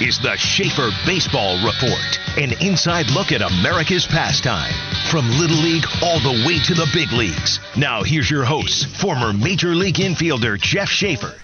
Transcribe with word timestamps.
is 0.00 0.18
the 0.20 0.36
Schaefer 0.36 0.90
Baseball 1.04 1.56
Report, 1.56 2.38
an 2.38 2.52
inside 2.60 3.10
look 3.10 3.32
at 3.32 3.42
America's 3.42 4.06
pastime. 4.06 4.72
From 5.10 5.28
Little 5.30 5.56
League 5.56 5.84
all 6.02 6.20
the 6.20 6.44
way 6.46 6.60
to 6.60 6.74
the 6.74 6.88
big 6.94 7.10
leagues. 7.10 7.58
Now, 7.76 8.04
here's 8.04 8.30
your 8.30 8.44
host, 8.44 8.86
former 8.98 9.32
Major 9.32 9.74
League 9.74 9.96
infielder 9.96 10.60
Jeff 10.60 10.88
Schaefer. 10.88 11.34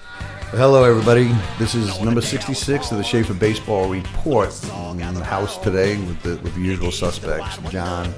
Hello, 0.50 0.84
everybody. 0.84 1.34
This 1.58 1.74
is 1.74 2.00
number 2.00 2.20
66 2.20 2.92
of 2.92 2.98
the 2.98 3.02
Schaefer 3.02 3.34
Baseball 3.34 3.88
Report. 3.88 4.54
I'm 4.72 5.00
in 5.00 5.14
the 5.14 5.24
house 5.24 5.58
today 5.58 5.96
with 5.96 6.22
the, 6.22 6.36
with 6.36 6.54
the 6.54 6.60
usual 6.60 6.92
suspects 6.92 7.58
John, 7.70 8.12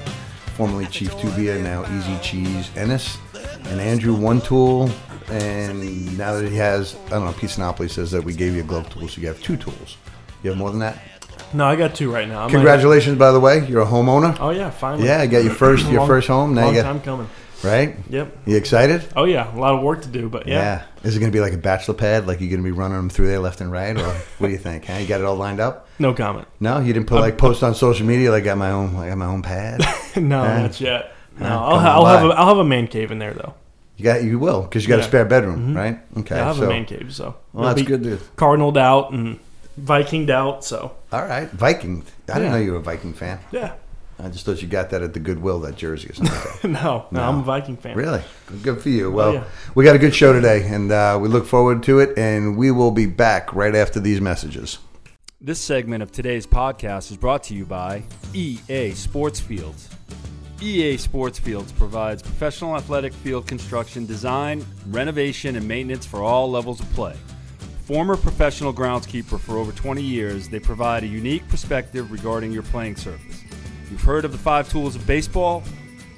formerly 0.55 0.84
Chief 0.87 1.18
Tubia, 1.18 1.59
now 1.62 1.82
Easy 1.96 2.18
Cheese 2.23 2.71
Ennis, 2.77 3.16
and 3.68 3.80
Andrew 3.80 4.15
One 4.15 4.43
Tool. 4.43 4.91
And 5.29 6.16
now 6.18 6.34
that 6.34 6.46
he 6.46 6.57
has, 6.57 6.95
I 7.07 7.10
don't 7.10 7.24
know, 7.24 7.32
Pete 7.32 7.51
Sinopoli 7.51 7.91
says 7.91 8.10
that 8.10 8.23
we 8.23 8.34
gave 8.34 8.55
you 8.55 8.60
a 8.60 8.66
glove 8.66 8.91
tool, 8.91 9.09
so 9.09 9.21
you 9.21 9.29
have 9.29 9.43
two 9.43 9.57
tools. 9.57 9.96
You 10.46 10.50
have 10.52 10.59
more 10.60 10.70
than 10.70 10.78
that? 10.78 11.02
No, 11.52 11.64
I 11.66 11.74
got 11.74 11.96
two 11.96 12.12
right 12.12 12.28
now. 12.28 12.46
I 12.46 12.50
Congratulations, 12.50 13.18
by 13.18 13.32
the 13.32 13.41
way. 13.41 13.66
You're 13.66 13.82
a 13.82 13.87
homeowner. 13.87 14.37
Oh 14.38 14.50
yeah, 14.50 14.70
finally. 14.70 15.09
Yeah, 15.09 15.24
you 15.24 15.28
got 15.28 15.42
your 15.42 15.52
first 15.52 15.84
your 15.87 15.98
Long- 15.98 16.06
first 16.06 16.28
home. 16.28 16.54
Now 16.54 16.66
long 16.66 16.74
you 16.77 16.82
got 16.82 16.87
time 16.87 17.00
coming. 17.00 17.28
right. 17.64 17.96
Yep. 18.10 18.37
You 18.46 18.56
excited? 18.56 19.04
Oh 19.16 19.24
yeah, 19.24 19.52
a 19.52 19.59
lot 19.59 19.74
of 19.74 19.82
work 19.82 20.02
to 20.02 20.09
do, 20.09 20.28
but 20.28 20.46
yeah. 20.46 20.54
Yeah. 20.54 20.82
Is 21.02 21.16
it 21.16 21.18
going 21.18 21.32
to 21.32 21.37
be 21.37 21.40
like 21.40 21.52
a 21.52 21.56
bachelor 21.59 21.95
pad? 21.95 22.28
Like 22.28 22.38
you're 22.40 22.48
going 22.48 22.62
to 22.62 22.64
be 22.64 22.70
running 22.70 22.96
them 22.96 23.10
through 23.10 23.27
there 23.27 23.40
left 23.40 23.60
and 23.60 23.73
right, 23.73 23.96
or 23.98 24.04
what 24.38 24.46
do 24.46 24.52
you 24.52 24.59
think? 24.59 24.84
Huh? 24.84 24.98
You 24.98 25.06
got 25.09 25.18
it 25.20 25.27
all 25.27 25.34
lined 25.34 25.59
up? 25.59 25.88
No 25.98 26.14
comment. 26.14 26.46
No, 26.60 26.78
you 26.78 26.92
didn't 26.92 27.09
put 27.09 27.18
like 27.18 27.38
post 27.38 27.65
on 27.65 27.74
social 27.74 28.06
media. 28.06 28.30
Like, 28.30 28.45
I 28.45 28.46
got 28.46 28.59
my 28.59 28.70
own, 28.70 28.95
I 28.95 29.09
got 29.09 29.18
my 29.18 29.26
own 29.26 29.42
pad. 29.42 29.80
no, 30.16 30.45
not 30.45 30.80
yet. 30.80 31.12
No, 31.40 31.46
Yeah, 31.46 31.59
I'll, 31.59 31.70
come 31.70 31.80
ha- 31.80 31.92
I'll 31.95 32.06
have 32.06 32.20
by. 32.28 32.34
a, 32.37 32.38
I'll 32.38 32.48
have 32.48 32.59
a 32.59 32.65
man 32.65 32.87
cave 32.87 33.10
in 33.10 33.18
there 33.18 33.34
though. 33.34 33.54
You 33.96 34.04
got, 34.04 34.23
you 34.23 34.38
will, 34.38 34.60
because 34.62 34.84
you 34.84 34.90
got 34.90 34.99
a 34.99 35.02
Yeah. 35.02 35.09
spare 35.09 35.24
bedroom, 35.24 35.68
mm-hmm. 35.68 35.76
right? 35.76 35.99
Okay, 36.18 36.37
Yeah, 36.37 36.43
I 36.45 36.46
have 36.49 36.56
so 36.56 36.65
a 36.66 36.68
man 36.68 36.84
cave, 36.84 37.15
so 37.15 37.34
well, 37.54 37.65
it'll 37.65 37.74
that's 37.74 37.80
be 37.80 37.87
good. 37.87 38.02
Dude. 38.02 38.37
Cardinaled 38.37 38.76
out 38.76 39.12
and 39.12 39.38
Vikinged 39.80 40.30
out, 40.30 40.65
so 40.65 40.96
All 41.13 41.24
right, 41.27 41.51
Viking. 41.51 42.05
I 42.29 42.35
didn't 42.35 42.45
Yeah. 42.45 42.51
know 42.52 42.65
you 42.65 42.73
were 42.73 42.79
a 42.79 42.82
Viking 42.82 43.13
fan. 43.13 43.38
yeah. 43.52 43.73
I 44.18 44.30
just 44.30 44.46
thought 44.46 44.63
you 44.63 44.68
got 44.68 44.88
that 44.91 45.02
at 45.02 45.13
the 45.13 45.21
Goodwill, 45.21 45.60
that 45.60 45.77
jersey 45.77 46.09
or 46.09 46.15
something. 46.15 46.35
like 46.35 46.63
that. 46.63 46.68
no, 46.85 47.05
no, 47.10 47.23
I'm 47.23 47.41
a 47.41 47.43
Viking 47.43 47.77
fan. 47.77 47.95
Really? 47.99 48.23
Good 48.63 48.80
for 48.80 48.88
you. 48.88 49.10
Well, 49.10 49.35
yeah. 49.35 49.45
we 49.74 49.85
got 49.85 49.95
a 49.95 49.99
good 49.99 50.15
show 50.15 50.33
today, 50.33 50.66
and 50.66 50.91
uh, 50.91 51.18
we 51.21 51.29
look 51.29 51.45
forward 51.45 51.83
to 51.83 51.99
it, 51.99 52.16
and 52.16 52.57
we 52.57 52.71
will 52.71 52.91
be 52.93 53.05
back 53.05 53.55
right 53.55 53.74
after 53.74 54.01
these 54.01 54.23
messages. 54.23 54.79
This 55.38 55.60
segment 55.60 56.02
of 56.02 56.13
today's 56.13 56.46
podcast 56.46 57.11
is 57.11 57.18
brought 57.18 57.43
to 57.45 57.55
you 57.55 57.66
by 57.66 58.05
EA 58.33 58.93
Sports 58.93 59.38
Fields. 59.38 59.90
EA 60.63 60.96
Sports 60.96 61.38
Fields 61.38 61.71
provides 61.73 62.23
professional 62.23 62.74
athletic 62.74 63.13
field 63.13 63.46
construction, 63.46 64.06
design, 64.06 64.65
renovation, 64.87 65.56
and 65.56 65.69
maintenance 65.69 66.06
for 66.06 66.22
all 66.22 66.50
levels 66.50 66.81
of 66.81 66.91
play. 66.94 67.15
Former 67.87 68.16
professional 68.16 68.75
groundskeeper 68.75 69.38
for 69.38 69.59
over 69.59 69.70
20 69.70 70.03
years, 70.03 70.48
they 70.48 70.59
provide 70.59 71.04
a 71.04 71.06
unique 71.06 71.48
perspective 71.48 72.10
regarding 72.10 72.50
your 72.50 72.65
playing 72.65 72.97
surface. 72.97 73.44
You've 73.88 74.03
heard 74.03 74.25
of 74.25 74.32
the 74.32 74.38
five 74.38 74.69
tools 74.69 74.97
of 74.97 75.06
baseball? 75.06 75.62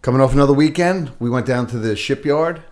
coming 0.02 0.22
off 0.22 0.34
another 0.34 0.54
weekend, 0.54 1.12
we 1.20 1.30
went 1.30 1.46
down 1.46 1.68
to 1.68 1.78
the 1.78 1.96
shipyard 1.96 2.64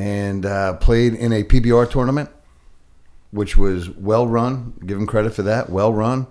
and 0.00 0.44
uh, 0.44 0.72
played 0.78 1.14
in 1.14 1.32
a 1.32 1.44
PBR 1.44 1.88
tournament, 1.88 2.30
which 3.30 3.56
was 3.56 3.88
well 3.88 4.26
run. 4.26 4.72
Give 4.84 4.98
them 4.98 5.06
credit 5.06 5.32
for 5.32 5.42
that. 5.42 5.70
Well 5.70 5.94
run. 5.94 6.26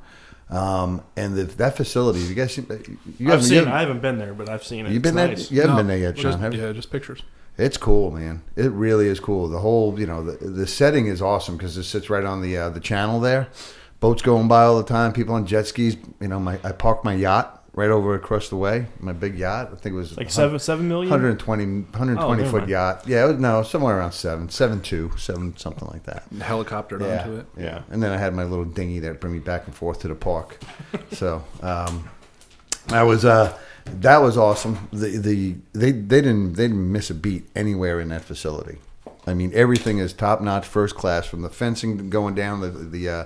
Um, 0.50 1.04
and 1.16 1.36
the, 1.38 1.46
that 1.46 1.78
facility, 1.78 2.20
you 2.20 2.36
guys, 2.36 2.58
you 2.58 2.66
I've 2.70 3.26
haven't- 3.28 3.44
seen 3.44 3.54
you 3.54 3.62
it. 3.62 3.68
I 3.70 3.80
haven't- 3.80 4.02
been 4.02 4.18
there, 4.18 4.34
but 4.34 4.50
I've 4.50 4.66
seen 4.66 4.86
it. 4.86 4.92
You've 4.92 5.02
been 5.02 5.18
It's 5.18 5.28
there? 5.28 5.28
nice. 5.30 5.52
You 5.52 5.62
haven't 5.62 5.78
been 5.78 5.88
there 5.88 5.98
yet, 5.98 6.16
John. 6.16 6.24
just- 6.34 6.40
have 6.40 6.54
you? 6.54 6.62
yeah, 6.64 6.74
just 6.74 6.92
pictures. 6.92 7.24
It's 7.58 7.78
cool, 7.78 8.12
man. 8.12 8.42
It 8.58 8.74
really 8.74 9.08
is 9.08 9.22
cool. 9.22 9.48
The 9.48 9.60
whole, 9.60 9.98
you 9.98 10.06
know, 10.06 10.22
the, 10.22 10.46
the 10.46 10.68
setting 10.68 11.08
is 11.08 11.22
awesome 11.22 11.56
because 11.56 11.78
it 11.78 11.86
sits 11.86 12.10
right 12.10 12.26
on 12.26 12.42
the 12.42 12.58
uh, 12.58 12.70
the 12.72 12.82
channel 12.82 13.22
there. 13.22 13.48
Boats 14.02 14.22
going 14.22 14.50
by 14.50 14.64
all 14.66 14.76
the 14.76 14.84
time. 14.84 15.14
People 15.14 15.34
on 15.36 15.46
jet 15.46 15.66
skis. 15.66 15.96
You 16.20 16.28
know, 16.28 16.42
my 16.42 16.60
I 16.66 16.74
parked 16.74 17.06
my 17.06 17.14
yacht 17.14 17.62
right 17.76 17.90
over 17.90 18.16
across 18.16 18.48
the 18.50 18.56
way. 18.56 18.86
My 19.00 19.12
big 19.14 19.38
yacht. 19.38 19.68
I 19.72 19.76
think 19.76 19.94
it 19.94 19.98
was 19.98 20.18
Like 20.18 20.32
seven 20.32 20.58
seven 20.60 20.88
million. 20.88 21.10
120, 21.12 21.66
120 21.66 22.44
Oh, 22.44 22.46
foot 22.50 22.60
mind. 22.62 22.70
yacht. 22.70 23.04
Yeah, 23.06 23.26
it 23.26 23.28
was, 23.34 23.38
no, 23.38 23.62
somewhere 23.64 23.98
around 23.98 24.14
seven, 24.14 24.50
seven 24.50 24.82
two, 24.82 25.12
seven 25.18 25.56
something 25.58 25.88
like 25.90 26.04
that. 26.04 26.24
Helicoptered 26.36 27.02
Yeah, 27.02 27.22
onto 27.24 27.36
it. 27.38 27.46
yeah. 27.58 27.82
And 27.92 28.02
then 28.02 28.12
I 28.12 28.18
had 28.18 28.34
my 28.34 28.44
little 28.46 28.66
dinghy 28.66 29.00
that 29.00 29.20
bring 29.20 29.34
me 29.34 29.40
back 29.40 29.66
and 29.68 29.76
forth 29.76 30.00
to 30.02 30.08
the 30.08 30.16
park. 30.16 30.58
so 31.12 31.44
um, 31.62 32.10
that 32.88 33.02
was 33.04 33.26
uh, 33.26 33.58
that 33.86 34.18
was 34.20 34.38
awesome. 34.38 34.88
The 34.94 35.18
the 35.18 35.56
they 35.74 35.92
they 35.92 36.22
didn't 36.22 36.54
they 36.54 36.68
didn't 36.68 36.92
miss 36.92 37.10
a 37.10 37.14
beat 37.16 37.50
anywhere 37.56 38.00
in 38.00 38.10
that 38.10 38.22
facility. 38.24 38.78
I 39.28 39.34
mean, 39.34 39.52
everything 39.56 39.98
is 39.98 40.14
top 40.14 40.40
notch, 40.42 40.66
first 40.68 40.96
class, 40.96 41.26
from 41.26 41.42
the 41.42 41.50
fencing 41.50 42.10
going 42.12 42.36
down 42.36 42.62
the 42.62 42.70
the 42.70 43.10
uh, 43.10 43.24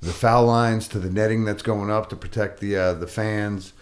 the 0.00 0.12
foul 0.12 0.46
lines 0.46 0.88
to 0.88 0.98
the 0.98 1.10
netting 1.10 1.44
that's 1.44 1.62
going 1.62 1.90
up 1.90 2.08
to 2.10 2.16
protect 2.16 2.60
the 2.60 2.76
uh, 2.76 2.94
the 2.94 3.06
fans. 3.06 3.72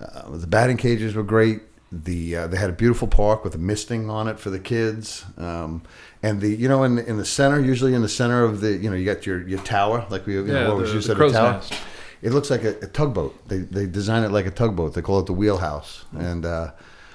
Uh, 0.00 0.30
the 0.36 0.46
batting 0.46 0.76
cages 0.76 1.14
were 1.14 1.22
great. 1.22 1.60
The 1.92 2.36
uh, 2.36 2.46
they 2.48 2.56
had 2.56 2.70
a 2.70 2.72
beautiful 2.72 3.06
park 3.06 3.44
with 3.44 3.54
a 3.54 3.58
misting 3.58 4.08
on 4.10 4.26
it 4.26 4.40
for 4.40 4.50
the 4.50 4.58
kids. 4.58 5.24
Um, 5.36 5.82
and 6.22 6.40
the 6.40 6.48
you 6.48 6.68
know 6.68 6.82
in 6.84 6.96
the, 6.96 7.06
in 7.06 7.16
the 7.18 7.24
center, 7.24 7.60
usually 7.60 7.94
in 7.94 8.02
the 8.02 8.08
center 8.08 8.42
of 8.44 8.60
the 8.60 8.72
you 8.72 8.88
know 8.90 8.96
you 8.96 9.04
got 9.04 9.26
your, 9.26 9.46
your 9.46 9.60
tower 9.60 10.06
like 10.10 10.26
we 10.26 10.34
you 10.34 10.44
know, 10.44 10.52
Yeah, 10.62 10.68
what 10.68 10.78
was 10.78 10.90
the- 10.90 10.94
used 10.96 11.08
the 11.08 11.12
at 11.12 11.16
a 11.16 11.20
crow's 11.20 11.32
tower. 11.32 11.52
nest. 11.52 11.74
It 12.22 12.32
looks 12.32 12.50
like 12.50 12.62
a, 12.64 12.70
a 12.78 12.86
tugboat. 12.86 13.48
They 13.48 13.58
they 13.58 13.86
design 13.86 14.22
it 14.24 14.30
like 14.32 14.46
a 14.46 14.50
tugboat. 14.50 14.94
They 14.94 15.02
call 15.02 15.18
it 15.20 15.26
the 15.26 15.32
wheelhouse, 15.32 16.04
and 16.16 16.46
uh, 16.46 16.70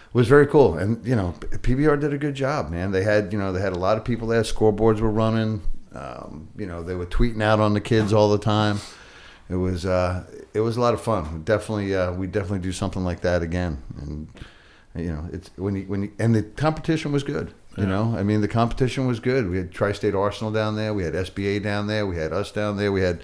it 0.09 0.13
was 0.13 0.28
very 0.28 0.46
cool. 0.46 0.78
And 0.78 1.03
you 1.06 1.16
know, 1.16 1.34
PBR 1.40 2.00
did 2.00 2.13
a 2.13 2.18
good 2.18 2.36
job, 2.36 2.69
man. 2.69 2.91
They 2.91 3.03
had 3.03 3.31
you 3.34 3.40
know 3.40 3.52
they 3.53 3.62
had 3.62 3.74
a 3.74 3.80
lot 3.80 3.97
of 3.97 4.03
people 4.06 4.28
there. 4.28 4.41
Scoreboards 4.44 5.00
were 5.00 5.09
running. 5.12 5.62
Um, 5.97 6.50
you 6.56 6.68
know, 6.68 6.84
they 6.84 6.96
were 6.96 7.06
tweeting 7.06 7.41
out 7.41 7.59
on 7.59 7.74
the 7.74 7.81
kids 7.81 8.13
all 8.13 8.30
the 8.30 8.38
time. 8.38 8.80
It 9.50 9.56
was 9.56 9.85
uh, 9.85 10.25
it 10.53 10.59
was 10.59 10.78
a 10.78 10.81
lot 10.81 10.94
of 10.94 11.02
fun. 11.02 11.44
Definitely, 11.44 11.96
uh, 11.96 12.12
we 12.12 12.28
definitely 12.28 12.59
do 12.59 12.72
something 12.72 13.03
like 13.03 13.22
that 13.22 13.41
again. 13.41 13.81
And 14.02 14.28
you 14.96 15.12
know, 15.12 15.28
it's 15.31 15.50
when 15.56 15.75
you, 15.75 15.84
when 15.84 16.03
you, 16.03 16.12
and 16.19 16.36
the 16.36 16.44
competition 16.44 17.12
was 17.12 17.24
good. 17.24 17.53
You 17.78 17.86
know, 17.86 18.16
I 18.18 18.24
mean, 18.24 18.41
the 18.41 18.47
competition 18.47 19.06
was 19.06 19.19
good. 19.19 19.52
We 19.52 19.57
had 19.57 19.72
Tri-State 19.72 20.16
Arsenal 20.16 20.52
down 20.52 20.75
there. 20.75 20.96
We 20.96 21.03
had 21.03 21.13
SBA 21.13 21.62
down 21.62 21.86
there. 21.86 22.07
We 22.07 22.18
had 22.18 22.34
us 22.34 22.52
down 22.52 22.75
there. 22.75 22.91
We 22.91 23.02
had 23.02 23.22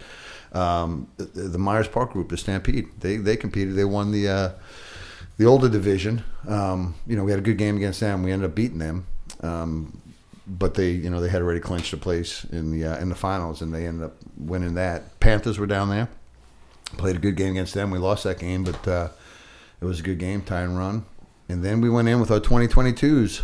um, 0.51 1.07
the, 1.17 1.23
the 1.25 1.57
Myers 1.57 1.88
Park 1.88 2.12
group, 2.12 2.29
the 2.29 2.38
Stampede. 2.38 2.88
They 3.00 3.17
they 3.17 3.35
competed. 3.35 3.75
They 3.75 3.83
won 3.83 4.12
the 4.12 4.28
uh, 4.29 4.51
the 5.38 5.45
older 5.45 5.69
division. 5.69 6.23
Um, 6.47 6.94
you 7.07 7.16
know, 7.16 7.23
we 7.23 7.31
had 7.31 7.39
a 7.39 7.44
good 7.44 7.57
game 7.57 7.78
against 7.78 8.00
them. 8.00 8.22
We 8.22 8.31
ended 8.31 8.51
up 8.51 8.56
beating 8.56 8.78
them. 8.78 9.07
Um, 9.41 10.03
but 10.46 10.74
they, 10.74 10.92
you 10.92 11.09
know, 11.09 11.22
they 11.22 11.30
had 11.30 11.42
already 11.42 11.59
clinched 11.59 11.94
a 11.94 11.98
place 11.98 12.46
in 12.46 12.72
the 12.72 12.86
uh, 12.86 12.98
in 13.00 13.09
the 13.09 13.16
finals, 13.16 13.62
and 13.62 13.74
they 13.74 13.86
ended 13.86 14.06
up 14.06 14.16
winning 14.38 14.76
that. 14.76 15.20
Panthers 15.20 15.58
were 15.58 15.68
down 15.68 15.90
there, 15.90 16.09
played 16.98 17.16
a 17.16 17.20
good 17.20 17.36
game 17.36 17.52
against 17.52 17.74
them. 17.74 17.92
We 17.92 18.00
lost 18.00 18.24
that 18.26 18.40
game, 18.40 18.64
but 18.64 18.88
uh, 18.88 19.09
it 19.81 19.86
was 19.86 20.00
a 20.00 20.04
good 20.04 20.20
game, 20.20 20.42
tie 20.42 20.62
and 20.62 20.78
run. 20.78 21.06
And 21.50 21.64
then 21.64 21.81
we 21.81 21.90
went 21.90 22.08
in 22.08 22.20
with 22.20 22.31
our 22.31 22.40
2022s. 22.40 23.44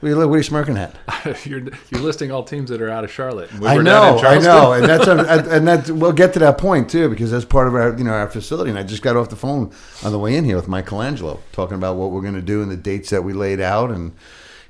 What 0.00 0.08
are 0.08 0.10
you, 0.10 0.18
what 0.18 0.34
are 0.34 0.36
you 0.36 0.42
smirking 0.42 0.76
at? 0.76 0.94
you're 1.46 1.62
you're 1.90 2.02
listing 2.02 2.30
all 2.30 2.44
teams 2.44 2.68
that 2.68 2.82
are 2.82 2.90
out 2.90 3.04
of 3.04 3.10
Charlotte. 3.10 3.50
We 3.54 3.66
I 3.66 3.76
were 3.76 3.82
down 3.82 4.16
in 4.16 4.22
know, 4.22 4.28
I 4.28 4.38
know, 4.38 4.72
and 4.74 4.84
that's 4.84 5.06
and 5.48 5.66
that's 5.66 5.90
we'll 5.90 6.12
get 6.12 6.34
to 6.34 6.38
that 6.40 6.58
point 6.58 6.90
too 6.90 7.08
because 7.08 7.30
that's 7.30 7.46
part 7.46 7.66
of 7.66 7.74
our 7.74 7.96
you 7.96 8.04
know 8.04 8.12
our 8.12 8.28
facility. 8.28 8.68
And 8.68 8.78
I 8.78 8.82
just 8.82 9.02
got 9.02 9.16
off 9.16 9.30
the 9.30 9.36
phone 9.36 9.72
on 10.04 10.12
the 10.12 10.18
way 10.18 10.36
in 10.36 10.44
here 10.44 10.56
with 10.56 10.68
Michelangelo 10.68 11.40
talking 11.52 11.76
about 11.76 11.96
what 11.96 12.10
we're 12.10 12.20
going 12.20 12.34
to 12.34 12.42
do 12.42 12.62
and 12.62 12.70
the 12.70 12.76
dates 12.76 13.08
that 13.08 13.24
we 13.24 13.32
laid 13.32 13.58
out, 13.58 13.90
and 13.90 14.14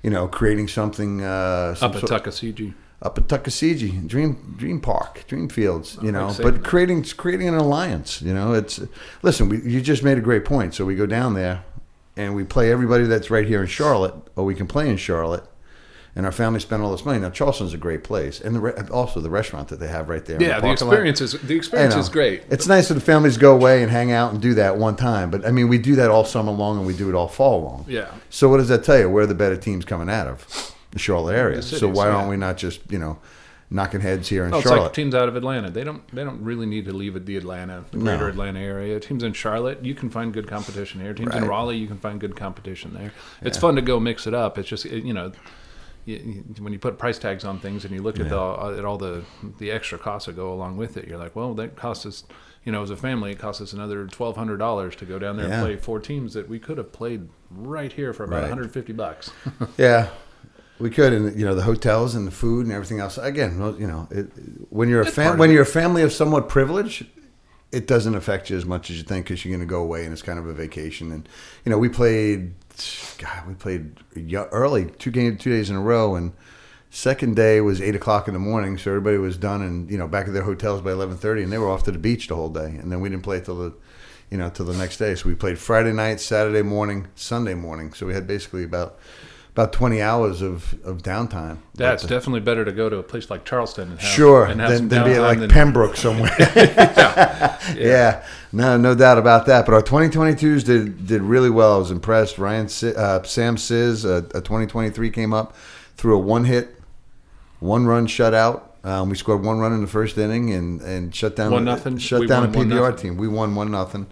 you 0.03 0.11
know 0.11 0.29
creating 0.29 0.69
something 0.69 1.23
uh, 1.23 1.75
some 1.75 1.91
up 1.91 1.97
at 1.97 2.09
sort- 2.09 2.25
Tuckasegee. 2.25 2.75
up 3.03 3.19
at 3.19 3.29
Tuckasegee, 3.29 4.07
Dream 4.07 4.55
Dream 4.57 4.81
Park, 4.81 5.25
Dream 5.29 5.49
Fields, 5.49 5.99
you 6.03 6.13
know. 6.13 6.29
But 6.29 6.35
saying 6.37 6.63
creating 6.63 7.05
creating 7.17 7.49
an 7.49 7.55
alliance, 7.55 8.23
you 8.23 8.35
know. 8.35 8.53
It's 8.53 8.81
listen, 9.23 9.49
we, 9.49 9.61
you 9.63 9.81
just 9.81 10.03
made 10.03 10.19
a 10.19 10.23
great 10.23 10.45
point. 10.45 10.75
So 10.75 10.85
we 10.85 10.95
go 10.95 11.07
down 11.07 11.35
there 11.35 11.65
and 12.17 12.35
we 12.35 12.45
play 12.45 12.71
everybody 12.73 13.05
that's 13.05 13.31
right 13.31 13.47
here 13.47 13.61
in 13.61 13.67
Charlotte, 13.67 14.15
or 14.37 14.45
we 14.45 14.55
can 14.55 14.67
play 14.67 14.89
in 14.89 14.97
Charlotte. 14.97 15.45
And 16.17 16.25
our 16.25 16.33
family 16.33 16.61
spent 16.61 16.83
all 16.83 16.91
this 16.91 17.05
money. 17.05 17.19
Now 17.19 17.29
Charleston's 17.29 17.75
a 17.75 17.77
great 17.77 18.03
place, 18.03 18.41
and 18.41 18.55
the 18.57 18.61
re- 18.61 18.73
also 18.91 19.21
the 19.21 19.29
restaurant 19.29 19.69
that 19.69 19.81
they 19.81 19.89
have 19.89 20.09
right 20.09 20.25
there. 20.25 20.43
Yeah, 20.43 20.61
the 20.61 20.69
lot. 20.69 20.73
experience 20.73 21.21
is 21.21 21.33
the 21.33 21.55
experience 21.55 21.95
is 21.95 22.09
great. 22.09 22.45
It's 22.49 22.67
nice 22.67 22.89
for 22.89 22.95
the 22.95 23.03
families 23.03 23.35
to 23.35 23.41
go 23.41 23.55
away 23.55 23.83
and 23.83 23.93
hang 23.93 24.13
out 24.13 24.33
and 24.33 24.41
do 24.41 24.55
that 24.55 24.79
one 24.79 24.97
time. 24.97 25.31
But 25.31 25.47
I 25.47 25.51
mean, 25.51 25.69
we 25.69 25.77
do 25.77 25.95
that 25.97 26.09
all 26.11 26.25
summer 26.25 26.53
long, 26.53 26.79
and 26.79 26.87
we 26.87 26.97
do 26.97 27.11
it 27.11 27.15
all 27.15 27.29
fall 27.29 27.63
long. 27.63 27.85
Yeah. 27.87 28.11
So 28.31 28.49
what 28.49 28.57
does 28.57 28.69
that 28.69 28.83
tell 28.83 28.99
you? 28.99 29.11
Where 29.11 29.25
are 29.25 29.27
the 29.27 29.35
better 29.35 29.59
teams 29.59 29.85
coming 29.85 30.09
out 30.09 30.27
of? 30.27 30.73
The 30.93 30.99
Charlotte 30.99 31.37
area. 31.37 31.57
The 31.57 31.63
so 31.63 31.89
why 31.89 32.07
yeah. 32.07 32.13
don't 32.13 32.29
we 32.29 32.39
not 32.39 32.57
just 32.57 32.91
you 32.91 32.99
know 32.99 33.19
knocking 33.69 34.01
heads 34.01 34.29
here 34.29 34.47
in 34.47 34.55
Oh, 34.55 34.59
it's 34.59 34.67
Charlotte. 34.67 34.85
like 34.85 34.93
teams 34.95 35.15
out 35.15 35.29
of 35.29 35.37
Atlanta. 35.37 35.71
They 35.71 35.85
don't 35.85 36.07
they 36.15 36.25
don't 36.25 36.43
really 36.43 36.65
need 36.65 36.87
to 36.87 36.95
leave 36.95 37.27
the 37.27 37.37
Atlanta, 37.37 37.85
the 37.91 37.99
greater 37.99 38.29
Atlanta 38.29 38.61
area. 38.61 38.99
Teams 39.01 39.23
in 39.23 39.35
Charlotte, 39.35 39.85
you 39.85 39.95
can 39.95 40.09
find 40.09 40.33
good 40.33 40.47
competition 40.49 41.03
here. 41.03 41.13
Teams 41.13 41.35
in 41.35 41.45
Raleigh, 41.45 41.77
you 41.77 41.87
can 41.87 41.99
find 41.99 42.19
good 42.19 42.37
competition 42.37 42.95
there. 42.95 43.13
It's 43.43 43.59
fun 43.59 43.77
to 43.77 43.83
go 43.83 44.01
mix 44.01 44.27
it 44.27 44.33
up. 44.33 44.57
It's 44.57 44.69
just 44.69 44.87
you 44.87 45.13
know. 45.13 45.33
You- 46.15 46.45
When 46.61 46.73
you 46.73 46.79
put 46.79 46.99
price 46.99 47.19
tags 47.19 47.45
on 47.45 47.59
things 47.59 47.85
and 47.85 47.93
you 47.95 48.01
look 48.03 48.19
at 48.21 48.29
the 48.29 48.39
uh, 48.41 48.77
at 48.79 48.85
all 48.85 48.97
the 48.99 49.25
the 49.59 49.71
extra 49.71 49.99
costs 49.99 50.27
that 50.27 50.37
go 50.37 50.53
along 50.53 50.77
with 50.77 50.97
it, 50.97 51.07
you're 51.09 51.19
like, 51.19 51.35
well, 51.37 51.53
that 51.55 51.77
costs 51.77 52.07
us, 52.07 52.25
you 52.65 52.73
know, 52.73 52.83
as 52.83 52.91
a 52.91 52.97
family, 52.97 53.33
it 53.33 53.39
costs 53.39 53.61
us 53.61 53.73
another 53.73 54.07
twelve 54.07 54.37
hundred 54.37 54.59
dollars 54.59 54.97
to 54.97 55.05
go 55.05 55.19
down 55.19 55.37
there 55.37 55.49
Yeah. 55.49 55.55
and 55.61 55.67
play 55.67 55.77
four 55.77 56.01
teams 56.01 56.33
that 56.35 56.49
we 56.49 56.59
could 56.59 56.79
have 56.79 56.93
played 56.93 57.29
right 57.51 57.93
here 57.93 58.13
for 58.13 58.25
about 58.25 58.37
Right. 58.37 58.43
one 58.43 58.51
hundred 58.51 58.73
fifty 58.73 58.93
bucks. 58.93 59.31
Yeah, 59.79 60.09
we 60.79 60.91
could, 60.91 61.13
and 61.13 61.39
you 61.39 61.45
know 61.47 61.55
the 61.55 61.63
hotels 61.63 62.15
and 62.15 62.27
the 62.27 62.31
food 62.31 62.67
and 62.67 62.73
everything 62.75 63.01
else. 63.01 63.19
Again, 63.19 63.59
you 63.79 63.87
know, 63.87 64.09
it, 64.11 64.27
when 64.71 64.89
you're 64.89 65.01
a 65.03 65.07
fam- 65.07 65.39
when 65.39 65.51
you're 65.51 65.63
a 65.63 65.67
family 65.67 66.03
of 66.03 66.13
somewhat 66.13 66.49
privilege, 66.49 67.05
it 67.77 67.87
doesn't 67.87 68.15
affect 68.15 68.49
you 68.49 68.57
as 68.57 68.65
much 68.65 68.91
as 68.91 68.97
you 68.97 69.03
think 69.03 69.27
because 69.27 69.45
you're 69.45 69.57
going 69.57 69.67
to 69.67 69.71
go 69.71 69.83
away 69.83 70.05
and 70.05 70.13
it's 70.13 70.23
kind 70.23 70.39
of 70.39 70.47
a 70.47 70.55
vacation. 70.55 71.13
And 71.13 71.29
you 71.65 71.71
know, 71.71 71.79
we 71.79 71.89
played, 71.89 72.55
God, 73.19 73.47
we 73.47 73.55
played 73.55 73.99
early, 74.35 74.87
two 74.99 75.11
games, 75.11 75.43
two 75.43 75.51
days 75.51 75.69
in 75.69 75.77
a 75.77 75.81
row, 75.81 76.15
and 76.15 76.33
second 76.91 77.37
day 77.37 77.61
was 77.61 77.83
eight 77.83 77.95
o'clock 77.95 78.29
in 78.29 78.35
the 78.35 78.41
morning, 78.41 78.79
so 78.79 78.91
everybody 78.91 79.19
was 79.19 79.37
done 79.37 79.61
and 79.61 79.91
you 79.91 79.99
know 79.99 80.09
back 80.09 80.27
at 80.27 80.33
their 80.33 80.45
hotels 80.45 80.81
by 80.81 80.93
eleven 80.93 81.17
thirty, 81.17 81.43
and 81.43 81.53
they 81.53 81.59
were 81.59 81.69
off 81.69 81.83
to 81.85 81.93
the 81.93 81.99
beach 81.99 82.29
the 82.29 82.35
whole 82.35 82.49
day, 82.49 82.77
and 82.81 82.91
then 82.91 83.01
we 83.01 83.09
didn't 83.09 83.25
play 83.25 83.41
till 83.41 83.59
the. 83.59 83.75
You 84.29 84.39
know, 84.39 84.51
till 84.51 84.67
the 84.67 84.77
next 84.77 84.97
day. 84.97 85.15
So 85.15 85.29
we 85.29 85.37
played 85.37 85.57
Friday 85.57 85.93
night, 85.93 86.19
Saturday 86.19 86.63
morning, 86.63 87.07
Sunday 87.15 87.55
morning. 87.55 87.93
So 87.93 88.07
we 88.07 88.13
had 88.13 88.27
basically 88.27 88.65
about 88.65 88.99
about 89.57 89.73
20 89.73 90.03
hours 90.03 90.43
of, 90.43 90.75
of 90.85 91.03
downtime. 91.03 91.57
Yeah, 91.77 91.95
it's 91.95 92.03
definitely 92.03 92.41
better 92.41 92.63
to 92.63 92.73
go 92.73 92.91
to 92.91 92.99
a 92.99 93.03
place 93.03 93.31
like 93.31 93.47
Charleston 93.47 93.93
and 93.93 93.99
have, 93.99 94.11
sure, 94.11 94.45
and 94.45 94.61
have 94.61 94.71
than, 94.71 94.89
than 94.89 95.05
be 95.05 95.13
at 95.13 95.23
like 95.23 95.39
than- 95.39 95.49
Pembroke 95.49 95.97
somewhere. 95.97 96.31
yeah. 97.75 98.23
no, 98.53 98.77
no 98.77 98.95
doubt 98.95 99.17
about 99.17 99.47
that. 99.47 99.65
But 99.65 99.73
our 99.73 99.81
2022s 99.81 100.63
did 100.63 101.07
did 101.07 101.23
really 101.23 101.49
well. 101.49 101.77
I 101.77 101.79
was 101.79 101.91
impressed. 101.91 102.37
Ryan, 102.37 102.67
uh, 102.67 103.23
Sam 103.23 103.57
Siz, 103.57 104.05
uh, 104.05 104.29
a 104.35 104.43
2023 104.43 105.09
came 105.09 105.33
up 105.33 105.57
through 105.97 106.17
a 106.17 106.21
one 106.21 106.45
hit, 106.45 106.79
one 107.59 107.87
run 107.87 108.07
shutout. 108.07 108.61
Um, 108.85 109.09
we 109.09 109.17
scored 109.17 109.43
one 109.43 109.59
run 109.59 109.73
in 109.73 109.81
the 109.81 109.87
first 109.87 110.19
inning 110.19 110.53
and, 110.53 110.83
and 110.83 111.15
shut 111.15 111.35
down 111.35 111.51
One 111.51 111.65
nothing? 111.65 111.97
Shut 111.97 112.21
We 112.21 112.27
down 112.27 112.45
a 112.45 112.49
PBR 112.49 113.01
team. 113.01 113.17
We 113.17 113.27
won 113.27 113.55
one 113.55 113.71
nothing. 113.71 114.07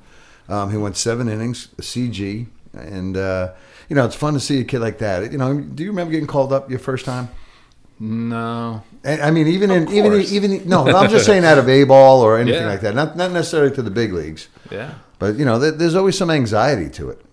Um, 0.48 0.70
he 0.70 0.78
went 0.78 0.96
seven 0.96 1.28
innings, 1.28 1.68
a 1.78 1.82
CG, 1.82 2.46
and 2.72 3.16
uh, 3.18 3.52
you 3.88 3.96
know 3.96 4.04
it's 4.04 4.14
fun 4.16 4.34
to 4.34 4.40
see 4.40 4.60
a 4.60 4.64
kid 4.64 4.80
like 4.80 4.98
that. 4.98 5.30
You 5.32 5.38
know, 5.38 5.58
do 5.60 5.82
you 5.82 5.90
remember 5.90 6.12
getting 6.12 6.26
called 6.26 6.52
up 6.52 6.70
your 6.70 6.78
first 6.78 7.04
time? 7.04 7.28
No, 8.00 8.82
I 9.04 9.30
mean, 9.30 9.46
even 9.46 9.70
in 9.70 9.88
even 9.90 10.12
course. 10.12 10.32
even 10.32 10.68
no, 10.68 10.84
I'm 10.86 11.08
just 11.10 11.26
saying 11.30 11.44
out 11.44 11.58
of 11.58 11.68
A 11.68 11.84
ball 11.84 12.22
or 12.22 12.38
anything 12.38 12.62
Yeah. 12.62 12.68
like 12.68 12.80
that. 12.80 12.94
Not 12.94 13.16
not 13.16 13.30
necessarily 13.30 13.74
to 13.76 13.82
the 13.82 13.90
big 13.90 14.12
leagues, 14.12 14.48
yeah, 14.70 14.94
but 15.20 15.36
you 15.36 15.44
know, 15.44 15.58
there's 15.58 15.94
always 15.94 16.18
some 16.18 16.28
anxiety 16.30 16.90
to 16.90 17.10
it. 17.10 17.24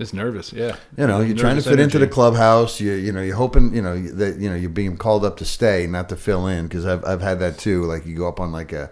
it's 0.00 0.12
nervous. 0.12 0.52
Yeah, 0.52 0.76
You 0.98 1.06
know, 1.06 1.20
you're 1.20 1.36
trying 1.36 1.56
to 1.56 1.62
Nervous 1.62 1.66
fit 1.66 1.78
into 1.80 1.98
the 2.00 2.08
clubhouse. 2.08 2.80
You 2.80 2.92
you 2.92 3.12
know, 3.12 3.22
you're 3.22 3.36
hoping 3.36 3.72
you 3.72 3.82
know 3.82 3.96
that 4.00 4.38
you 4.38 4.50
know 4.50 4.56
you're 4.56 4.68
being 4.70 4.96
called 4.96 5.24
up 5.24 5.36
to 5.36 5.44
stay, 5.44 5.86
not 5.86 6.08
to 6.08 6.16
fill 6.16 6.48
in. 6.48 6.66
Because 6.66 6.86
I've 6.86 7.04
I've 7.04 7.20
had 7.22 7.38
that 7.38 7.58
too. 7.58 7.84
Like 7.84 8.04
you 8.04 8.16
go 8.16 8.26
up 8.26 8.40
on 8.40 8.50
like 8.50 8.72
a, 8.72 8.90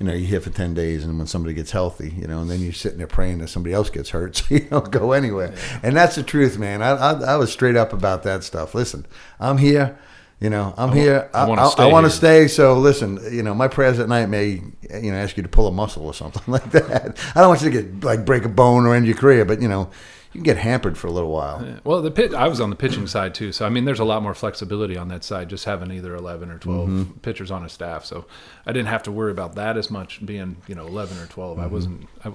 you 0.00 0.06
know, 0.06 0.14
you 0.14 0.26
hit 0.26 0.42
for 0.42 0.50
ten 0.50 0.72
days, 0.72 1.04
and 1.04 1.18
when 1.18 1.26
somebody 1.26 1.54
gets 1.54 1.70
healthy, 1.70 2.10
you 2.16 2.26
know, 2.26 2.40
and 2.40 2.50
then 2.50 2.60
you're 2.60 2.72
sitting 2.72 2.96
there 2.98 3.06
praying 3.06 3.38
that 3.38 3.48
somebody 3.48 3.74
else 3.74 3.90
gets 3.90 4.10
hurt, 4.10 4.36
so 4.36 4.54
you 4.54 4.60
don't 4.60 4.90
go 4.90 5.12
anywhere. 5.12 5.54
And 5.82 5.94
that's 5.94 6.16
the 6.16 6.22
truth, 6.22 6.58
man. 6.58 6.82
I, 6.82 6.92
I 6.92 7.12
I 7.12 7.36
was 7.36 7.52
straight 7.52 7.76
up 7.76 7.92
about 7.92 8.22
that 8.22 8.42
stuff. 8.42 8.74
Listen, 8.74 9.06
I'm 9.38 9.58
here. 9.58 9.98
You 10.40 10.48
know, 10.48 10.72
I'm 10.78 10.92
here. 10.92 11.28
I 11.34 11.46
wanna 11.46 11.68
I, 11.68 11.84
I 11.84 11.86
want 11.86 12.06
to 12.06 12.08
here. 12.08 12.16
stay. 12.16 12.48
So 12.48 12.78
listen, 12.78 13.20
you 13.30 13.42
know, 13.42 13.54
my 13.54 13.68
prayers 13.68 13.98
at 13.98 14.08
night 14.08 14.30
may, 14.30 14.62
you 14.90 15.12
know, 15.12 15.18
ask 15.18 15.36
you 15.36 15.42
to 15.42 15.50
pull 15.50 15.66
a 15.66 15.72
muscle 15.72 16.06
or 16.06 16.14
something 16.14 16.42
like 16.50 16.70
that. 16.70 17.18
I 17.34 17.40
don't 17.40 17.50
want 17.50 17.60
you 17.60 17.70
to 17.70 17.82
get 17.82 18.02
like 18.02 18.24
break 18.24 18.46
a 18.46 18.48
bone 18.48 18.86
or 18.86 18.94
end 18.94 19.06
your 19.06 19.16
career, 19.16 19.44
but 19.44 19.60
you 19.60 19.68
know, 19.68 19.90
you 20.32 20.38
can 20.38 20.42
get 20.44 20.58
hampered 20.58 20.96
for 20.96 21.06
a 21.08 21.10
little 21.10 21.30
while. 21.30 21.64
Yeah. 21.64 21.80
Well, 21.84 22.02
the 22.02 22.10
pit. 22.10 22.32
I 22.34 22.46
was 22.48 22.60
on 22.60 22.70
the 22.70 22.76
pitching 22.76 23.06
side 23.16 23.34
too, 23.34 23.50
so 23.52 23.66
I 23.66 23.68
mean, 23.68 23.84
there's 23.84 23.98
a 24.00 24.04
lot 24.04 24.22
more 24.22 24.34
flexibility 24.34 24.96
on 24.96 25.08
that 25.08 25.24
side. 25.24 25.48
Just 25.50 25.64
having 25.64 25.90
either 25.90 26.14
11 26.14 26.50
or 26.50 26.58
12 26.58 26.88
Mm-hmm. 26.88 27.18
pitchers 27.20 27.50
on 27.50 27.64
a 27.64 27.68
staff, 27.68 28.04
so 28.04 28.26
I 28.66 28.72
didn't 28.72 28.88
have 28.88 29.02
to 29.04 29.12
worry 29.12 29.32
about 29.32 29.54
that 29.56 29.76
as 29.76 29.90
much. 29.90 30.24
Being 30.24 30.58
you 30.68 30.74
know 30.74 30.86
11 30.86 31.18
or 31.18 31.26
12, 31.26 31.56
Mm-hmm. 31.56 31.64
I 31.64 31.66
wasn't. 31.68 32.08
I, 32.24 32.30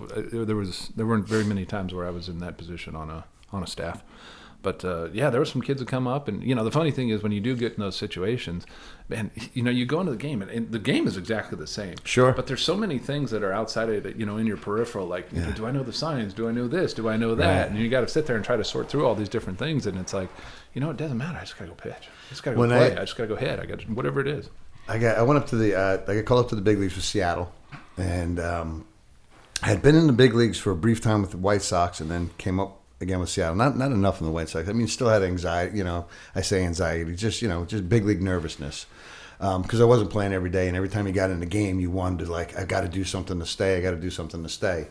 there 0.45 0.55
was 0.55 0.91
there 0.95 1.05
weren't 1.05 1.27
very 1.27 1.43
many 1.45 1.65
times 1.65 1.93
where 1.93 2.05
I 2.05 2.11
was 2.11 2.27
in 2.27 2.39
that 2.39 2.57
position 2.57 2.95
on 2.95 3.09
a 3.09 3.25
on 3.53 3.63
a 3.63 3.67
staff. 3.67 4.03
But 4.61 4.83
uh, 4.83 5.09
yeah, 5.13 5.29
there 5.29 5.39
were 5.39 5.45
some 5.45 5.61
kids 5.61 5.79
that 5.79 5.87
come 5.87 6.07
up, 6.07 6.27
and 6.27 6.43
you 6.43 6.55
know 6.55 6.63
the 6.63 6.71
funny 6.71 6.89
thing 6.91 7.09
is 7.09 7.21
when 7.21 7.31
you 7.31 7.39
do 7.39 7.55
get 7.55 7.73
in 7.75 7.79
those 7.81 7.95
situations, 7.95 8.65
man, 9.07 9.31
you 9.53 9.61
know 9.63 9.71
you 9.71 9.85
go 9.85 9.99
into 9.99 10.11
the 10.11 10.17
game, 10.17 10.41
and, 10.41 10.49
and 10.51 10.71
the 10.71 10.79
game 10.79 11.07
is 11.07 11.17
exactly 11.17 11.57
the 11.57 11.67
same. 11.67 11.95
Sure. 12.03 12.31
But 12.31 12.47
there's 12.47 12.63
so 12.63 12.75
many 12.75 12.97
things 12.99 13.31
that 13.31 13.43
are 13.43 13.51
outside 13.53 13.89
of 13.89 14.05
it, 14.05 14.15
you 14.15 14.25
know, 14.25 14.37
in 14.37 14.47
your 14.47 14.57
peripheral. 14.57 15.07
Like, 15.07 15.31
know, 15.31 15.51
do 15.51 15.65
I 15.65 15.71
know 15.71 15.83
the 15.83 15.93
signs? 15.93 16.33
Do 16.33 16.47
I 16.47 16.51
know 16.51 16.67
this? 16.67 16.93
Do 16.93 17.07
I 17.09 17.17
know 17.17 17.35
that? 17.35 17.61
Right. 17.63 17.69
And 17.71 17.79
you 17.79 17.89
got 17.89 18.01
to 18.01 18.07
sit 18.07 18.25
there 18.25 18.35
and 18.35 18.43
try 18.43 18.55
to 18.57 18.63
sort 18.63 18.89
through 18.89 19.05
all 19.05 19.15
these 19.15 19.29
different 19.29 19.59
things, 19.59 19.85
and 19.85 19.97
it's 19.97 20.13
like, 20.13 20.29
you 20.73 20.81
know, 20.81 20.89
it 20.89 20.97
doesn't 20.97 21.17
matter. 21.17 21.37
I 21.37 21.41
just 21.41 21.57
gotta 21.57 21.69
go 21.69 21.75
pitch. 21.75 21.93
I 21.93 22.29
just 22.29 22.43
gotta 22.43 22.55
go 22.55 22.61
When 22.61 22.69
play. 22.69 22.95
I- 22.95 23.01
I, 23.01 23.05
just 23.05 23.15
gotta 23.15 23.29
go 23.29 23.35
hit. 23.35 23.59
I 23.59 23.65
got 23.65 23.81
whatever 23.89 24.19
it 24.21 24.27
is. 24.27 24.49
I 24.87 24.97
got 24.99 25.17
I 25.17 25.21
went 25.23 25.39
up 25.39 25.47
to 25.47 25.55
the 25.55 25.73
uh, 25.75 25.97
I 26.07 26.15
got 26.15 26.25
called 26.25 26.45
up 26.45 26.49
to 26.49 26.55
the 26.55 26.61
big 26.61 26.77
leagues 26.77 26.95
with 26.95 27.05
Seattle, 27.05 27.51
and 27.97 28.39
um, 28.39 28.85
I 29.63 29.67
had 29.67 29.81
been 29.81 29.95
in 29.95 30.05
the 30.07 30.13
big 30.13 30.33
leagues 30.35 30.59
for 30.59 30.71
a 30.71 30.75
brief 30.75 31.01
time 31.01 31.21
with 31.21 31.31
the 31.31 31.37
White 31.37 31.61
Sox, 31.63 31.99
and 32.01 32.11
then 32.11 32.29
came 32.37 32.59
up 32.59 32.81
again 33.01 33.19
with 33.19 33.29
Seattle. 33.29 33.55
Not 33.55 33.77
not 33.77 33.91
enough 33.91 34.19
in 34.19 34.27
the 34.27 34.31
White 34.31 34.49
Sox. 34.49 34.69
I 34.69 34.73
mean, 34.73 34.87
still 34.87 35.09
had 35.09 35.23
anxiety. 35.23 35.77
You 35.77 35.83
know, 35.83 36.05
I 36.35 36.41
say 36.41 36.63
anxiety, 36.63 37.15
just 37.15 37.41
you 37.41 37.47
know, 37.47 37.65
just 37.65 37.89
big 37.89 38.05
league 38.05 38.21
nervousness. 38.21 38.85
Because 39.37 39.81
I 39.81 39.85
wasn't 39.85 40.09
playing 40.09 40.33
every 40.33 40.49
day, 40.49 40.67
and 40.67 40.75
every 40.77 40.89
time 40.89 41.07
you 41.07 41.13
got 41.13 41.29
in 41.31 41.39
the 41.39 41.45
game, 41.45 41.79
you 41.79 41.89
wanted 41.91 42.25
to 42.25 42.31
like, 42.31 42.57
I 42.57 42.65
got 42.65 42.81
to 42.81 42.87
do 42.87 43.03
something 43.03 43.39
to 43.39 43.45
stay. 43.45 43.77
I 43.77 43.81
got 43.81 43.91
to 43.91 43.97
do 43.97 44.09
something 44.09 44.43
to 44.43 44.49
stay. 44.49 44.87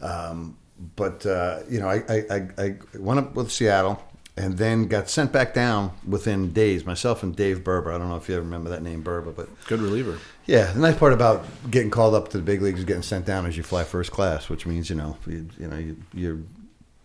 Um, 0.00 0.56
but 0.96 1.24
uh, 1.26 1.60
you 1.68 1.80
know, 1.80 1.88
I, 1.88 2.02
I, 2.08 2.24
I, 2.30 2.48
I 2.62 2.76
went 2.98 3.20
up 3.20 3.34
with 3.34 3.50
Seattle, 3.52 4.02
and 4.36 4.56
then 4.56 4.88
got 4.88 5.10
sent 5.10 5.30
back 5.30 5.52
down 5.52 5.92
within 6.08 6.52
days. 6.52 6.86
Myself 6.86 7.22
and 7.22 7.36
Dave 7.36 7.58
Burba. 7.60 7.94
I 7.94 7.98
don't 7.98 8.08
know 8.08 8.16
if 8.16 8.28
you 8.28 8.34
ever 8.34 8.44
remember 8.44 8.70
that 8.70 8.82
name, 8.82 9.02
Burba, 9.04 9.34
but 9.36 9.48
Good 9.66 9.80
reliever. 9.80 10.18
yeah, 10.46 10.72
the 10.72 10.80
nice 10.80 10.96
part 10.96 11.12
about 11.12 11.44
getting 11.70 11.90
called 11.90 12.14
up 12.14 12.28
to 12.28 12.38
the 12.38 12.42
big 12.42 12.62
leagues 12.62 12.78
is 12.80 12.84
getting 12.86 13.02
sent 13.02 13.26
down 13.26 13.44
as 13.46 13.56
you 13.56 13.62
fly 13.62 13.84
first 13.84 14.10
class, 14.10 14.48
which 14.48 14.64
means 14.66 14.88
you 14.88 14.96
know 14.96 15.16
you, 15.26 15.48
you 15.58 15.68
know 15.68 15.76
you, 15.76 15.96
you're 16.14 16.38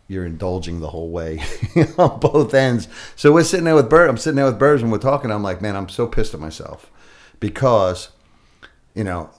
you're 0.08 0.26
indulging 0.26 0.80
the 0.80 0.90
whole 0.90 1.10
way 1.10 1.42
on 1.98 2.20
both 2.20 2.54
ends. 2.54 2.88
So 3.16 3.32
we're 3.34 3.44
sitting 3.44 3.66
there 3.66 3.76
with 3.76 3.90
Bert. 3.90 4.10
I'm 4.10 4.18
sitting 4.18 4.38
there 4.38 4.46
with 4.46 4.60
Birds 4.60 4.82
and 4.82 4.92
we're 4.92 5.00
talking. 5.00 5.32
I'm 5.32 5.44
like, 5.44 5.62
man, 5.62 5.76
I'm 5.76 5.90
so 5.90 6.08
pissed 6.08 6.34
at 6.34 6.40
myself 6.40 6.90
because 7.40 8.10
you 8.96 9.04
know 9.04 9.30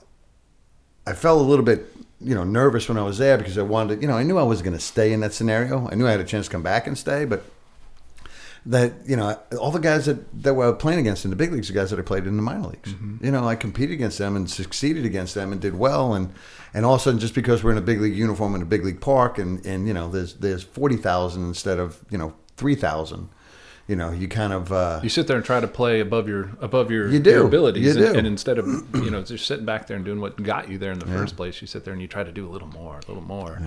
I 1.05 1.13
felt 1.13 1.41
a 1.41 1.43
little 1.43 1.65
bit 1.65 1.87
you 2.21 2.35
know 2.35 2.43
nervous 2.43 2.87
when 2.87 2.97
I 2.97 3.03
was 3.03 3.17
there 3.17 3.37
because 3.37 3.57
I 3.57 3.63
wanted 3.63 4.01
you 4.01 4.07
know 4.07 4.15
I 4.15 4.23
knew 4.23 4.37
I 4.37 4.43
was 4.43 4.61
going 4.61 4.75
to 4.75 4.79
stay 4.79 5.11
in 5.11 5.21
that 5.21 5.33
scenario. 5.33 5.89
I 5.89 5.95
knew 5.95 6.07
I 6.07 6.11
had 6.11 6.19
a 6.19 6.25
chance 6.25 6.45
to 6.45 6.51
come 6.51 6.63
back 6.63 6.87
and 6.87 6.97
stay, 6.97 7.25
but 7.25 7.43
that 8.65 8.93
you 9.05 9.15
know 9.15 9.39
all 9.59 9.71
the 9.71 9.79
guys 9.79 10.05
that, 10.05 10.43
that 10.43 10.53
were 10.53 10.73
playing 10.73 10.99
against 10.99 11.23
in 11.25 11.31
the 11.31 11.37
big 11.37 11.51
leagues 11.51 11.67
the 11.69 11.73
guys 11.73 11.89
that 11.91 11.99
I 11.99 12.01
played 12.03 12.27
in 12.27 12.35
the 12.35 12.41
minor 12.41 12.67
leagues. 12.67 12.93
You 13.21 13.31
know, 13.31 13.47
I 13.47 13.55
competed 13.55 13.93
against 13.93 14.17
them 14.17 14.35
and 14.35 14.49
succeeded 14.49 15.05
against 15.05 15.33
them 15.35 15.51
and 15.51 15.61
did 15.61 15.77
well 15.77 16.13
and 16.13 16.31
and 16.73 16.85
all 16.85 16.95
of 16.95 17.01
a 17.01 17.03
sudden 17.03 17.19
just 17.19 17.33
because 17.33 17.63
we're 17.63 17.71
in 17.71 17.77
a 17.77 17.81
big 17.81 17.99
league 18.01 18.15
uniform 18.15 18.53
in 18.55 18.61
a 18.61 18.65
big 18.65 18.83
league 18.85 19.01
park 19.01 19.37
and 19.39 19.65
and 19.65 19.87
you 19.87 19.93
know 19.93 20.09
there's 20.09 20.35
there's 20.35 20.63
forty 20.63 20.97
thousand 20.97 21.47
instead 21.47 21.79
of 21.79 22.03
you 22.09 22.17
know 22.17 22.33
three 22.57 22.75
thousand. 22.75 23.29
You 23.87 23.95
know, 23.95 24.11
you 24.11 24.27
kind 24.27 24.53
of 24.53 24.71
uh, 24.71 24.99
You 25.01 25.09
sit 25.09 25.25
there 25.25 25.35
and 25.35 25.43
try 25.43 25.59
to 25.59 25.67
play 25.67 25.99
above 25.99 26.29
your 26.29 26.51
above 26.61 26.91
your, 26.91 27.09
You 27.09 27.17
do. 27.17 27.31
your 27.31 27.47
abilities, 27.47 27.95
You 27.95 28.03
and, 28.05 28.13
do. 28.13 28.19
and 28.19 28.27
instead 28.27 28.59
of 28.59 28.67
you 29.03 29.09
know 29.09 29.23
just 29.23 29.47
sitting 29.47 29.65
back 29.65 29.87
there 29.87 29.95
and 29.95 30.05
doing 30.05 30.21
what 30.21 30.39
got 30.43 30.69
you 30.69 30.77
there 30.77 30.91
in 30.91 30.99
the 30.99 31.07
first 31.07 31.35
place, 31.35 31.59
you 31.59 31.65
sit 31.65 31.85
there 31.85 31.93
and 31.93 31.99
you 31.99 32.07
try 32.07 32.23
to 32.23 32.31
do 32.31 32.47
a 32.47 32.51
little 32.51 32.67
more, 32.67 32.97
a 32.97 33.07
little 33.07 33.23
more, 33.23 33.59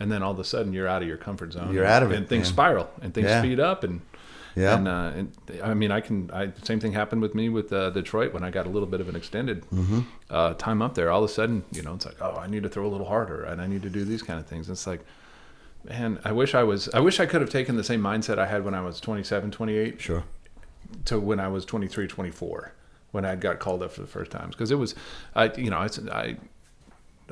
and 0.00 0.10
then 0.10 0.20
all 0.24 0.32
of 0.32 0.38
a 0.40 0.42
sudden 0.44 0.72
you're 0.72 0.88
out 0.88 1.02
of 1.02 1.06
your 1.06 1.16
comfort 1.16 1.52
zone. 1.52 1.72
You're 1.72 1.84
and, 1.84 1.92
out 1.92 2.02
of 2.02 2.10
it, 2.10 2.16
and 2.16 2.28
things 2.28 2.46
man. 2.48 2.52
spiral 2.54 2.90
and 3.02 3.14
things 3.14 3.28
Yeah. 3.28 3.40
speed 3.40 3.60
up 3.60 3.84
and. 3.84 4.00
Yeah. 4.58 4.76
And, 4.76 4.88
uh, 4.88 5.12
and 5.14 5.32
I 5.62 5.74
mean, 5.74 5.90
I 5.90 6.00
can. 6.00 6.30
I 6.32 6.52
same 6.62 6.80
thing 6.80 6.92
happened 6.92 7.22
with 7.22 7.34
me 7.34 7.48
with 7.48 7.72
uh, 7.72 7.90
Detroit 7.90 8.32
when 8.34 8.42
I 8.42 8.50
got 8.50 8.66
a 8.66 8.68
little 8.68 8.88
bit 8.88 9.00
of 9.00 9.08
an 9.08 9.16
extended 9.16 9.62
Mm-hmm. 9.70 10.00
uh, 10.30 10.54
time 10.54 10.82
up 10.82 10.94
there. 10.94 11.10
All 11.10 11.22
of 11.24 11.30
a 11.30 11.32
sudden, 11.32 11.64
you 11.72 11.82
know, 11.82 11.94
it's 11.94 12.06
like, 12.06 12.20
oh, 12.20 12.36
I 12.36 12.46
need 12.48 12.62
to 12.64 12.68
throw 12.68 12.86
a 12.86 12.92
little 12.94 13.06
harder, 13.06 13.44
and 13.44 13.60
I 13.60 13.66
need 13.66 13.82
to 13.82 13.90
do 13.90 14.04
these 14.04 14.22
kind 14.22 14.38
of 14.40 14.46
things. 14.46 14.68
It's 14.68 14.86
like, 14.86 15.00
man, 15.84 16.18
I 16.24 16.32
wish 16.32 16.54
I 16.54 16.64
was. 16.64 16.88
I 16.90 17.00
wish 17.00 17.20
I 17.20 17.26
could 17.26 17.40
have 17.40 17.50
taken 17.50 17.76
the 17.76 17.84
same 17.84 18.00
mindset 18.00 18.38
I 18.38 18.46
had 18.46 18.64
when 18.64 18.74
I 18.74 18.80
was 18.80 19.00
27, 19.00 19.50
28 19.50 20.00
sure. 20.00 20.24
to 21.06 21.20
when 21.20 21.40
I 21.40 21.48
was 21.48 21.64
23, 21.64 22.06
24, 22.08 22.72
when 23.12 23.24
I 23.24 23.36
got 23.36 23.58
called 23.60 23.82
up 23.82 23.92
for 23.92 24.00
the 24.00 24.06
first 24.06 24.30
times. 24.30 24.54
Because 24.54 24.70
it 24.70 24.76
was, 24.78 24.94
I, 25.34 25.52
you 25.56 25.70
know, 25.70 25.82
it's, 25.82 25.98
I, 26.08 26.36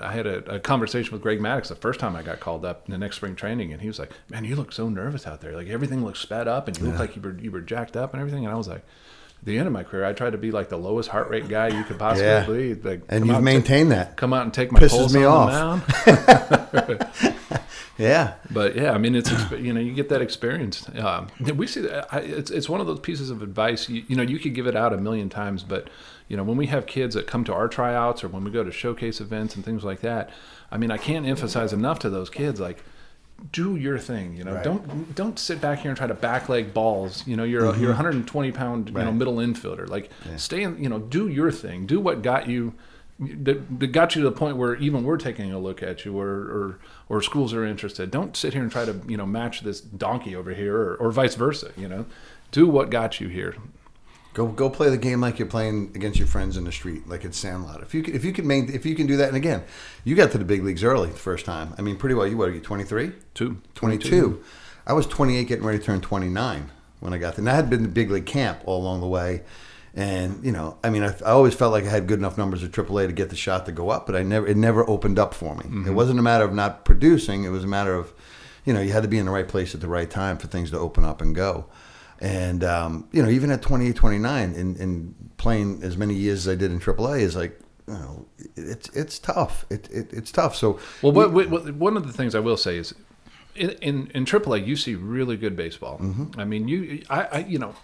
I 0.00 0.12
had 0.12 0.26
a, 0.26 0.56
a 0.56 0.60
conversation 0.60 1.12
with 1.12 1.22
Greg 1.22 1.40
Maddux 1.40 1.68
the 1.68 1.74
first 1.74 2.00
time 2.00 2.14
I 2.16 2.22
got 2.22 2.40
called 2.40 2.64
up 2.64 2.82
in 2.86 2.92
the 2.92 2.98
next 2.98 3.16
spring 3.16 3.34
training, 3.36 3.72
and 3.72 3.80
he 3.80 3.88
was 3.88 3.98
like, 3.98 4.10
"Man, 4.28 4.44
you 4.44 4.56
look 4.56 4.72
so 4.72 4.88
nervous 4.88 5.26
out 5.26 5.40
there. 5.40 5.52
Like 5.56 5.68
everything 5.68 6.04
looks 6.04 6.20
sped 6.20 6.48
up, 6.48 6.68
and 6.68 6.78
you 6.78 6.86
look 6.86 6.98
like 6.98 7.16
you 7.16 7.22
were 7.22 7.36
you 7.40 7.50
were 7.50 7.60
jacked 7.60 7.96
up 7.96 8.12
and 8.12 8.20
everything." 8.20 8.44
And 8.44 8.52
I 8.52 8.56
was 8.56 8.68
like, 8.68 8.82
the 9.42 9.58
end 9.58 9.66
of 9.66 9.72
my 9.72 9.82
career, 9.84 10.04
I 10.04 10.12
tried 10.12 10.30
to 10.30 10.38
be 10.38 10.50
like 10.50 10.68
the 10.70 10.76
lowest 10.78 11.08
heart 11.10 11.28
rate 11.30 11.46
guy 11.48 11.68
you 11.68 11.84
could 11.84 11.98
possibly 11.98 12.26
Yeah. 12.26 12.46
be. 12.46 12.74
Like, 12.74 13.02
And 13.08 13.26
you've 13.26 13.42
maintained 13.42 13.90
ta- 13.90 13.96
that. 13.96 14.16
Come 14.16 14.32
out 14.32 14.42
and 14.42 14.52
take 14.52 14.72
my 14.72 14.80
Pisses 14.80 15.14
me 15.14 15.24
on 15.24 15.50
off. 15.52 17.06
Yeah. 17.98 18.34
But 18.50 18.76
yeah, 18.76 18.92
I 18.92 18.98
mean, 18.98 19.14
it's 19.14 19.30
you 19.52 19.72
know 19.72 19.80
you 19.80 19.94
get 19.94 20.10
that 20.10 20.20
experience. 20.20 20.86
Um, 20.98 21.28
we 21.40 21.66
see 21.66 21.80
that 21.80 22.12
I, 22.12 22.18
it's 22.18 22.50
it's 22.50 22.68
one 22.68 22.80
of 22.80 22.86
those 22.86 23.00
pieces 23.00 23.30
of 23.30 23.40
advice. 23.42 23.88
You, 23.88 24.04
you 24.06 24.16
know, 24.16 24.22
you 24.22 24.38
could 24.38 24.54
give 24.54 24.66
it 24.66 24.76
out 24.76 24.92
a 24.92 24.98
million 24.98 25.30
times, 25.30 25.62
but 25.62 25.88
you 26.28 26.36
know, 26.36 26.42
when 26.42 26.56
we 26.56 26.66
have 26.66 26.86
kids 26.86 27.14
that 27.14 27.26
come 27.26 27.44
to 27.44 27.54
our 27.54 27.68
tryouts 27.68 28.24
or 28.24 28.28
when 28.28 28.42
we 28.44 28.50
go 28.50 28.64
to 28.64 28.72
showcase 28.72 29.20
events 29.20 29.54
and 29.54 29.64
things 29.64 29.84
like 29.84 30.00
that, 30.00 30.30
I 30.70 30.76
mean, 30.78 30.90
I 30.90 30.96
can't 30.98 31.24
emphasize 31.26 31.72
enough 31.72 31.98
to 32.00 32.10
those 32.10 32.30
kids 32.30 32.58
like 32.60 32.82
do 33.52 33.76
your 33.76 33.98
thing. 33.98 34.34
You 34.36 34.44
know, 34.44 34.54
Right. 34.54 34.64
don't 34.64 35.14
don't 35.14 35.38
sit 35.38 35.60
back 35.60 35.80
here 35.80 35.90
and 35.90 35.96
try 35.98 36.06
to 36.06 36.14
backleg 36.14 36.72
balls. 36.72 37.22
You 37.26 37.36
know, 37.36 37.44
you're 37.44 37.66
a, 37.66 37.78
you're 37.78 37.90
120 37.90 38.50
pound 38.52 38.88
you 38.88 38.94
know 38.94 39.00
Mm-hmm. 39.02 39.18
Middle 39.18 39.36
infielder. 39.36 39.88
Like, 39.88 40.10
stay 40.36 40.62
in. 40.62 40.82
You 40.82 40.88
know, 40.88 40.98
do 40.98 41.28
your 41.28 41.50
thing. 41.52 41.86
Do 41.86 42.00
what 42.00 42.22
got 42.22 42.48
you. 42.48 42.74
That, 43.18 43.80
that 43.80 43.86
got 43.88 44.14
you 44.14 44.22
to 44.22 44.28
the 44.28 44.36
point 44.36 44.58
where 44.58 44.74
even 44.76 45.02
we're 45.04 45.16
taking 45.16 45.50
a 45.50 45.58
look 45.58 45.82
at 45.82 46.04
you, 46.04 46.18
or, 46.18 46.28
or 46.28 46.78
or 47.08 47.22
schools 47.22 47.54
are 47.54 47.64
interested. 47.64 48.10
Don't 48.10 48.36
sit 48.36 48.52
here 48.52 48.60
and 48.62 48.70
try 48.70 48.84
to 48.84 49.00
you 49.08 49.16
know 49.16 49.24
match 49.24 49.60
this 49.62 49.80
donkey 49.80 50.34
over 50.36 50.52
here, 50.52 50.76
or, 50.76 50.96
or 50.96 51.10
vice 51.12 51.34
versa. 51.34 51.70
You 51.78 51.88
know, 51.88 52.06
do 52.52 52.66
what 52.66 52.90
got 52.90 53.18
you 53.20 53.28
here. 53.28 53.54
Go 54.36 54.46
go 54.48 54.68
play 54.68 54.90
the 54.90 54.98
game 54.98 55.22
like 55.22 55.38
you're 55.38 55.48
playing 55.48 55.92
against 55.94 56.18
your 56.18 56.28
friends 56.28 56.58
in 56.58 56.64
the 56.64 56.70
street, 56.70 57.08
like 57.08 57.24
it's 57.24 57.38
Sandlot. 57.38 57.80
If 57.80 57.94
you 57.94 58.02
can, 58.02 58.14
if 58.14 58.22
you 58.22 58.34
can 58.34 58.46
main, 58.46 58.70
if 58.70 58.84
you 58.84 58.94
can 58.94 59.06
do 59.06 59.16
that, 59.16 59.28
and 59.28 59.36
again, 59.36 59.64
you 60.04 60.14
got 60.14 60.30
to 60.32 60.38
the 60.38 60.44
big 60.44 60.62
leagues 60.62 60.84
early 60.84 61.08
the 61.08 61.16
first 61.16 61.46
time. 61.46 61.72
I 61.78 61.80
mean, 61.80 61.96
pretty 61.96 62.14
well. 62.14 62.26
You 62.26 62.36
what 62.36 62.50
are 62.50 62.52
you 62.52 62.60
23? 62.60 63.12
Two. 63.32 63.62
22. 63.76 64.44
I 64.86 64.92
was 64.92 65.06
28, 65.06 65.48
getting 65.48 65.64
ready 65.64 65.78
to 65.78 65.84
turn 65.84 66.02
29 66.02 66.70
when 67.00 67.14
I 67.14 67.16
got 67.18 67.36
there. 67.36 67.40
And 67.40 67.48
I 67.48 67.54
had 67.54 67.70
been 67.70 67.82
to 67.84 67.88
big 67.88 68.10
league 68.10 68.26
camp 68.26 68.60
all 68.66 68.82
along 68.82 69.00
the 69.00 69.06
way, 69.06 69.40
and 69.94 70.44
you 70.44 70.52
know, 70.52 70.76
I 70.84 70.90
mean, 70.90 71.02
I, 71.02 71.14
I 71.24 71.30
always 71.30 71.54
felt 71.54 71.72
like 71.72 71.84
I 71.84 71.88
had 71.88 72.06
good 72.06 72.18
enough 72.18 72.36
numbers 72.36 72.62
at 72.62 72.72
AAA 72.72 73.06
to 73.06 73.14
get 73.14 73.30
the 73.30 73.36
shot 73.36 73.64
to 73.64 73.72
go 73.72 73.88
up, 73.88 74.04
but 74.04 74.16
I 74.16 74.22
never 74.22 74.46
it 74.46 74.58
never 74.58 74.86
opened 74.86 75.18
up 75.18 75.32
for 75.32 75.54
me. 75.54 75.64
It 75.64 75.70
mm-hmm. 75.70 75.94
wasn't 75.94 76.18
a 76.18 76.22
matter 76.22 76.44
of 76.44 76.52
not 76.52 76.84
producing; 76.84 77.44
it 77.44 77.48
was 77.48 77.64
a 77.64 77.68
matter 77.68 77.94
of, 77.94 78.12
you 78.66 78.74
know, 78.74 78.82
you 78.82 78.92
had 78.92 79.02
to 79.02 79.08
be 79.08 79.16
in 79.16 79.24
the 79.24 79.32
right 79.32 79.48
place 79.48 79.74
at 79.74 79.80
the 79.80 79.88
right 79.88 80.10
time 80.10 80.36
for 80.36 80.46
things 80.46 80.70
to 80.72 80.78
open 80.78 81.06
up 81.06 81.22
and 81.22 81.34
go. 81.34 81.64
And 82.20 82.64
um, 82.64 83.08
you 83.12 83.22
know, 83.22 83.28
even 83.28 83.50
at 83.50 83.62
28, 83.62 83.94
29, 83.94 84.54
and, 84.54 84.76
and 84.78 85.30
playing 85.36 85.82
as 85.82 85.96
many 85.96 86.14
years 86.14 86.46
as 86.46 86.54
I 86.54 86.56
did 86.56 86.70
in 86.70 86.80
AAA 86.80 87.20
is 87.20 87.36
like, 87.36 87.60
you 87.86 87.94
know, 87.94 88.26
it's 88.56 88.88
it's 88.90 89.18
tough. 89.18 89.66
It, 89.70 89.88
it 89.90 90.12
it's 90.12 90.32
tough. 90.32 90.56
So 90.56 90.80
Well, 91.02 91.12
what, 91.12 91.32
what, 91.32 91.50
what, 91.50 91.74
one 91.74 91.96
of 91.96 92.06
the 92.06 92.12
things 92.12 92.34
I 92.34 92.40
will 92.40 92.56
say 92.56 92.78
is, 92.78 92.94
in 93.54 93.70
in, 93.82 94.10
in 94.14 94.24
AAA, 94.24 94.66
you 94.66 94.76
see 94.76 94.94
really 94.94 95.36
good 95.36 95.56
baseball. 95.56 95.98
Mm-hmm. 95.98 96.40
I 96.40 96.44
mean, 96.44 96.68
you, 96.68 97.02
I, 97.10 97.22
I, 97.24 97.38
you 97.40 97.58
know, 97.58 97.74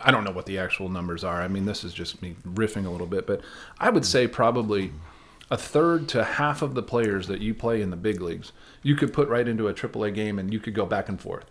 I 0.00 0.10
don't 0.10 0.24
know 0.24 0.32
what 0.32 0.46
the 0.46 0.58
actual 0.58 0.88
numbers 0.88 1.22
are. 1.22 1.42
I 1.42 1.48
mean, 1.48 1.66
this 1.66 1.84
is 1.84 1.92
just 1.92 2.22
me 2.22 2.36
riffing 2.44 2.86
a 2.86 2.90
little 2.90 3.06
bit, 3.06 3.26
but 3.26 3.42
I 3.78 3.90
would 3.90 4.06
say 4.06 4.26
probably 4.26 4.92
a 5.50 5.56
third 5.56 6.08
to 6.08 6.24
half 6.24 6.62
of 6.62 6.74
the 6.74 6.82
players 6.82 7.26
that 7.26 7.40
you 7.40 7.54
play 7.54 7.82
in 7.82 7.90
the 7.90 7.96
big 7.96 8.20
leagues, 8.20 8.52
you 8.82 8.94
could 8.94 9.12
put 9.12 9.28
right 9.28 9.46
into 9.46 9.68
a 9.68 9.74
AAA 9.74 10.14
game, 10.14 10.38
and 10.38 10.52
you 10.52 10.60
could 10.60 10.74
go 10.74 10.86
back 10.86 11.08
and 11.08 11.20
forth. 11.20 11.50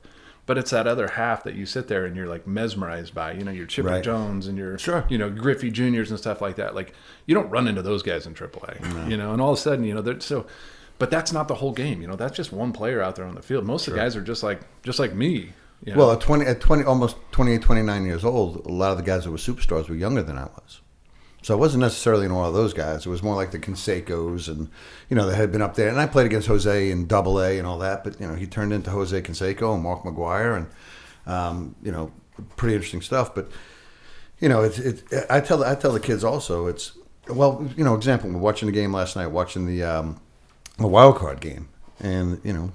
But 0.49 0.57
it's 0.57 0.71
that 0.71 0.87
other 0.87 1.09
half 1.09 1.43
that 1.43 1.53
you 1.53 1.67
sit 1.67 1.89
there 1.89 2.05
and 2.07 2.15
you're 2.15 2.25
like 2.25 2.47
mesmerized 2.47 3.13
by, 3.13 3.33
you 3.33 3.43
know, 3.43 3.51
your 3.51 3.67
Chipper 3.67 3.89
Right. 3.89 4.03
Jones 4.03 4.47
and 4.47 4.57
your, 4.57 4.79
Sure. 4.79 5.05
you 5.07 5.15
know, 5.15 5.29
Griffey 5.29 5.69
Juniors 5.69 6.09
and 6.09 6.19
stuff 6.19 6.41
like 6.41 6.55
that. 6.55 6.73
Like 6.73 6.93
you 7.27 7.35
don't 7.35 7.51
run 7.51 7.67
into 7.67 7.83
those 7.83 8.01
guys 8.01 8.25
in 8.25 8.33
AAA, 8.33 9.07
you 9.11 9.15
know, 9.15 9.31
and 9.31 9.39
all 9.43 9.51
of 9.51 9.59
a 9.59 9.61
sudden, 9.61 9.85
you 9.85 9.93
know, 9.93 10.01
they're 10.01 10.19
so. 10.19 10.47
But 10.97 11.11
that's 11.11 11.31
not 11.31 11.49
the 11.49 11.53
whole 11.53 11.71
game, 11.71 12.01
you 12.01 12.07
know. 12.07 12.15
That's 12.15 12.35
just 12.35 12.51
one 12.51 12.71
player 12.71 12.99
out 12.99 13.15
there 13.15 13.25
on 13.25 13.35
the 13.35 13.43
field. 13.43 13.63
Most 13.63 13.87
of 13.87 13.93
the 13.93 13.99
guys 13.99 14.15
are 14.15 14.23
just 14.23 14.41
like 14.41 14.61
just 14.81 14.97
like 14.97 15.13
me. 15.13 15.53
You 15.85 15.93
know? 15.93 15.99
Well, 15.99 16.11
at 16.13 16.19
20, 16.21 16.45
at 16.45 16.59
20, 16.59 16.83
almost 16.83 17.15
28, 17.31 17.61
29 17.61 18.05
years 18.05 18.25
old, 18.25 18.65
a 18.65 18.69
lot 18.69 18.89
of 18.89 18.97
the 18.97 19.03
guys 19.03 19.25
that 19.25 19.31
were 19.31 19.37
superstars 19.37 19.87
were 19.87 19.93
younger 19.95 20.23
than 20.23 20.39
I 20.39 20.45
was. 20.45 20.81
So 21.41 21.53
I 21.53 21.57
wasn't 21.57 21.81
necessarily 21.81 22.25
in 22.25 22.31
all 22.31 22.45
of 22.45 22.53
those 22.53 22.73
guys. 22.73 23.05
It 23.05 23.09
was 23.09 23.23
more 23.23 23.35
like 23.35 23.51
the 23.51 23.59
Cansecos 23.59 24.49
and, 24.49 24.69
you 25.09 25.15
know, 25.15 25.25
they 25.25 25.35
had 25.35 25.51
been 25.51 25.61
up 25.61 25.75
there. 25.75 25.87
And 25.87 25.99
I 25.99 26.05
played 26.05 26.25
against 26.25 26.47
Jose 26.47 26.91
in 26.91 27.07
double 27.07 27.41
A 27.41 27.57
and 27.57 27.65
all 27.65 27.79
that. 27.79 28.03
But, 28.03 28.19
you 28.19 28.27
know, 28.27 28.35
he 28.35 28.45
turned 28.45 28.73
into 28.73 28.89
Jose 28.89 29.21
Canseco 29.21 29.73
and 29.73 29.83
Mark 29.83 30.03
McGwire 30.03 30.57
and, 30.57 30.67
um, 31.25 31.75
you 31.81 31.91
know, 31.91 32.11
pretty 32.57 32.75
interesting 32.75 33.01
stuff. 33.01 33.33
But, 33.33 33.49
you 34.39 34.49
know, 34.49 34.63
it's, 34.63 34.79
it, 34.79 35.03
I 35.29 35.39
tell 35.39 35.63
I 35.63 35.75
tell 35.75 35.93
the 35.93 35.99
kids 35.99 36.23
also, 36.23 36.67
it's, 36.67 36.91
well, 37.29 37.65
you 37.77 37.83
know, 37.85 37.95
example, 37.95 38.29
we're 38.29 38.39
watching 38.39 38.65
the 38.65 38.73
game 38.73 38.91
last 38.91 39.15
night, 39.15 39.27
watching 39.27 39.65
the, 39.65 39.83
um, 39.83 40.19
the 40.77 40.87
wild 40.87 41.15
card 41.17 41.39
game. 41.39 41.69
And, 42.01 42.41
you 42.43 42.53
know, 42.53 42.71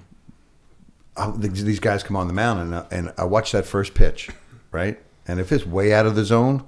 I, 1.17 1.33
these 1.37 1.81
guys 1.81 2.03
come 2.03 2.17
on 2.17 2.29
the 2.29 2.35
mound 2.35 2.61
and, 2.61 2.75
uh, 2.75 2.87
and 2.91 3.13
I 3.19 3.25
watch 3.25 3.53
that 3.53 3.67
first 3.67 3.95
pitch, 3.95 4.31
right? 4.71 4.99
And 5.27 5.39
if 5.39 5.53
it's 5.53 5.67
way 5.67 5.93
out 5.93 6.07
of 6.07 6.15
the 6.15 6.25
zone, 6.25 6.67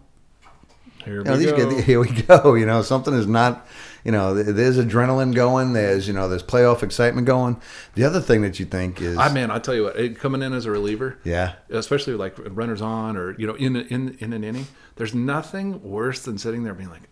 here 1.06 1.18
you 1.18 1.24
know, 1.24 1.38
we 1.38 1.44
go. 1.44 1.70
guys, 1.70 1.84
here 1.84 2.00
we 2.00 2.22
go. 2.22 2.54
You 2.54 2.66
know, 2.66 2.82
something 2.82 3.14
is 3.14 3.26
not, 3.26 3.66
you 4.04 4.12
know, 4.12 4.34
there's 4.34 4.76
adrenaline 4.76 5.34
going. 5.34 5.72
There's, 5.72 6.06
you 6.06 6.14
know, 6.14 6.28
there's 6.28 6.42
playoff 6.42 6.82
excitement 6.82 7.26
going. 7.26 7.60
The 7.94 8.04
other 8.04 8.20
thing 8.20 8.42
that 8.42 8.58
you 8.60 8.66
think 8.66 9.00
is, 9.00 9.16
I 9.16 9.32
man, 9.32 9.50
I 9.50 9.58
tell 9.58 9.74
you 9.74 9.84
what, 9.84 9.96
it, 9.96 10.18
coming 10.18 10.42
in 10.42 10.52
as 10.52 10.66
a 10.66 10.70
reliever, 10.70 11.18
yeah, 11.24 11.54
especially 11.70 12.14
like 12.14 12.34
runners 12.38 12.82
on 12.82 13.16
or 13.16 13.38
you 13.38 13.46
know 13.46 13.54
in 13.54 13.76
in 13.76 14.16
in 14.18 14.32
an 14.32 14.44
inning, 14.44 14.66
there's 14.96 15.14
nothing 15.14 15.82
worse 15.82 16.22
than 16.22 16.38
sitting 16.38 16.64
there 16.64 16.74
being 16.74 16.90
like, 16.90 17.02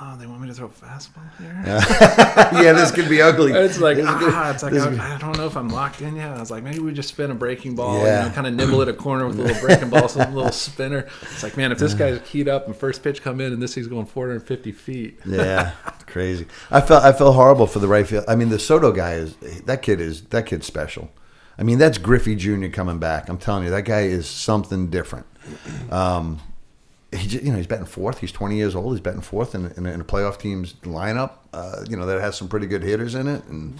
oh, 0.00 0.16
they 0.18 0.26
want 0.26 0.40
me 0.40 0.48
to 0.48 0.54
throw 0.54 0.66
a 0.66 0.68
fastball 0.70 1.28
here. 1.38 1.62
yeah, 1.66 2.72
this 2.72 2.90
could 2.90 3.08
be 3.08 3.20
ugly. 3.22 3.52
It's 3.52 3.78
like 3.78 3.96
This 3.96 4.08
is 4.08 4.14
good. 4.16 4.32
ah, 4.34 4.50
it's 4.50 4.62
like 4.62 4.72
This 4.72 4.82
I, 4.84 4.90
is- 4.90 4.98
I 4.98 5.18
don't 5.18 5.36
know 5.36 5.46
if 5.46 5.56
I'm 5.56 5.68
locked 5.68 6.00
in 6.02 6.16
yet. 6.16 6.30
I 6.32 6.40
was 6.40 6.50
like, 6.50 6.62
maybe 6.62 6.78
we 6.80 6.92
just 6.92 7.08
spin 7.10 7.30
a 7.30 7.34
breaking 7.34 7.74
ball, 7.74 7.98
Yeah. 8.04 8.22
you 8.24 8.28
know, 8.28 8.34
kind 8.34 8.46
of 8.46 8.54
nibble 8.54 8.82
at 8.82 8.88
a 8.88 8.92
corner 8.92 9.26
with 9.26 9.38
a 9.38 9.42
little 9.42 9.60
breaking 9.62 9.90
ball, 9.90 10.08
some 10.08 10.34
little 10.34 10.52
spinner. 10.52 11.06
It's 11.22 11.42
like, 11.42 11.56
man, 11.56 11.72
if 11.72 11.78
this 11.78 11.94
guy's 11.94 12.20
keyed 12.24 12.48
up 12.48 12.66
and 12.66 12.76
first 12.76 13.02
pitch 13.02 13.22
come 13.22 13.40
in 13.40 13.52
and 13.52 13.62
this 13.62 13.74
thing's 13.74 13.86
going 13.88 14.06
450 14.06 14.72
feet, 14.72 15.20
yeah, 15.26 15.72
crazy. 16.06 16.46
I 16.70 16.80
felt 16.80 17.02
I 17.04 17.12
felt 17.12 17.34
horrible 17.34 17.66
for 17.66 17.78
the 17.78 17.88
right 17.88 18.06
field. 18.06 18.24
I 18.28 18.34
mean, 18.36 18.48
the 18.50 18.58
Soto 18.58 18.92
guy 18.92 19.14
is 19.14 19.34
that 19.66 19.82
kid 19.82 20.00
is 20.00 20.22
that 20.26 20.46
kid's 20.46 20.66
special. 20.66 21.10
I 21.58 21.64
mean, 21.64 21.78
that's 21.78 21.98
Griffey 21.98 22.34
Jr. 22.34 22.68
coming 22.68 22.98
back. 22.98 23.28
I'm 23.28 23.36
telling 23.38 23.64
you, 23.64 23.70
that 23.70 23.84
guy 23.84 24.02
is 24.02 24.26
something 24.26 24.88
different. 24.88 25.26
Um, 25.90 26.40
he, 27.12 27.38
you 27.38 27.50
know, 27.50 27.56
he's 27.56 27.66
batting 27.66 27.86
fourth. 27.86 28.18
He's 28.18 28.32
20 28.32 28.56
years 28.56 28.74
old. 28.74 28.92
He's 28.92 29.00
batting 29.00 29.20
fourth 29.20 29.54
in, 29.54 29.66
in, 29.76 29.86
in 29.86 30.00
a 30.00 30.04
playoff 30.04 30.38
team's 30.38 30.74
lineup. 30.82 31.32
Uh, 31.52 31.84
you 31.88 31.96
know 31.96 32.06
that 32.06 32.20
has 32.20 32.36
some 32.36 32.48
pretty 32.48 32.66
good 32.66 32.82
hitters 32.82 33.14
in 33.14 33.28
it, 33.28 33.44
and 33.44 33.78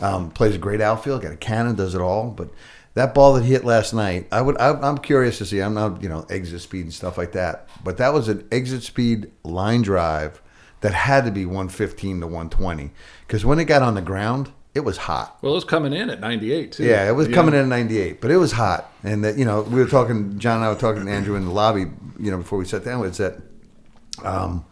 um, 0.00 0.30
plays 0.30 0.54
a 0.54 0.58
great 0.58 0.80
outfield. 0.80 1.22
Got 1.22 1.32
a 1.32 1.36
cannon, 1.36 1.74
does 1.74 1.94
it 1.94 2.00
all. 2.00 2.30
But 2.30 2.48
that 2.94 3.14
ball 3.14 3.34
that 3.34 3.44
he 3.44 3.52
hit 3.52 3.64
last 3.64 3.92
night, 3.92 4.26
I 4.32 4.40
would. 4.40 4.58
I, 4.58 4.72
I'm 4.80 4.98
curious 4.98 5.38
to 5.38 5.44
see. 5.44 5.60
I'm 5.60 5.74
not, 5.74 6.02
you 6.02 6.08
know, 6.08 6.26
exit 6.30 6.60
speed 6.62 6.84
and 6.84 6.94
stuff 6.94 7.18
like 7.18 7.32
that. 7.32 7.68
But 7.84 7.98
that 7.98 8.14
was 8.14 8.28
an 8.28 8.46
exit 8.50 8.82
speed 8.82 9.30
line 9.44 9.82
drive 9.82 10.40
that 10.80 10.94
had 10.94 11.24
to 11.26 11.30
be 11.30 11.44
115 11.44 12.20
to 12.20 12.26
120 12.26 12.90
because 13.26 13.44
when 13.44 13.58
it 13.58 13.64
got 13.64 13.82
on 13.82 13.94
the 13.94 14.00
ground, 14.00 14.50
it 14.74 14.80
was 14.80 14.96
hot. 14.96 15.38
well, 15.42 15.52
it 15.52 15.56
was 15.56 15.64
coming 15.64 15.92
in 15.92 16.10
at 16.10 16.20
98 16.20 16.72
too. 16.72 16.84
Yeah, 16.84 17.08
it 17.08 17.12
was 17.12 17.28
You 17.28 17.34
coming 17.34 17.54
in 17.54 17.60
at 17.60 17.66
98, 17.66 18.20
but 18.20 18.30
it 18.30 18.36
was 18.36 18.52
hot. 18.52 18.92
And 19.02 19.24
that, 19.24 19.36
you 19.36 19.44
know, 19.44 19.62
we 19.62 19.80
were 19.80 19.88
talking, 19.88 20.38
John 20.38 20.56
and 20.56 20.64
I 20.64 20.68
were 20.68 20.78
talking 20.78 21.04
to 21.04 21.10
Andrew 21.10 21.34
in 21.34 21.44
the 21.44 21.50
lobby, 21.50 21.86
you 22.18 22.30
know, 22.30 22.36
before 22.38 22.58
we 22.58 22.64
sat 22.64 22.84
down, 22.84 23.04
it's 23.04 23.18
that, 23.18 23.38
um, 24.24 24.64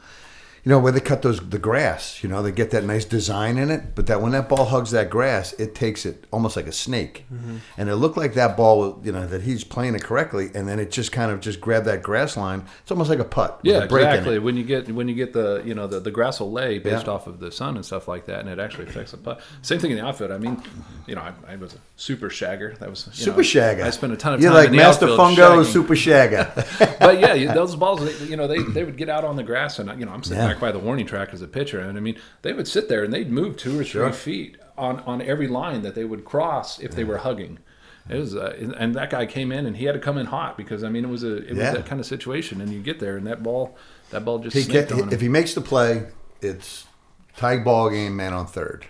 you 0.64 0.70
know, 0.70 0.78
where 0.78 0.92
they 0.92 1.00
cut 1.00 1.22
those, 1.22 1.40
the 1.40 1.58
grass, 1.58 2.22
you 2.22 2.28
know, 2.28 2.42
they 2.42 2.52
get 2.52 2.70
that 2.72 2.84
nice 2.84 3.04
design 3.04 3.58
in 3.58 3.70
it, 3.70 3.94
but 3.94 4.06
that 4.06 4.20
when 4.20 4.32
that 4.32 4.48
ball 4.48 4.66
hugs 4.66 4.90
that 4.90 5.10
grass, 5.10 5.52
it 5.54 5.74
takes 5.74 6.04
it 6.04 6.26
almost 6.32 6.56
like 6.56 6.66
a 6.66 6.72
snake. 6.72 7.24
Mm-hmm. 7.32 7.56
And 7.76 7.88
it 7.88 7.96
looked 7.96 8.16
like 8.16 8.34
that 8.34 8.56
ball, 8.56 9.00
you 9.04 9.12
know, 9.12 9.26
that 9.26 9.42
he's 9.42 9.64
playing 9.64 9.94
it 9.94 10.02
correctly. 10.02 10.50
And 10.54 10.68
then 10.68 10.78
it 10.78 10.90
just 10.90 11.12
kind 11.12 11.30
of 11.30 11.40
just 11.40 11.60
grabbed 11.60 11.86
that 11.86 12.02
grass 12.02 12.36
line. 12.36 12.64
It's 12.82 12.90
almost 12.90 13.10
like 13.10 13.18
a 13.18 13.24
putt. 13.24 13.60
Yeah, 13.62 13.78
a 13.78 13.84
exactly. 13.84 14.38
When 14.38 14.56
you 14.56 14.64
get 14.64 14.90
when 14.90 15.08
you 15.08 15.14
get 15.14 15.32
the 15.32 15.62
you 15.64 15.74
know 15.74 15.86
the, 15.86 16.00
the 16.00 16.10
grass 16.10 16.40
will 16.40 16.52
lay 16.52 16.78
based 16.78 17.06
Yeah. 17.06 17.12
off 17.12 17.26
of 17.26 17.40
the 17.40 17.50
sun 17.52 17.76
and 17.76 17.84
stuff 17.84 18.08
like 18.08 18.26
that, 18.26 18.40
and 18.40 18.48
it 18.48 18.58
actually 18.58 18.86
affects 18.86 19.12
the 19.12 19.16
putt. 19.16 19.40
Same 19.62 19.78
thing 19.78 19.90
in 19.90 19.96
the 19.96 20.04
outfield. 20.04 20.32
I 20.32 20.38
mean, 20.38 20.62
you 21.06 21.14
know, 21.14 21.22
I, 21.22 21.32
I 21.52 21.56
was 21.56 21.74
a 21.74 21.78
super 21.96 22.28
shagger. 22.28 22.78
That 22.78 22.90
was 22.90 23.08
Super 23.12 23.38
know, 23.38 23.42
shagger. 23.42 23.82
I 23.84 23.90
spent 23.90 24.12
a 24.12 24.16
ton 24.16 24.34
of 24.34 24.40
You're 24.40 24.50
time 24.50 24.58
like 24.58 24.66
in 24.66 24.72
the 24.72 24.78
Master 24.78 25.06
Fungo, 25.06 25.36
shagging. 25.36 25.64
Super 25.64 25.94
Shagger. 25.94 26.98
but 27.00 27.18
yeah, 27.18 27.52
those 27.54 27.76
balls, 27.76 28.20
you 28.22 28.36
know, 28.36 28.46
they, 28.46 28.62
they 28.62 28.84
would 28.84 28.96
get 28.96 29.08
out 29.08 29.24
on 29.24 29.36
the 29.36 29.42
grass, 29.42 29.78
and 29.78 29.98
you 29.98 30.06
know, 30.06 30.12
I'm 30.12 30.22
sitting 30.22 30.42
Yeah. 30.42 30.47
By 30.60 30.72
the 30.72 30.78
warning 30.78 31.06
track 31.06 31.30
as 31.32 31.42
a 31.42 31.48
pitcher, 31.48 31.80
and 31.80 31.98
I 31.98 32.00
mean, 32.00 32.16
they 32.42 32.52
would 32.52 32.68
sit 32.68 32.88
there 32.88 33.04
and 33.04 33.12
they'd 33.12 33.30
move 33.30 33.56
two 33.56 33.78
or 33.78 33.84
three 33.84 34.12
feet 34.12 34.56
on 34.76 35.00
on 35.00 35.20
every 35.22 35.48
line 35.48 35.82
that 35.82 35.94
they 35.94 36.04
would 36.04 36.24
cross 36.24 36.78
if 36.78 36.92
they 36.92 37.04
were 37.04 37.18
hugging. 37.18 37.58
It 38.08 38.16
was, 38.16 38.34
uh, 38.34 38.56
and- 38.78 38.94
that 38.94 39.10
guy 39.10 39.26
came 39.26 39.52
in, 39.52 39.66
and 39.66 39.76
he 39.76 39.84
had 39.84 39.92
to 39.92 39.98
come 39.98 40.16
in 40.16 40.26
hot 40.26 40.56
because 40.56 40.82
I 40.82 40.88
mean, 40.88 41.04
it 41.04 41.08
was 41.08 41.24
a 41.24 41.36
it 41.36 41.54
Yeah. 41.54 41.64
was 41.70 41.78
that 41.78 41.86
kind 41.86 42.00
of 42.00 42.06
situation, 42.06 42.60
and 42.60 42.72
you 42.72 42.80
get 42.80 43.00
there, 43.00 43.16
and 43.16 43.26
that 43.26 43.42
ball, 43.42 43.76
that 44.10 44.24
ball 44.24 44.38
just 44.38 44.56
he 44.56 44.64
get, 44.64 44.90
if 44.90 45.20
he 45.20 45.28
makes 45.28 45.52
the 45.52 45.60
play, 45.60 46.06
it's 46.40 46.86
tie 47.36 47.58
ball 47.58 47.90
game, 47.90 48.16
man 48.16 48.32
on 48.32 48.46
3rd 48.46 48.84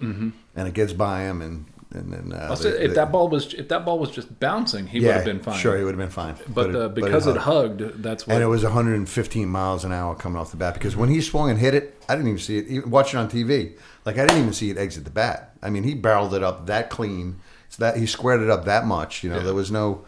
mm-hmm. 0.00 0.30
and 0.54 0.68
it 0.68 0.74
gets 0.74 0.92
by 0.92 1.22
him, 1.22 1.42
and 1.42 1.66
and 1.96 2.12
then 2.12 2.32
uh, 2.32 2.48
I'll 2.50 2.56
they- 2.56 2.68
if 2.70 2.78
they- 2.90 2.94
that 2.94 3.10
ball 3.10 3.28
was 3.28 3.52
if 3.54 3.68
that 3.68 3.84
ball 3.84 3.98
was 3.98 4.10
just 4.10 4.38
bouncing, 4.38 4.86
he 4.86 5.00
would 5.00 5.10
have 5.14 5.24
been 5.24 5.40
fine. 5.40 5.58
Sure, 5.58 5.76
he 5.76 5.82
would 5.84 5.94
have 5.94 5.98
been 5.98 6.10
fine. 6.10 6.36
but, 6.48 6.74
uh, 6.74 6.88
because 6.88 7.26
it, 7.26 7.36
hugged, 7.36 7.80
that's 8.02 8.26
what. 8.26 8.34
and 8.34 8.42
it 8.42 8.46
was 8.46 8.62
115 8.62 9.48
miles 9.48 9.84
an 9.84 9.92
hour 9.92 10.14
coming 10.14 10.38
off 10.38 10.50
the 10.50 10.56
bat. 10.56 10.74
Because 10.74 10.94
when 10.96 11.08
he 11.08 11.20
swung 11.20 11.50
and 11.50 11.58
hit 11.58 11.74
it, 11.74 12.00
I 12.08 12.14
didn't 12.14 12.28
even 12.28 12.38
see 12.40 12.58
it. 12.58 12.66
Even 12.68 12.90
watching 12.90 13.18
on 13.18 13.28
TV, 13.28 13.72
like 14.04 14.18
I 14.18 14.26
didn't 14.26 14.38
even 14.42 14.52
see 14.52 14.70
it 14.70 14.78
exit 14.78 15.04
the 15.04 15.10
bat. 15.10 15.56
I 15.62 15.70
mean, 15.70 15.82
he 15.82 15.94
barreled 15.94 16.34
it 16.34 16.42
up 16.42 16.66
that 16.66 16.90
clean. 16.90 17.40
It's 17.66 17.76
that 17.78 17.96
he 17.96 18.06
squared 18.06 18.40
it 18.42 18.50
up 18.50 18.64
that 18.66 18.86
much. 18.86 19.24
You 19.24 19.30
know, 19.30 19.40
there 19.40 19.54
was 19.54 19.70
no. 19.72 20.04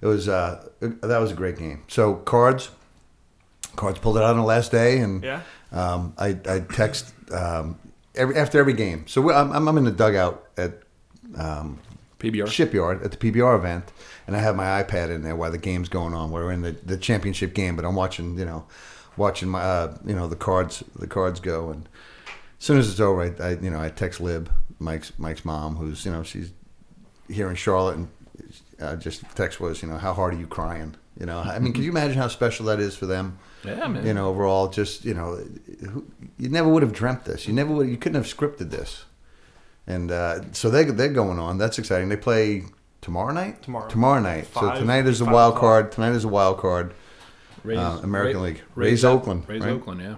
It 0.00 0.06
was 0.06 0.28
uh, 0.28 0.68
that 0.80 1.18
was 1.18 1.30
a 1.32 1.34
great 1.34 1.58
game. 1.58 1.82
So 1.88 2.14
cards, 2.14 2.70
cards 3.76 3.98
pulled 3.98 4.16
it 4.16 4.22
out 4.22 4.30
on 4.30 4.36
the 4.38 4.42
last 4.44 4.70
day, 4.70 4.98
and 5.00 5.22
Yeah. 5.22 5.40
um, 5.72 6.14
I 6.18 6.36
I 6.48 6.60
text 6.60 7.12
um, 7.32 7.78
every 8.14 8.36
after 8.36 8.58
every 8.58 8.72
game. 8.74 9.06
So 9.06 9.30
I'm 9.32 9.68
I'm 9.68 9.76
in 9.78 9.84
the 9.84 9.90
dugout 9.90 10.44
at 10.56 10.80
um, 11.38 11.78
PBR. 12.18 12.46
shipyard 12.48 13.02
at 13.02 13.10
the 13.12 13.16
PBR 13.18 13.56
event, 13.58 13.92
and 14.26 14.34
I 14.36 14.38
have 14.40 14.56
my 14.56 14.82
iPad 14.82 15.10
in 15.10 15.22
there 15.22 15.36
while 15.36 15.50
the 15.50 15.58
game's 15.58 15.88
going 15.88 16.14
on. 16.14 16.30
We're 16.30 16.50
in 16.52 16.62
the, 16.62 16.72
the 16.72 16.96
championship 16.96 17.54
game, 17.54 17.76
but 17.76 17.84
I'm 17.84 17.94
watching, 17.94 18.38
you 18.38 18.44
know, 18.44 18.64
watching 19.16 19.48
my 19.48 19.60
uh, 19.60 19.96
you 20.04 20.14
know 20.14 20.26
the 20.26 20.36
cards 20.36 20.82
the 20.96 21.06
cards 21.06 21.40
go, 21.40 21.70
and 21.70 21.88
as 22.58 22.64
soon 22.66 22.78
as 22.78 22.90
it's 22.90 23.00
over, 23.00 23.22
I, 23.22 23.44
I 23.44 23.50
you 23.56 23.70
know 23.70 23.80
I 23.80 23.90
text 23.90 24.20
Lib, 24.20 24.50
Mike's 24.78 25.12
Mike's 25.18 25.44
mom, 25.44 25.76
who's 25.76 26.04
you 26.06 26.12
know 26.12 26.22
she's 26.22 26.50
here 27.28 27.50
in 27.50 27.56
Charlotte, 27.56 27.96
and 27.96 28.08
uh, 28.80 28.96
just 28.96 29.22
text 29.34 29.60
was 29.60 29.82
you 29.82 29.88
know 29.88 29.98
how 29.98 30.12
hard 30.14 30.34
are 30.34 30.38
you 30.38 30.46
crying? 30.46 30.94
You 31.20 31.26
know, 31.26 31.38
I 31.38 31.60
mean, 31.60 31.72
can 31.72 31.84
you 31.84 31.90
imagine 31.90 32.16
how 32.18 32.26
special 32.26 32.66
that 32.66 32.80
is 32.80 32.96
for 32.96 33.06
them? 33.06 33.38
Yeah, 33.64 33.86
man. 33.86 34.04
You 34.04 34.14
know, 34.14 34.28
overall, 34.30 34.66
just 34.68 35.04
you 35.04 35.14
know, 35.14 35.36
who- 35.90 36.06
you 36.38 36.48
never 36.48 36.68
would 36.68 36.82
have 36.82 36.92
dreamt 36.92 37.24
this. 37.24 37.46
You 37.46 37.54
never 37.54 37.72
would. 37.72 37.88
You 37.88 37.96
couldn't 37.96 38.16
have 38.20 38.26
scripted 38.32 38.70
this. 38.70 39.04
And 39.86 40.10
uh, 40.10 40.52
so 40.52 40.70
they 40.70 40.84
they're 40.84 41.08
going 41.12 41.38
on. 41.38 41.58
That's 41.58 41.78
exciting. 41.78 42.08
They 42.08 42.16
play 42.16 42.64
tomorrow 43.00 43.32
night. 43.32 43.62
Tomorrow. 43.62 43.88
Tomorrow 43.88 44.20
night. 44.20 44.48
so 44.54 44.74
tonight 44.74 45.06
is 45.06 45.20
a 45.20 45.24
wild 45.26 45.56
o'clock. 45.56 45.60
card. 45.60 45.92
Tonight 45.92 46.12
is 46.12 46.24
a 46.24 46.28
wild 46.28 46.58
card. 46.58 46.94
Rays, 47.62 47.78
uh, 47.78 48.00
American 48.02 48.36
Ra- 48.36 48.42
League. 48.42 48.62
Raise 48.74 49.04
Oakland, 49.04 49.48
Rays 49.48 49.62
right? 49.62 49.70
Oakland, 49.70 50.00
yeah. 50.02 50.16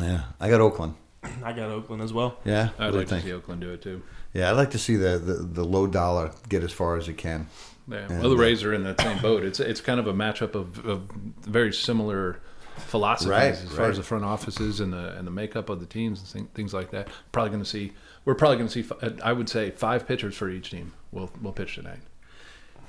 Yeah, 0.00 0.22
I 0.40 0.48
got 0.48 0.60
Oakland. 0.60 0.94
I 1.44 1.52
got 1.52 1.70
Oakland 1.70 2.02
as 2.02 2.12
well. 2.12 2.38
Yeah, 2.44 2.70
I'd 2.78 2.86
What 2.86 2.92
do 2.92 2.98
like 2.98 3.08
to 3.08 3.20
see 3.20 3.32
Oakland 3.32 3.60
do 3.60 3.72
it 3.72 3.82
too. 3.82 4.02
Yeah, 4.32 4.50
I'd 4.50 4.56
like 4.56 4.70
to 4.70 4.78
see 4.78 4.96
the, 4.96 5.18
the, 5.18 5.34
the 5.34 5.64
low 5.64 5.86
dollar 5.86 6.32
get 6.48 6.62
as 6.62 6.72
far 6.72 6.96
as 6.96 7.08
it 7.08 7.14
can. 7.18 7.48
Yeah. 7.88 7.98
And, 8.08 8.20
well, 8.20 8.30
the 8.30 8.36
uh, 8.36 8.40
Rays 8.40 8.62
are 8.64 8.72
in 8.74 8.84
that 8.84 9.00
same 9.00 9.18
boat. 9.20 9.44
It's 9.44 9.60
it's 9.60 9.80
kind 9.80 9.98
of 10.00 10.06
a 10.06 10.12
matchup 10.12 10.54
of, 10.54 10.84
of 10.86 11.10
very 11.42 11.72
similar 11.72 12.40
philosophies 12.76 13.30
Right, 13.30 13.52
as 13.52 13.64
far 13.64 13.80
right. 13.80 13.90
as 13.90 13.96
the 13.96 14.02
front 14.02 14.24
offices 14.24 14.80
and 14.80 14.92
the 14.92 15.16
and 15.16 15.26
the 15.26 15.30
makeup 15.30 15.68
of 15.68 15.80
the 15.80 15.86
teams 15.86 16.34
and 16.34 16.52
things 16.54 16.72
like 16.72 16.90
that. 16.92 17.08
Probably 17.32 17.50
going 17.50 17.62
to 17.62 17.68
see. 17.68 17.92
We're 18.28 18.34
probably 18.34 18.58
going 18.58 18.68
to 18.68 18.82
see. 18.82 19.16
I 19.24 19.32
would 19.32 19.48
say 19.48 19.70
five 19.70 20.06
pitchers 20.06 20.36
for 20.36 20.50
each 20.50 20.70
team. 20.70 20.92
will 21.12 21.30
will 21.40 21.52
pitch 21.54 21.76
tonight. 21.76 22.00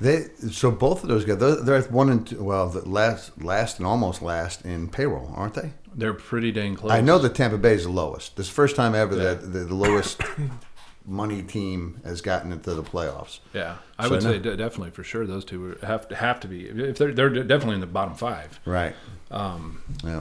They 0.02 0.26
so 0.52 0.70
both 0.70 1.02
of 1.02 1.08
those 1.08 1.24
guys 1.24 1.38
they're, 1.38 1.56
they're 1.56 1.76
at 1.78 1.90
one 1.90 2.10
and 2.10 2.28
two, 2.28 2.44
well 2.44 2.68
the 2.68 2.88
last 2.88 3.42
last 3.42 3.78
and 3.78 3.88
almost 3.88 4.22
last 4.22 4.66
in 4.66 4.90
payroll, 4.90 5.32
aren't 5.38 5.54
they? 5.54 5.72
They're 5.96 6.14
pretty 6.14 6.52
dang 6.52 6.76
close. 6.76 6.92
I 6.92 7.00
know 7.00 7.18
that 7.20 7.36
Tampa 7.36 7.58
Bay 7.58 7.74
is 7.76 7.84
the 7.86 7.90
lowest. 7.90 8.36
This 8.36 8.48
is 8.48 8.52
the 8.52 8.56
first 8.56 8.76
time 8.76 8.94
ever 8.94 9.16
Yeah. 9.16 9.24
that 9.36 9.54
the, 9.54 9.60
the 9.60 9.74
lowest 9.76 10.22
money 11.06 11.42
team 11.42 12.02
has 12.04 12.20
gotten 12.20 12.52
into 12.52 12.74
the 12.74 12.84
playoffs. 12.84 13.40
Yeah, 13.54 13.78
I 13.98 14.04
So 14.04 14.10
would 14.12 14.24
no- 14.24 14.32
say 14.32 14.40
de- 14.40 14.58
definitely 14.58 14.92
for 14.92 15.06
sure 15.06 15.26
those 15.26 15.46
two 15.46 15.78
have 15.84 16.10
to 16.10 16.16
have 16.18 16.42
to 16.42 16.50
be. 16.50 16.66
If 16.66 16.98
they're 16.98 17.14
they're 17.14 17.30
definitely 17.30 17.76
in 17.76 17.82
the 17.82 17.88
bottom 17.88 18.16
five. 18.16 18.60
Right. 18.66 18.94
Um, 19.32 19.82
Yeah. 20.04 20.20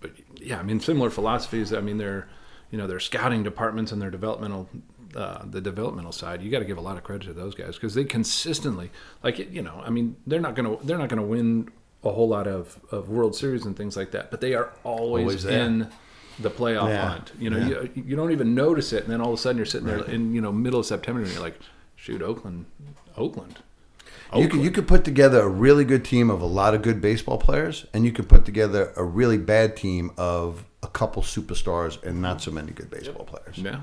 but 0.00 0.10
yeah, 0.36 0.58
I 0.58 0.62
mean 0.62 0.78
similar 0.80 1.08
philosophies. 1.08 1.72
I 1.72 1.80
mean 1.80 1.96
their 1.96 2.28
you 2.70 2.78
know 2.78 2.86
their 2.86 3.00
scouting 3.00 3.42
departments 3.42 3.92
and 3.92 4.00
their 4.00 4.10
developmental 4.10 4.68
uh, 5.16 5.42
the 5.44 5.60
developmental 5.60 6.12
side. 6.12 6.42
You 6.42 6.50
got 6.50 6.58
to 6.58 6.64
give 6.66 6.76
a 6.76 6.82
lot 6.82 6.96
of 6.98 7.02
credit 7.02 7.26
to 7.28 7.32
those 7.32 7.54
guys 7.54 7.76
because 7.76 7.94
they 7.94 8.04
consistently 8.04 8.90
like 9.22 9.38
you 9.38 9.62
know 9.62 9.82
I 9.84 9.90
mean 9.90 10.16
they're 10.26 10.40
not 10.40 10.54
gonna 10.54 10.76
they're 10.84 10.98
not 10.98 11.08
gonna 11.08 11.22
win 11.22 11.70
a 12.04 12.12
whole 12.12 12.28
lot 12.28 12.46
of, 12.46 12.78
of 12.92 13.08
World 13.08 13.34
Series 13.34 13.64
and 13.66 13.76
things 13.76 13.96
like 13.96 14.12
that, 14.12 14.30
but 14.30 14.40
they 14.40 14.54
are 14.54 14.70
always, 14.84 15.44
Always 15.44 15.44
in 15.46 15.88
the 16.38 16.48
playoff 16.50 16.88
Yeah. 16.90 17.08
hunt. 17.08 17.32
You 17.40 17.50
know, 17.50 17.56
Yeah. 17.58 17.66
you, 17.94 18.04
you 18.06 18.16
don't 18.16 18.30
even 18.30 18.54
notice 18.54 18.92
it, 18.92 19.02
and 19.02 19.12
then 19.12 19.20
all 19.20 19.32
of 19.32 19.34
a 19.34 19.42
sudden 19.42 19.56
you're 19.56 19.66
sitting 19.66 19.88
there 19.88 20.04
in 20.04 20.32
you 20.34 20.40
know 20.40 20.52
middle 20.52 20.78
of 20.80 20.86
September 20.86 21.20
and 21.22 21.30
you're 21.32 21.42
like, 21.42 21.58
shoot, 21.96 22.22
Oakland, 22.22 22.66
Oakland. 23.16 23.58
You 24.36 24.48
could 24.48 24.60
you 24.60 24.70
could 24.70 24.86
put 24.86 25.04
together 25.04 25.40
a 25.40 25.48
really 25.48 25.84
good 25.84 26.04
team 26.04 26.28
of 26.30 26.40
a 26.42 26.46
lot 26.46 26.74
of 26.74 26.82
good 26.82 27.00
baseball 27.00 27.38
players, 27.38 27.86
and 27.94 28.04
you 28.04 28.12
could 28.12 28.28
put 28.28 28.44
together 28.44 28.92
a 28.96 29.02
really 29.04 29.38
bad 29.38 29.76
team 29.76 30.10
of 30.18 30.64
a 30.82 30.86
couple 30.88 31.22
superstars 31.22 32.02
and 32.02 32.20
not 32.20 32.42
so 32.42 32.50
many 32.50 32.72
good 32.72 32.90
baseball 32.90 33.24
players. 33.24 33.56
Yeah. 33.58 33.80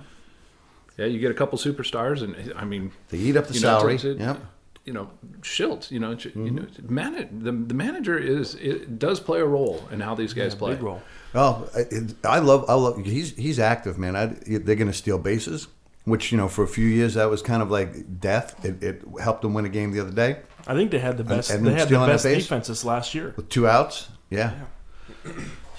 Yeah, 0.97 1.07
you 1.07 1.19
get 1.19 1.31
a 1.31 1.33
couple 1.33 1.57
superstars, 1.57 2.21
and 2.21 2.53
I 2.55 2.63
mean, 2.63 2.91
They 3.09 3.17
eat 3.17 3.35
up 3.35 3.47
the 3.47 3.53
you 3.55 3.59
know, 3.61 3.79
salary. 3.79 3.95
it's- 3.95 4.15
it- 4.15 4.19
yep. 4.21 4.39
You 4.85 4.93
know, 4.93 5.09
Shildt. 5.41 5.89
You 5.89 5.99
know, 5.99 6.11
you 6.11 6.17
Mm-hmm. 6.17 6.55
know, 6.57 6.65
manage 6.87 7.27
the 7.31 7.51
the 7.51 7.73
manager 7.73 8.17
is 8.19 8.53
it 8.55 8.99
does 8.99 9.19
play 9.19 9.39
a 9.39 9.45
role 9.45 9.81
in 9.91 9.99
how 9.99 10.13
these 10.13 10.33
guys 10.35 10.53
play. 10.53 10.73
Big 10.75 10.83
role. 10.83 11.01
Oh, 11.33 11.67
I- 11.75 12.35
I 12.35 12.39
love, 12.39 12.65
I 12.69 12.75
love. 12.75 13.03
He's 13.03 13.35
he's 13.35 13.57
active, 13.59 13.97
man. 13.97 14.15
I, 14.15 14.27
they're 14.45 14.75
going 14.75 14.91
to 14.91 14.93
steal 14.93 15.17
bases, 15.17 15.67
which 16.05 16.31
you 16.31 16.37
know 16.37 16.47
for 16.47 16.63
a 16.63 16.67
few 16.67 16.87
years 16.87 17.15
that 17.15 17.29
was 17.29 17.41
kind 17.41 17.61
of 17.61 17.69
like 17.69 18.19
death. 18.21 18.63
It, 18.65 18.81
it 18.81 19.01
helped 19.21 19.41
them 19.43 19.53
win 19.53 19.65
a 19.65 19.69
game 19.69 19.91
the 19.91 19.99
other 19.99 20.11
day 20.11 20.37
I 20.67 20.73
think 20.73 20.89
they 20.91 20.99
had 20.99 21.17
the 21.17 21.23
best. 21.23 21.51
and 21.51 21.65
they 21.65 21.73
had 21.73 21.89
the 21.89 21.97
best 21.97 22.23
defenses 22.23 22.83
last 22.85 23.13
year. 23.13 23.33
with 23.35 23.49
two 23.49 23.67
outs. 23.67 24.07
Yeah. 24.29 24.53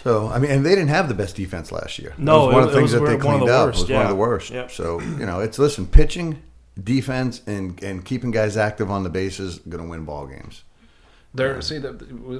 So 0.02 0.28
I 0.28 0.38
mean, 0.38 0.50
and 0.50 0.64
they 0.64 0.70
didn't 0.70 0.88
have 0.88 1.08
the 1.08 1.14
best 1.14 1.34
defense 1.36 1.72
last 1.72 1.98
year. 1.98 2.10
That 2.10 2.18
No, 2.20 2.46
was 2.46 2.54
one 2.54 2.62
it- 2.62 2.66
of 2.66 2.72
the 2.72 2.78
things 2.78 2.92
that 2.92 3.00
they 3.04 3.16
cleaned 3.16 3.48
up. 3.48 3.66
worst, 3.68 3.80
was 3.80 3.90
one 3.90 4.02
of 4.02 4.08
the 4.08 4.14
worst. 4.14 4.50
Yep. 4.50 4.70
So 4.70 5.00
you 5.00 5.26
know, 5.26 5.40
it's 5.40 5.58
listen, 5.58 5.86
pitching, 5.86 6.42
defense, 6.82 7.42
and 7.46 7.82
and 7.82 8.04
keeping 8.04 8.30
guys 8.30 8.56
active 8.56 8.90
on 8.90 9.02
the 9.02 9.10
bases 9.10 9.58
going 9.60 9.82
to 9.82 9.88
win 9.90 10.04
ball 10.04 10.26
games. 10.26 10.62
They're 11.36 11.60
see 11.62 11.78
the, 11.78 11.92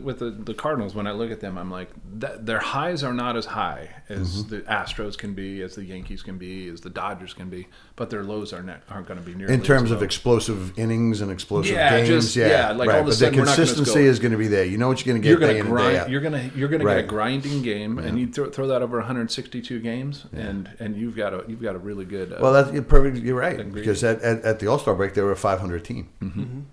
with 0.03 0.19
the 0.19 0.31
the 0.31 0.55
Cardinals. 0.55 0.95
When 0.95 1.07
I 1.07 1.13
look 1.13 1.31
at 1.31 1.41
them, 1.41 1.57
I'm 1.59 1.71
like, 1.71 1.91
that, 2.19 2.47
their 2.47 2.59
highs 2.59 3.03
are 3.05 3.13
not 3.15 3.37
as 3.37 3.47
high 3.47 3.91
as 4.09 4.43
Mm-hmm. 4.45 4.55
the 4.55 4.61
Astros 4.63 5.17
can 5.19 5.35
be, 5.35 5.63
as 5.63 5.75
the 5.75 5.85
Yankees 5.85 6.23
can 6.23 6.39
be, 6.39 6.69
as 6.69 6.81
the 6.81 6.91
Dodgers 6.91 7.35
can 7.35 7.49
be, 7.51 7.67
but 7.97 8.11
their 8.11 8.23
lows 8.25 8.53
are 8.53 8.63
not 8.63 8.81
aren't 8.91 9.07
going 9.07 9.19
to 9.21 9.25
be 9.27 9.35
nearly 9.35 9.53
In 9.55 9.63
terms 9.63 9.87
as 9.87 9.91
of 9.93 9.99
low. 9.99 10.05
explosive 10.05 10.79
innings 10.79 11.21
and 11.21 11.31
explosive 11.31 11.73
Yeah, 11.75 11.97
games, 11.99 12.09
just- 12.09 12.37
yeah, 12.37 12.49
yeah, 12.49 12.73
like 12.73 12.89
all 12.89 12.95
right. 12.95 12.99
of 13.01 13.07
a 13.07 13.11
but 13.11 13.15
sudden 13.17 13.35
the 13.35 13.41
we're 13.41 13.45
gonna 13.47 13.57
consistency 13.57 13.95
go- 13.95 14.11
is 14.11 14.19
going 14.19 14.33
to 14.33 14.39
be 14.39 14.49
there. 14.49 14.65
You 14.65 14.79
know 14.79 14.89
what 14.89 15.05
you're 15.05 15.13
going 15.13 15.23
to 15.23 15.29
you're 15.29 15.39
get 15.39 15.47
day 15.49 15.59
gonna 15.59 15.61
in 15.61 15.67
and 15.67 15.77
day 15.77 15.83
grind. 15.83 15.97
out. 15.99 16.11
You're 16.11 16.21
gonna 16.21 16.51
you're 16.57 16.69
gonna 16.69 16.85
get 16.85 16.99
a 16.99 17.03
grinding 17.03 17.63
game, 17.63 17.99
and 17.99 18.19
you 18.19 18.27
throw, 18.29 18.51
throw 18.51 18.67
that 18.69 18.83
over 18.83 18.97
162 18.99 19.81
games, 19.81 20.25
and 20.33 20.71
and 20.79 20.97
you've 20.97 21.17
got 21.17 21.35
a 21.35 21.45
you've 21.49 21.63
got 21.63 21.75
a 21.75 21.79
really 21.79 22.05
good. 22.05 22.33
Uh, 22.33 22.39
well, 22.41 22.53
that's 22.53 22.73
you're 22.73 22.83
perfect. 22.83 23.19
You're 23.19 23.37
right 23.39 23.73
because 23.73 24.03
at, 24.05 24.21
at, 24.23 24.43
at 24.43 24.59
the 24.61 24.67
All 24.69 24.79
Star 24.79 24.95
break 24.95 25.15
they 25.15 25.23
were 25.23 25.33
a 25.33 25.37
500 25.37 25.85
team. 25.85 26.67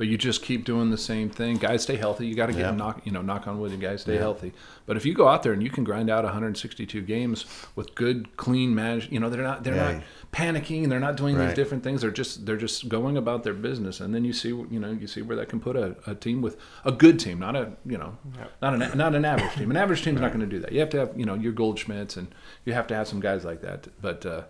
But 0.00 0.08
you 0.08 0.16
just 0.16 0.40
keep 0.42 0.64
doing 0.64 0.88
the 0.88 0.96
same 0.96 1.28
thing. 1.28 1.58
Guys, 1.58 1.82
stay 1.82 1.96
healthy. 1.96 2.26
You 2.26 2.34
got 2.34 2.46
to 2.46 2.54
get 2.54 2.60
Yeah. 2.62 2.70
knock 2.70 3.02
you 3.04 3.12
know 3.12 3.20
knock 3.20 3.46
on 3.46 3.60
wood. 3.60 3.70
and 3.72 3.82
guys, 3.82 4.00
stay 4.00 4.16
healthy. 4.16 4.54
But 4.86 4.96
if 4.96 5.04
you 5.04 5.12
go 5.12 5.28
out 5.28 5.42
there 5.42 5.52
and 5.52 5.62
you 5.62 5.68
can 5.68 5.84
grind 5.84 6.08
out 6.08 6.24
162 6.24 7.02
games 7.02 7.44
with 7.76 7.94
good, 7.94 8.34
clean 8.38 8.74
manage, 8.74 9.12
you 9.12 9.20
know 9.20 9.28
they're 9.28 9.42
not 9.42 9.62
they're 9.62 9.74
Yeah. 9.74 9.92
not 9.92 10.02
panicking. 10.32 10.88
They're 10.88 11.00
not 11.00 11.18
doing 11.18 11.36
Right. 11.36 11.48
these 11.48 11.54
different 11.54 11.84
things. 11.84 12.00
They're 12.00 12.10
just 12.10 12.46
they're 12.46 12.56
just 12.56 12.88
going 12.88 13.18
about 13.18 13.42
their 13.44 13.52
business. 13.52 14.00
And 14.00 14.14
then 14.14 14.24
you 14.24 14.32
see 14.32 14.48
you 14.48 14.80
know 14.80 14.90
you 14.90 15.06
see 15.06 15.20
where 15.20 15.36
that 15.36 15.50
can 15.50 15.60
put 15.60 15.76
a, 15.76 15.94
a 16.06 16.14
team 16.14 16.40
with 16.40 16.56
a 16.86 16.92
good 16.92 17.20
team, 17.20 17.38
not 17.38 17.54
a 17.54 17.72
you 17.84 17.98
know 17.98 18.16
not 18.62 18.72
an 18.72 18.96
not 18.96 19.14
an 19.14 19.26
average 19.26 19.54
team. 19.54 19.70
An 19.70 19.76
average 19.76 20.02
team's 20.02 20.22
not 20.22 20.28
going 20.32 20.40
to 20.40 20.46
do 20.56 20.60
that. 20.60 20.72
You 20.72 20.80
have 20.80 20.88
to 20.90 20.98
have 20.98 21.10
you 21.14 21.26
know 21.26 21.34
your 21.34 21.52
Goldschmidts 21.52 22.16
and 22.16 22.28
you 22.64 22.72
have 22.72 22.86
to 22.86 22.94
have 22.94 23.06
some 23.06 23.20
guys 23.20 23.44
like 23.44 23.60
that. 23.60 23.88
But 24.00 24.24
uh, 24.24 24.42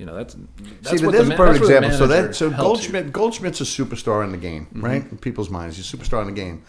you 0.00 0.06
know 0.06 0.14
that's 0.16 0.34
that's 0.82 0.98
See, 0.98 1.04
what 1.06 1.12
there's 1.12 1.28
the 1.28 1.34
a 1.34 1.36
perfect 1.36 1.66
that's 1.66 1.70
example. 1.70 1.98
So 1.98 2.06
that 2.06 2.34
so 2.34 2.48
helps 2.50 2.86
you. 2.86 2.92
Goldschmidt 2.92 3.12
Goldschmidt's 3.12 3.60
a 3.60 3.64
superstar 3.64 4.24
in 4.24 4.30
the 4.32 4.38
game, 4.48 4.64
Mm-hmm. 4.66 4.84
right? 4.84 5.02
In 5.12 5.18
people's 5.18 5.50
minds, 5.50 5.76
he's 5.76 5.92
a 5.92 5.96
superstar 5.96 6.20
in 6.22 6.26
the 6.26 6.40
game, 6.44 6.62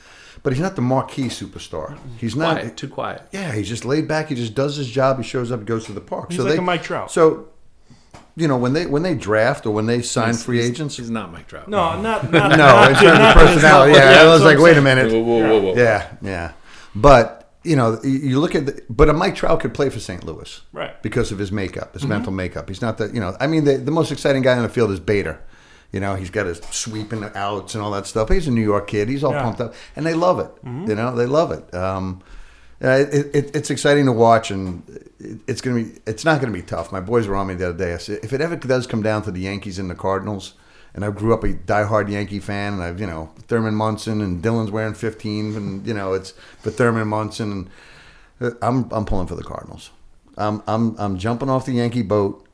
but 0.44 0.52
he's 0.54 0.62
not 0.62 0.76
the 0.76 0.82
marquee 0.82 1.30
superstar. 1.30 1.98
He's 2.18 2.36
not. 2.36 2.58
quiet, 2.60 2.78
too 2.78 2.90
quiet. 2.90 3.22
Yeah, 3.32 3.54
he's 3.54 3.70
just 3.70 3.86
laid 3.86 4.08
back. 4.08 4.28
He 4.28 4.36
just 4.36 4.54
does 4.54 4.76
his 4.76 4.90
job. 4.92 5.18
He 5.18 5.24
shows 5.24 5.52
up. 5.52 5.60
He 5.62 5.66
goes 5.66 5.86
to 5.86 5.94
the 5.94 6.02
park. 6.02 6.30
He's 6.32 6.38
so 6.40 6.44
like 6.44 6.54
they, 6.54 6.58
a 6.60 6.62
Mike 6.62 6.84
Trout. 6.84 7.10
So, 7.12 7.48
you 8.36 8.48
know, 8.50 8.58
when 8.58 8.74
they 8.74 8.86
when 8.86 9.04
they 9.04 9.16
draft 9.16 9.66
or 9.66 9.72
when 9.72 9.86
they 9.86 10.02
sign 10.02 10.28
He's- 10.28 10.44
free 10.44 10.58
he's- 10.58 10.70
agents, 10.72 10.98
He's 10.98 11.10
not 11.10 11.32
Mike 11.32 11.48
Trout. 11.48 11.68
No, 11.70 12.02
not 12.02 12.32
not 12.32 12.50
no, 12.50 12.84
in 12.84 12.94
not- 12.94 13.00
terms 13.02 13.20
of 13.20 13.34
personality, 13.48 13.94
not- 13.94 13.98
yeah, 14.00 14.22
I 14.22 14.28
was 14.28 14.44
like, 14.44 14.58
I'm 14.58 14.64
wait 14.64 14.78
a 14.78 14.82
minute, 14.82 15.12
Whoa, 15.12 15.22
whoa, 15.22 15.40
whoa, 15.50 15.62
whoa. 15.62 15.76
yeah, 15.76 16.12
yeah, 16.22 16.52
but 16.96 17.41
you 17.64 17.76
know, 17.76 18.00
you- 18.04 18.40
look 18.40 18.56
at, 18.56 18.66
the, 18.66 18.82
but 18.90 19.10
a 19.10 19.14
Mike 19.14 19.36
Trout 19.36 19.60
could 19.60 19.74
play 19.74 19.90
for 19.90 20.00
St. 20.00 20.24
Louis, 20.24 20.62
Right. 20.74 21.02
Because 21.04 21.32
of 21.32 21.38
his 21.40 21.52
makeup, 21.52 21.90
Mm-hmm. 21.90 22.00
his 22.00 22.08
mental 22.08 22.32
makeup. 22.32 22.68
He's 22.70 22.82
not 22.82 22.98
the, 22.98 23.08
you 23.14 23.20
know, 23.20 23.36
I 23.40 23.48
mean, 23.48 23.64
the, 23.66 23.78
the 23.78 23.92
most 23.92 24.12
exciting 24.12 24.42
guy 24.42 24.56
on 24.58 24.64
the 24.64 24.70
field 24.70 24.92
is 24.92 25.00
Bader. 25.00 25.40
You 25.92 26.00
know, 26.00 26.16
he's 26.16 26.30
got 26.30 26.46
his 26.46 26.60
sweeping 26.72 27.24
outs 27.36 27.76
and 27.76 27.84
all 27.84 27.92
that 27.92 28.08
stuff. 28.08 28.30
He's 28.30 28.48
a 28.48 28.52
New 28.52 28.62
York 28.64 28.88
kid. 28.88 29.10
He's 29.10 29.24
all 29.26 29.34
Yeah. 29.34 29.42
pumped 29.44 29.60
up, 29.62 29.74
and 29.96 30.06
they 30.06 30.14
love 30.14 30.40
it. 30.40 30.50
You 30.64 30.96
know, 30.96 31.14
they 31.16 31.26
love 31.26 31.52
it. 31.52 31.74
Um, 31.76 32.22
it, 32.80 33.36
it, 33.36 33.56
it's 33.56 33.70
exciting 33.70 34.06
to 34.06 34.12
watch, 34.14 34.52
and 34.52 34.84
it, 35.20 35.40
it's 35.48 35.60
gonna 35.62 35.84
be. 35.84 36.00
It's 36.08 36.24
not 36.26 36.40
gonna 36.40 36.54
be 36.54 36.62
tough. 36.62 36.92
My 36.94 37.02
boys 37.02 37.28
were 37.28 37.36
on 37.36 37.48
me 37.48 37.56
the 37.56 37.70
other 37.70 37.78
day. 37.78 37.94
I 37.94 37.98
said, 37.98 38.20
if 38.24 38.32
it 38.34 38.40
ever 38.42 38.56
does 38.56 38.88
come 38.88 39.04
down 39.04 39.22
to 39.24 39.32
the 39.32 39.42
Yankees 39.42 39.78
and 39.80 39.90
the 39.90 39.94
Cardinals, 39.96 40.54
and 40.94 41.06
I 41.06 41.12
grew 41.12 41.34
up 41.34 41.44
a 41.44 41.54
diehard 41.54 42.10
Yankee 42.10 42.40
fan, 42.40 42.74
and 42.74 42.84
I've 42.84 43.00
you 43.00 43.08
know 43.08 43.32
Thurman 43.48 43.76
Munson 43.76 44.22
and 44.22 44.44
Dylan's 44.44 44.72
wearing 44.72 44.94
15, 44.94 45.56
and 45.56 45.88
you 45.88 45.94
know 45.94 46.14
it's 46.14 46.34
for 46.60 46.72
Thurman 46.72 47.08
Munson, 47.08 47.52
and 47.52 47.70
uh, 48.42 48.56
I'm 48.62 48.90
I'm 48.92 49.06
pulling 49.06 49.28
for 49.28 49.36
the 49.36 49.44
Cardinals. 49.44 49.92
I'm 50.38 50.64
I'm 50.68 50.96
I'm 50.98 51.18
jumping 51.18 51.50
off 51.50 51.66
the 51.66 51.74
Yankee 51.74 52.02
boat. 52.02 52.46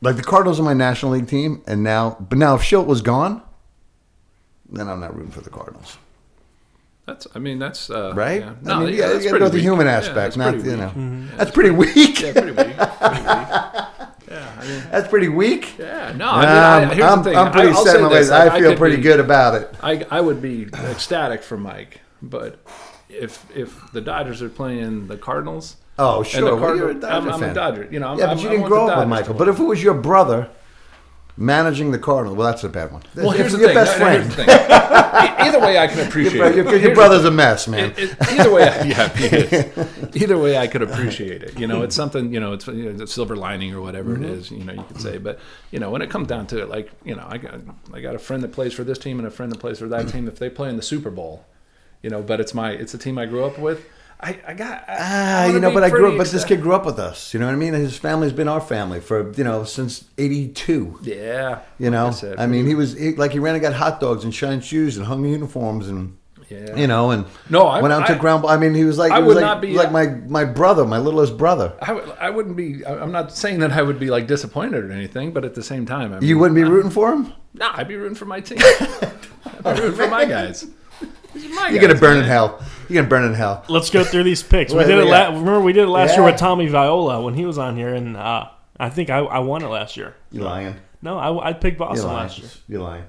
Like 0.00 0.16
the 0.16 0.22
Cardinals 0.22 0.58
are 0.58 0.64
my 0.64 0.74
National 0.74 1.12
League 1.12 1.28
team, 1.28 1.62
and 1.66 1.84
now, 1.84 2.16
but 2.18 2.36
now 2.36 2.56
if 2.56 2.62
Shildt 2.62 2.86
was 2.86 3.02
gone, 3.02 3.40
then 4.68 4.88
I'm 4.88 4.98
not 4.98 5.14
rooting 5.14 5.30
for 5.30 5.42
the 5.42 5.50
Cardinals, 5.50 5.96
That's, 7.06 7.28
I 7.34 7.38
mean, 7.38 7.60
that's 7.60 7.88
uh, 7.88 8.12
right? 8.14 8.40
Yeah. 8.40 8.54
I 8.74 8.84
mean, 8.84 8.94
yeah, 8.94 9.08
that's 9.08 9.24
you 9.24 9.30
got 9.30 9.38
to 9.38 9.38
go 9.38 9.38
pretty 9.38 9.44
with 9.44 9.52
the 9.52 9.60
human 9.60 9.86
aspect, 9.86 10.36
that's 10.36 10.36
not 10.36 10.56
you 10.56 10.76
know. 10.76 10.92
weak. 10.96 11.36
That's 11.36 11.50
pretty 11.52 11.70
weak. 11.70 12.20
Yeah, 12.20 12.32
pretty 12.32 12.50
weak. 12.50 12.76
Pretty 12.76 13.22
weak. 13.22 13.41
Yeah, 14.92 14.98
I 14.98 15.00
mean, 15.00 15.00
That's 15.00 15.08
pretty 15.08 15.28
weak. 15.28 15.78
yeah. 15.78 16.12
No, 16.16 16.28
I 16.28 16.40
mean, 16.40 16.48
I, 16.48 16.82
Um, 16.84 16.90
here's 16.90 17.10
I'm, 17.10 17.18
the 17.18 17.24
thing. 17.24 17.36
I'm 17.38 17.52
pretty 17.52 17.68
I, 17.70 17.84
set 17.84 17.96
in 17.96 18.02
my 18.02 18.08
ways. 18.08 18.30
I 18.30 18.58
feel 18.58 18.76
pretty 18.76 18.96
be- 18.96 19.02
good 19.02 19.20
about 19.20 19.54
it. 19.54 19.74
I, 19.82 20.04
I 20.10 20.20
would 20.20 20.40
be 20.42 20.68
ecstatic 20.72 21.42
for 21.42 21.56
Mike, 21.56 22.00
but 22.20 22.58
if 23.08 23.44
if 23.54 23.92
the 23.92 24.00
Dodgers 24.00 24.42
are 24.42 24.48
playing 24.48 25.08
the 25.08 25.16
Cardinals, 25.16 25.76
Oh, 25.98 26.22
sure. 26.22 26.56
Well, 26.56 26.76
you're 26.76 26.90
a 26.90 26.94
Dodger 26.94 27.28
I'm, 27.28 27.34
I'm 27.34 27.40
fan. 27.40 27.50
a 27.50 27.54
Dodger. 27.54 27.88
You 27.90 28.00
know, 28.00 28.08
I'm, 28.08 28.18
Yeah, 28.18 28.26
but 28.26 28.32
I'm, 28.32 28.38
you 28.38 28.48
didn't 28.48 28.66
grow 28.66 28.88
up 28.88 28.98
with 28.98 29.08
Michael. 29.08 29.34
But 29.34 29.48
if 29.48 29.60
it 29.60 29.64
was 29.64 29.82
your 29.82 29.94
brother, 29.94 30.48
managing 31.36 31.90
the 31.90 31.98
Cardinal. 31.98 32.34
Well, 32.36 32.46
that's 32.50 32.64
a 32.64 32.68
bad 32.68 32.92
one. 32.92 33.02
Well, 33.16 33.30
here's 33.30 33.52
the 33.52 33.58
your 33.58 33.68
thing. 33.68 33.74
best 33.76 33.98
No, 33.98 34.04
no, 34.04 34.10
friend. 34.12 34.32
here's 34.32 34.36
the 34.36 34.44
thing. 34.44 35.46
Either 35.46 35.60
way, 35.60 35.78
I 35.78 35.86
can 35.86 36.00
appreciate 36.06 36.34
Your, 36.36 36.46
it. 36.48 36.56
your, 36.56 36.76
your 36.76 36.94
brother's 36.94 37.24
a 37.24 37.30
mess, 37.30 37.66
man. 37.68 37.90
It- 37.92 37.98
it- 37.98 38.32
either 38.32 38.52
way, 38.52 38.62
I- 38.68 38.84
yeah. 38.84 40.08
Either 40.14 40.38
way, 40.38 40.56
I 40.58 40.66
could 40.66 40.82
appreciate 40.82 41.42
it. 41.42 41.58
You 41.58 41.66
know, 41.66 41.82
it's 41.82 41.94
something. 41.96 42.32
You 42.32 42.40
know, 42.40 42.52
it's, 42.52 42.66
you 42.66 42.84
know, 42.84 42.90
it's 42.90 43.00
a 43.02 43.06
silver 43.06 43.36
lining 43.36 43.74
or 43.74 43.80
whatever 43.80 44.12
Mm-hmm. 44.14 44.24
it 44.24 44.30
is. 44.30 44.50
You 44.50 44.64
know, 44.64 44.72
you 44.72 44.82
could 44.84 45.00
say, 45.00 45.18
but 45.18 45.38
you 45.70 45.78
know, 45.78 45.90
when 45.90 46.02
it 46.02 46.10
comes 46.10 46.28
down 46.28 46.46
to 46.48 46.60
it, 46.62 46.68
like 46.68 46.90
you 47.04 47.14
know, 47.14 47.26
I 47.28 47.38
got 47.38 47.54
I 47.92 48.00
got 48.00 48.14
a 48.14 48.18
friend 48.18 48.42
that 48.42 48.52
plays 48.52 48.72
for 48.74 48.84
this 48.84 48.98
team 48.98 49.18
and 49.18 49.26
a 49.26 49.30
friend 49.30 49.50
that 49.52 49.58
plays 49.58 49.78
for 49.78 49.88
that 49.88 50.08
team. 50.08 50.28
If 50.28 50.38
they 50.38 50.50
play 50.50 50.68
in 50.68 50.76
the 50.76 50.82
Super 50.82 51.10
Bowl, 51.10 51.44
you 52.02 52.10
know, 52.10 52.22
but 52.22 52.40
it's 52.40 52.52
my 52.54 52.70
it's 52.72 52.94
a 52.94 52.98
team 52.98 53.18
I 53.18 53.26
grew 53.26 53.44
up 53.44 53.58
with. 53.58 53.84
I, 54.22 54.38
I 54.46 54.54
got 54.54 54.84
I- 54.88 54.92
I 54.92 54.96
Ah, 55.00 55.46
you 55.46 55.58
know, 55.60 55.72
but 55.74 55.82
I 55.82 55.90
grew 55.90 56.12
up. 56.12 56.18
But 56.18 56.28
this 56.30 56.44
kid 56.44 56.62
grew 56.62 56.74
up 56.74 56.86
with 56.86 56.98
us. 56.98 57.34
You 57.34 57.40
know 57.40 57.46
what 57.46 57.52
I 57.52 57.56
mean? 57.56 57.74
His 57.74 57.96
family's 57.98 58.32
been 58.32 58.48
our 58.48 58.60
family 58.60 59.00
for 59.00 59.32
you 59.32 59.42
know 59.44 59.64
since 59.64 60.04
'82. 60.18 61.00
Yeah, 61.02 61.60
You 61.78 61.90
know, 61.90 62.06
like 62.06 62.14
said, 62.14 62.38
I 62.38 62.46
mean, 62.46 62.66
he 62.66 62.74
was 62.74 62.92
he, 62.96 63.14
like 63.16 63.32
he 63.32 63.38
ran 63.40 63.54
and 63.54 63.62
got 63.62 63.72
hot 63.72 63.98
dogs 64.00 64.22
and 64.24 64.32
shined 64.34 64.64
shoes 64.64 64.96
and 64.96 65.06
hung 65.06 65.24
uniforms 65.24 65.88
and 65.88 66.16
Yeah. 66.48 66.76
you 66.76 66.86
know 66.86 67.10
and 67.10 67.24
No, 67.50 67.66
I- 67.66 67.80
went 67.80 67.92
out 67.92 68.06
to 68.06 68.14
I- 68.14 68.18
ground. 68.18 68.44
I 68.46 68.56
mean, 68.58 68.74
he 68.74 68.84
was 68.84 68.96
like 68.98 69.10
I 69.10 69.18
would 69.18 69.36
like, 69.36 69.42
not 69.44 69.60
be- 69.60 69.74
like 69.74 69.90
my 69.90 70.06
my 70.06 70.44
brother, 70.44 70.84
my 70.84 70.98
littlest 70.98 71.36
brother. 71.36 71.72
I 71.82 72.30
wouldn't 72.30 72.56
be. 72.56 72.84
I- 72.84 73.00
I'm 73.02 73.10
not 73.12 73.32
saying 73.36 73.58
that 73.60 73.72
I 73.72 73.82
would 73.82 73.98
be 73.98 74.10
like 74.10 74.26
disappointed 74.28 74.84
or 74.84 74.92
anything, 74.92 75.32
but 75.32 75.44
at 75.44 75.54
the 75.54 75.62
same 75.64 75.84
time, 75.86 76.12
I 76.12 76.20
mean, 76.20 76.28
You 76.28 76.38
wouldn't 76.38 76.54
be 76.56 76.64
rooting 76.64 76.90
for 76.92 77.12
him? 77.12 77.32
Nah, 77.54 77.72
I'd 77.74 77.88
be 77.88 77.96
rooting 77.96 78.14
for 78.14 78.26
my 78.26 78.40
team. 78.40 78.58
I'd 79.64 79.74
be 79.76 79.80
rooting 79.82 79.96
for 79.98 80.08
my 80.08 80.24
guys. 80.26 80.64
These 81.34 81.46
are 81.46 81.54
my 81.54 81.68
You're 81.68 81.80
gonna 81.80 81.94
guys, 81.94 82.00
burn 82.00 82.16
in 82.18 82.24
hell. 82.24 82.60
You're 82.88 82.96
gonna 83.02 83.08
burn 83.08 83.24
in 83.24 83.34
hell. 83.34 83.64
Let's 83.68 83.90
go 83.90 84.04
through 84.04 84.24
these 84.24 84.42
picks. 84.42 84.72
We 84.74 84.84
did 84.84 84.98
it. 84.98 85.04
got- 85.08 85.32
La- 85.32 85.38
remember, 85.38 85.60
we 85.60 85.72
did 85.72 85.84
it 85.84 85.88
last 85.88 86.16
year 86.16 86.24
with 86.24 86.36
Tommy 86.36 86.66
Viola 86.68 87.22
when 87.22 87.34
he 87.34 87.44
was 87.46 87.58
on 87.58 87.76
here, 87.76 87.94
and 87.94 88.16
uh, 88.16 88.48
I 88.78 88.90
think 88.90 89.10
I, 89.10 89.18
I 89.18 89.38
won 89.40 89.62
it 89.62 89.68
last 89.68 89.96
year. 89.96 90.14
You 90.30 90.42
lying? 90.42 90.74
No, 91.00 91.18
I, 91.18 91.50
I 91.50 91.52
picked 91.52 91.78
Boston 91.78 92.08
last 92.08 92.38
year. 92.38 92.48
You 92.68 92.82
lying? 92.82 93.04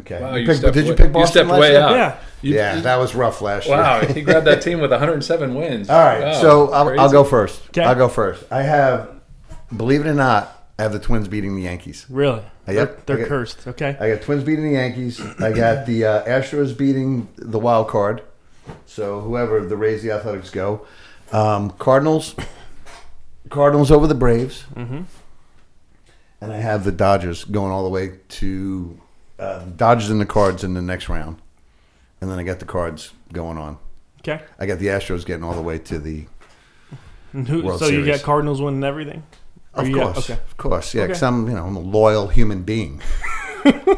Okay. 0.00 0.20
Wow, 0.20 0.34
You 0.34 0.40
you 0.40 0.46
picked- 0.46 0.58
stepped 0.60 0.74
did 0.74 0.84
you 0.86 0.90
way- 0.92 0.96
pick 0.96 1.06
you 1.08 1.12
Boston 1.12 1.32
stepped 1.32 1.48
last 1.50 1.60
way 1.60 1.70
year? 1.72 1.80
out. 1.80 1.90
Yeah. 1.92 2.16
You- 2.42 2.54
yeah, 2.56 2.76
you- 2.76 2.82
that 2.82 2.96
was 2.96 3.14
rough 3.14 3.40
last 3.42 3.66
year. 3.68 3.76
Wow, 3.76 4.00
he 4.06 4.22
grabbed 4.22 4.46
that 4.46 4.62
team 4.62 4.80
with 4.80 4.90
107 4.90 5.54
wins. 5.60 5.88
All 5.90 5.98
right, 5.98 6.20
Wow, 6.22 6.40
so 6.40 6.70
I'll, 6.72 7.00
I'll 7.00 7.12
go 7.12 7.24
first. 7.24 7.60
Okay. 7.68 7.82
I'll 7.84 7.94
go 7.94 8.08
first. 8.08 8.44
I 8.50 8.62
have, 8.62 9.10
believe 9.76 10.00
it 10.00 10.06
or 10.08 10.14
not, 10.14 10.61
I 10.78 10.82
have 10.82 10.92
the 10.92 10.98
Twins 10.98 11.28
beating 11.28 11.54
the 11.54 11.62
Yankees. 11.62 12.06
Really? 12.08 12.42
Yep. 12.66 12.66
They're, 12.66 12.96
they're 13.06 13.16
got- 13.18 13.28
cursed. 13.28 13.66
Okay. 13.68 13.96
I 14.00 14.10
got 14.14 14.22
Twins 14.22 14.42
beating 14.44 14.64
the 14.64 14.72
Yankees. 14.72 15.20
I 15.40 15.52
got 15.52 15.86
the 15.86 16.04
uh, 16.04 16.24
Astros 16.24 16.76
beating 16.76 17.28
the 17.36 17.58
wild 17.58 17.88
card. 17.88 18.22
So 18.86 19.20
whoever 19.20 19.60
the 19.64 19.76
Rays, 19.76 20.02
the 20.02 20.12
Athletics 20.12 20.50
go. 20.50 20.86
Um, 21.32 21.70
Cardinals, 21.70 22.34
Cardinals 23.50 23.90
over 23.90 24.06
the 24.06 24.14
Braves. 24.14 24.64
Mm-hmm. 24.74 25.02
And 26.40 26.52
I 26.52 26.56
have 26.56 26.84
the 26.84 26.92
Dodgers 26.92 27.44
going 27.44 27.70
all 27.70 27.84
the 27.84 27.90
way 27.90 28.18
to 28.28 29.00
uh, 29.38 29.64
Dodgers 29.76 30.10
and 30.10 30.20
the 30.20 30.26
Cards 30.26 30.64
in 30.64 30.74
the 30.74 30.82
next 30.82 31.08
round. 31.08 31.40
And 32.20 32.30
then 32.30 32.38
I 32.38 32.42
got 32.44 32.58
the 32.60 32.64
Cards 32.64 33.12
going 33.32 33.58
on. 33.58 33.78
okay. 34.20 34.42
I 34.58 34.66
got 34.66 34.78
the 34.78 34.86
Astros 34.86 35.24
getting 35.26 35.44
all 35.44 35.54
the 35.54 35.62
way 35.62 35.78
to 35.80 35.98
the. 35.98 36.26
Who, 37.32 37.62
World 37.62 37.80
so 37.80 37.86
you 37.86 38.04
got 38.04 38.22
Cardinals 38.22 38.60
winning 38.60 38.84
everything? 38.84 39.22
Or 39.74 39.82
Of 39.82 39.88
you 39.88 39.96
course, 40.00 40.18
okay. 40.30 40.34
of 40.34 40.56
course, 40.56 40.94
yeah. 40.94 41.06
Because 41.06 41.22
I'm, 41.22 41.48
you 41.48 41.54
know, 41.54 41.64
I'm 41.64 41.76
a 41.76 41.80
loyal 41.80 42.28
human 42.28 42.62
being. 42.62 43.00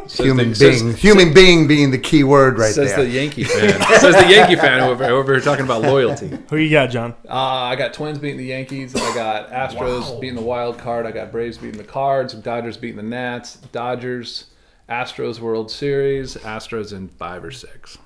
Says 0.06 0.18
human 0.26 0.50
the- 0.50 0.54
says- 0.54 0.82
being, 0.82 0.94
human 0.94 1.32
being 1.32 1.66
being 1.66 1.90
the 1.90 1.96
key 1.98 2.22
word 2.22 2.58
right 2.58 2.74
says 2.74 2.88
there. 2.88 2.96
Says 2.98 3.06
the 3.06 3.10
Yankee 3.18 3.44
fan. 3.44 3.80
says 3.98 4.14
the 4.14 4.28
Yankee 4.30 4.56
fan 4.56 4.80
over, 4.82 5.04
over 5.04 5.32
here 5.32 5.40
talking 5.40 5.64
about 5.64 5.80
loyalty. 5.80 6.30
Who 6.50 6.56
you 6.58 6.68
got, 6.70 6.90
John? 6.90 7.14
Uh, 7.26 7.32
I 7.32 7.74
got 7.74 7.94
Twins 7.94 8.18
beating 8.18 8.36
the 8.36 8.44
Yankees. 8.44 8.94
I 8.94 9.14
got 9.14 9.48
Astros 9.50 10.20
beating 10.20 10.36
the 10.36 10.42
wild 10.42 10.76
card. 10.78 11.06
I 11.06 11.12
got 11.12 11.32
Braves 11.32 11.56
beating 11.56 11.78
the 11.78 11.84
Cards. 11.84 12.34
Dodgers 12.34 12.76
beating 12.76 12.98
the 12.98 13.02
Nats. 13.02 13.56
Dodgers, 13.72 14.46
Astros 14.90 15.40
World 15.40 15.70
Series. 15.70 16.36
Astros 16.36 16.92
in 16.92 17.08
five 17.08 17.42
or 17.42 17.50
six. 17.50 17.96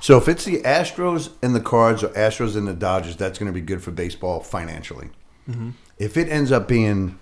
So 0.00 0.18
if 0.18 0.28
it's 0.28 0.44
the 0.44 0.60
Astros 0.62 1.30
and 1.42 1.54
the 1.54 1.60
Cards 1.60 2.04
or 2.04 2.08
Astros 2.08 2.56
and 2.56 2.68
the 2.68 2.74
Dodgers, 2.74 3.16
that's 3.16 3.38
going 3.38 3.50
to 3.50 3.54
be 3.54 3.62
good 3.62 3.82
for 3.82 3.90
baseball 3.90 4.40
financially. 4.40 5.08
Mm-hmm. 5.48 5.70
If 6.00 6.16
it 6.16 6.28
ends 6.28 6.50
up 6.50 6.66
being 6.66 7.18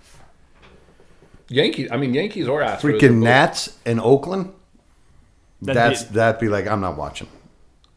Yankees. 1.49 1.89
I 1.91 1.97
mean 1.97 2.15
Yankees 2.15 2.47
or 2.49 2.61
Astros. 2.61 2.75
are 2.85 2.93
freaking 2.93 3.01
both- 3.21 3.25
Nats 3.25 3.77
and 3.85 4.01
Oakland, 4.01 4.53
That'd 5.63 5.77
that's 5.77 6.03
be- 6.05 6.15
that'd 6.15 6.41
be 6.41 6.49
like 6.49 6.67
I'm 6.67 6.81
not 6.81 6.97
watching. 6.97 7.29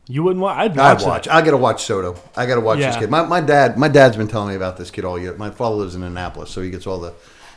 You 0.08 0.24
wouldn't 0.24 0.42
watch? 0.42 0.58
I'd 0.58 0.76
watch. 0.76 1.02
I'd 1.02 1.08
watch. 1.08 1.28
I 1.28 1.42
got 1.42 1.52
to 1.52 1.58
watch 1.58 1.84
Soto. 1.86 2.20
I 2.36 2.46
got 2.46 2.56
to 2.56 2.62
watch 2.62 2.80
this 2.80 2.96
Yeah. 2.96 3.00
kid. 3.02 3.10
My, 3.12 3.24
my 3.24 3.40
dad. 3.40 3.78
My 3.78 3.88
dad's 3.88 4.18
been 4.18 4.28
telling 4.28 4.50
me 4.50 4.56
about 4.56 4.76
this 4.78 4.90
kid 4.92 5.06
all 5.06 5.18
year. 5.18 5.34
My 5.38 5.52
father 5.52 5.76
lives 5.76 5.96
in 5.96 6.04
Annapolis, 6.04 6.50
so 6.50 6.62
he 6.62 6.70
gets 6.72 6.86
all 6.88 7.00
the 7.00 7.14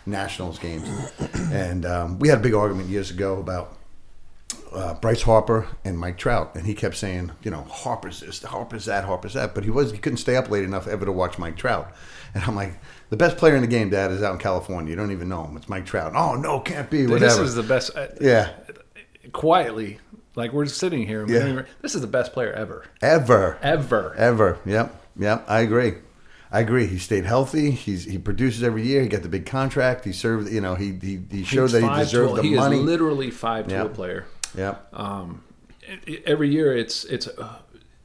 Nationals 0.06 0.58
games. 0.58 0.86
and 1.50 1.84
um, 1.86 2.18
we 2.18 2.28
had 2.28 2.38
a 2.38 2.42
big 2.42 2.54
argument 2.54 2.88
years 2.90 3.10
ago 3.10 3.38
about 3.40 3.76
uh, 4.74 4.94
Bryce 4.94 5.22
Harper 5.22 5.66
and 5.84 5.98
Mike 5.98 6.18
Trout, 6.18 6.52
and 6.54 6.66
he 6.66 6.74
kept 6.74 6.96
saying, 6.96 7.30
you 7.42 7.50
know, 7.50 7.62
Harper's 7.70 8.20
this, 8.20 8.42
Harper's 8.42 8.84
that, 8.86 9.04
Harper's 9.04 9.34
that, 9.34 9.54
but 9.54 9.64
he 9.64 9.70
was 9.70 9.92
he 9.92 9.98
couldn't 9.98 10.18
stay 10.18 10.36
up 10.36 10.50
late 10.50 10.64
enough 10.64 10.86
ever 10.86 11.04
to 11.04 11.12
watch 11.12 11.38
Mike 11.38 11.56
Trout. 11.56 11.92
And 12.34 12.42
I'm 12.44 12.56
like, 12.56 12.74
the 13.10 13.16
best 13.16 13.36
player 13.36 13.54
in 13.54 13.60
the 13.62 13.68
game, 13.68 13.90
Dad, 13.90 14.10
is 14.10 14.22
out 14.22 14.32
in 14.32 14.40
California. 14.40 14.90
You 14.90 14.96
don't 14.96 15.12
even 15.12 15.28
know 15.28 15.44
him. 15.44 15.56
It's 15.56 15.68
Mike 15.68 15.86
Trout. 15.86 16.12
Oh 16.16 16.34
no, 16.34 16.58
can't 16.60 16.90
be. 16.90 17.06
Whatever. 17.06 17.24
This 17.24 17.38
is 17.38 17.54
the 17.54 17.62
best. 17.62 17.96
uh, 17.96 18.08
yeah, 18.20 18.50
Quietly, 19.32 20.00
like 20.34 20.52
we're 20.52 20.66
sitting 20.66 21.06
here. 21.06 21.24
Yeah. 21.26 21.62
This 21.80 21.94
is 21.94 22.00
the 22.02 22.06
best 22.06 22.32
player 22.32 22.52
ever. 22.52 22.84
ever. 23.00 23.58
Ever. 23.62 24.14
Ever. 24.16 24.58
Yep. 24.66 25.02
Yep. 25.18 25.44
I 25.48 25.60
agree. 25.60 25.94
I 26.52 26.60
agree. 26.60 26.86
He 26.86 26.98
stayed 26.98 27.24
healthy. 27.24 27.70
He's 27.70 28.04
he 28.04 28.18
produces 28.18 28.62
every 28.62 28.86
year. 28.86 29.02
He 29.02 29.08
got 29.08 29.22
the 29.22 29.28
big 29.28 29.46
contract. 29.46 30.04
He 30.04 30.12
served. 30.12 30.52
You 30.52 30.60
know, 30.60 30.74
he 30.74 30.92
he, 31.00 31.20
he 31.30 31.42
showed 31.44 31.62
He's 31.70 31.72
that 31.72 31.82
he 31.82 31.98
deserved 32.00 32.28
tool- 32.28 32.36
the 32.36 32.42
he 32.42 32.54
money. 32.54 32.76
is 32.78 32.82
literally 32.82 33.30
five 33.30 33.66
tool 33.68 33.78
Yep. 33.84 33.94
player. 33.94 34.26
Yep. 34.56 34.94
e- 35.88 36.12
e- 36.12 36.22
every 36.26 36.48
year 36.48 36.76
it's 36.76 37.04
it's 37.04 37.26
uh, 37.28 37.56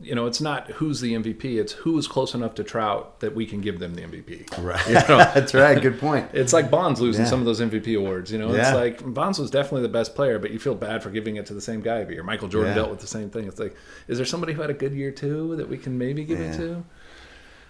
you 0.01 0.15
know 0.15 0.25
it's 0.27 0.39
not 0.41 0.69
who's 0.71 1.01
the 1.01 1.13
MVP 1.13 1.59
it's 1.59 1.73
who 1.73 1.97
is 1.97 2.07
close 2.07 2.33
enough 2.33 2.55
to 2.55 2.63
Trout 2.63 3.19
that 3.19 3.35
we 3.35 3.45
can 3.45 3.59
give 3.61 3.79
them 3.79 3.95
the 3.95 4.01
MVP 4.03 4.57
right. 4.63 4.87
you 4.87 4.93
know? 4.93 5.17
That's 5.35 5.53
right. 5.53 5.81
Good 5.81 5.99
point. 5.99 6.29
it's 6.33 6.53
like 6.53 6.71
Bonds 6.71 7.01
losing 7.01 7.25
Yeah. 7.25 7.29
some 7.29 7.39
of 7.39 7.45
those 7.45 7.59
MVP 7.59 7.97
awards 7.97 8.31
you 8.31 8.37
know 8.39 8.53
it's 8.53 8.71
like 8.73 9.03
Bonds 9.13 9.39
was 9.39 9.51
definitely 9.51 9.81
the 9.83 9.89
best 9.93 10.15
player 10.15 10.39
but 10.39 10.51
you 10.51 10.59
feel 10.59 10.75
bad 10.75 11.03
for 11.03 11.09
giving 11.09 11.35
it 11.35 11.45
to 11.47 11.53
the 11.53 11.61
same 11.61 11.81
guy 11.81 11.99
every 11.99 12.13
year 12.15 12.23
Michael 12.23 12.47
Jordan 12.47 12.69
Yeah. 12.71 12.75
dealt 12.75 12.89
with 12.91 12.99
the 13.01 13.07
same 13.07 13.29
thing 13.29 13.45
it's 13.47 13.59
like 13.59 13.75
is 14.07 14.17
there 14.17 14.25
somebody 14.25 14.53
who 14.53 14.61
had 14.61 14.69
a 14.69 14.73
good 14.73 14.93
year 14.93 15.11
too 15.11 15.55
that 15.57 15.67
we 15.67 15.77
can 15.77 15.97
maybe 15.97 16.23
give 16.23 16.39
Yeah. 16.39 16.53
it 16.53 16.57
to 16.57 16.83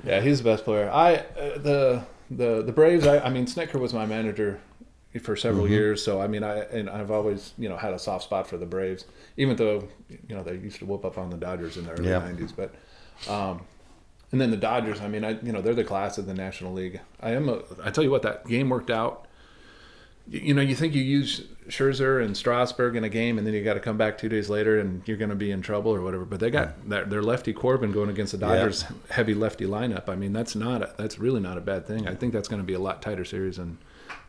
yeah 0.04 0.22
he's 0.22 0.38
the 0.38 0.44
best 0.52 0.64
player 0.66 0.90
I 0.90 1.16
uh, 1.16 1.58
the 1.58 2.04
the 2.32 2.62
the 2.62 2.72
Braves 2.72 3.08
I, 3.08 3.20
I 3.20 3.30
mean 3.30 3.48
Snitker 3.48 3.80
was 3.80 3.92
my 3.94 4.06
manager 4.06 4.60
for 5.22 5.36
several 5.36 5.66
Mm-hmm. 5.66 5.74
years. 5.74 6.04
So 6.04 6.22
I 6.22 6.28
mean, 6.28 6.44
I 6.44 6.60
and 6.60 6.90
I've 6.90 7.10
always 7.12 7.54
you 7.58 7.68
know 7.70 7.78
had 7.78 7.94
a 7.94 8.00
soft 8.00 8.24
spot 8.26 8.48
for 8.48 8.58
the 8.58 8.66
Braves, 8.66 9.06
even 9.38 9.56
though 9.56 9.88
you 10.10 10.36
know 10.36 10.44
they 10.44 10.56
used 10.56 10.78
to 10.80 10.86
whoop 10.86 11.04
up 11.06 11.18
on 11.18 11.30
the 11.30 11.38
Dodgers 11.38 11.78
in 11.78 11.86
the 11.86 11.92
early 11.92 12.10
Yeah. 12.10 12.22
'90s. 12.22 12.54
But 12.56 12.76
um, 13.32 13.62
and 14.32 14.40
then 14.40 14.52
the 14.52 14.58
Dodgers, 14.58 15.02
I 15.02 15.08
mean, 15.08 15.24
I 15.26 15.32
you 15.42 15.52
know 15.52 15.62
they're 15.62 15.74
the 15.74 15.84
class 15.84 16.18
of 16.20 16.26
the 16.28 16.34
National 16.36 16.74
League. 16.74 17.00
I 17.22 17.32
am 17.32 17.50
a. 17.50 17.62
I 17.84 17.90
tell 17.90 18.04
you 18.04 18.12
what, 18.12 18.22
that 18.22 18.46
game 18.48 18.70
worked 18.70 18.92
out. 18.92 19.26
You 20.32 20.54
know, 20.54 20.62
you 20.62 20.76
think 20.76 20.94
you 20.94 21.02
use 21.02 21.48
Scherzer 21.70 22.24
and 22.24 22.38
Strasburg 22.38 22.96
in 22.96 23.04
a 23.04 23.10
game, 23.10 23.40
and 23.40 23.48
then 23.48 23.54
you 23.56 23.64
got 23.64 23.74
to 23.74 23.80
come 23.80 23.98
back 23.98 24.16
two 24.20 24.30
days 24.30 24.48
later, 24.48 24.80
and 24.80 25.02
you're 25.08 25.18
going 25.18 25.32
to 25.32 25.36
be 25.36 25.50
in 25.50 25.64
trouble 25.64 25.92
or 25.92 26.02
whatever. 26.04 26.24
But 26.24 26.40
they 26.40 26.52
got 26.52 26.88
their, 26.88 27.04
their 27.06 27.24
lefty 27.24 27.52
Corbin 27.52 27.92
going 27.92 28.12
against 28.12 28.34
the 28.34 28.38
Dodgers 28.38 28.86
heavy 29.10 29.34
lefty 29.34 29.66
lineup. 29.66 30.08
I 30.08 30.14
mean, 30.16 30.32
that's 30.32 30.56
not 30.56 30.84
a, 30.84 30.94
that's 31.00 31.18
really 31.18 31.40
not 31.40 31.58
a 31.58 31.62
bad 31.62 31.88
thing. 31.88 32.08
I 32.08 32.14
think 32.14 32.32
that's 32.34 32.48
going 32.48 32.62
to 32.62 32.66
be 32.66 32.74
a 32.76 32.80
lot 32.80 33.02
tighter 33.02 33.26
series 33.26 33.58
than 33.58 33.80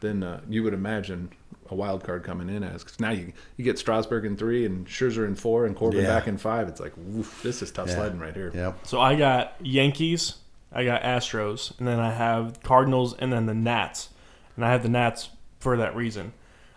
than 0.00 0.22
uh, 0.22 0.40
you 0.48 0.62
would 0.62 0.74
imagine 0.74 1.30
a 1.70 1.74
wild 1.74 2.02
card 2.04 2.24
coming 2.24 2.48
in 2.48 2.62
as. 2.64 2.82
'Cause 2.82 2.98
now 2.98 3.10
you 3.10 3.32
you 3.56 3.64
get 3.64 3.78
Strasburg 3.78 4.24
in 4.24 4.36
three 4.36 4.64
and 4.66 4.86
Scherzer 4.86 5.26
in 5.26 5.34
four 5.34 5.66
and 5.66 5.76
Corbin 5.76 6.00
Yeah. 6.02 6.06
back 6.18 6.26
in 6.26 6.36
five. 6.36 6.68
It's 6.68 6.80
like, 6.80 6.92
woof, 6.96 7.42
this 7.42 7.62
is 7.62 7.70
tough 7.70 7.88
Yeah. 7.88 7.94
sledding 7.96 8.18
right 8.18 8.34
here. 8.34 8.50
Yep. 8.54 8.86
So 8.86 9.00
I 9.00 9.14
got 9.14 9.54
Yankees, 9.62 10.36
I 10.72 10.84
got 10.84 11.02
Astros, 11.02 11.76
and 11.78 11.86
then 11.86 12.00
I 12.00 12.12
have 12.12 12.60
Cardinals, 12.62 13.14
and 13.18 13.32
then 13.32 13.46
the 13.46 13.54
Nats. 13.54 14.08
And 14.56 14.64
I 14.64 14.70
have 14.72 14.82
the 14.82 14.88
Nats 14.88 15.30
for 15.60 15.76
that 15.76 15.94
reason. 15.94 16.32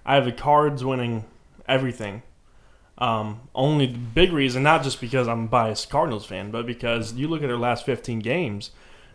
I 0.06 0.16
have 0.16 0.26
the 0.26 0.32
Cards 0.32 0.84
winning 0.86 1.26
everything. 1.68 2.22
Um, 3.00 3.42
only 3.56 3.88
the 3.88 3.98
big 3.98 4.32
reason, 4.32 4.62
not 4.62 4.84
just 4.84 5.02
because 5.02 5.28
I'm 5.28 5.46
a 5.46 5.48
biased 5.48 5.90
Cardinals 5.90 6.26
fan, 6.26 6.52
but 6.52 6.66
because 6.68 7.14
you 7.14 7.28
look 7.28 7.42
at 7.42 7.48
their 7.48 7.58
last 7.58 7.86
15 7.86 8.20
games. 8.20 8.70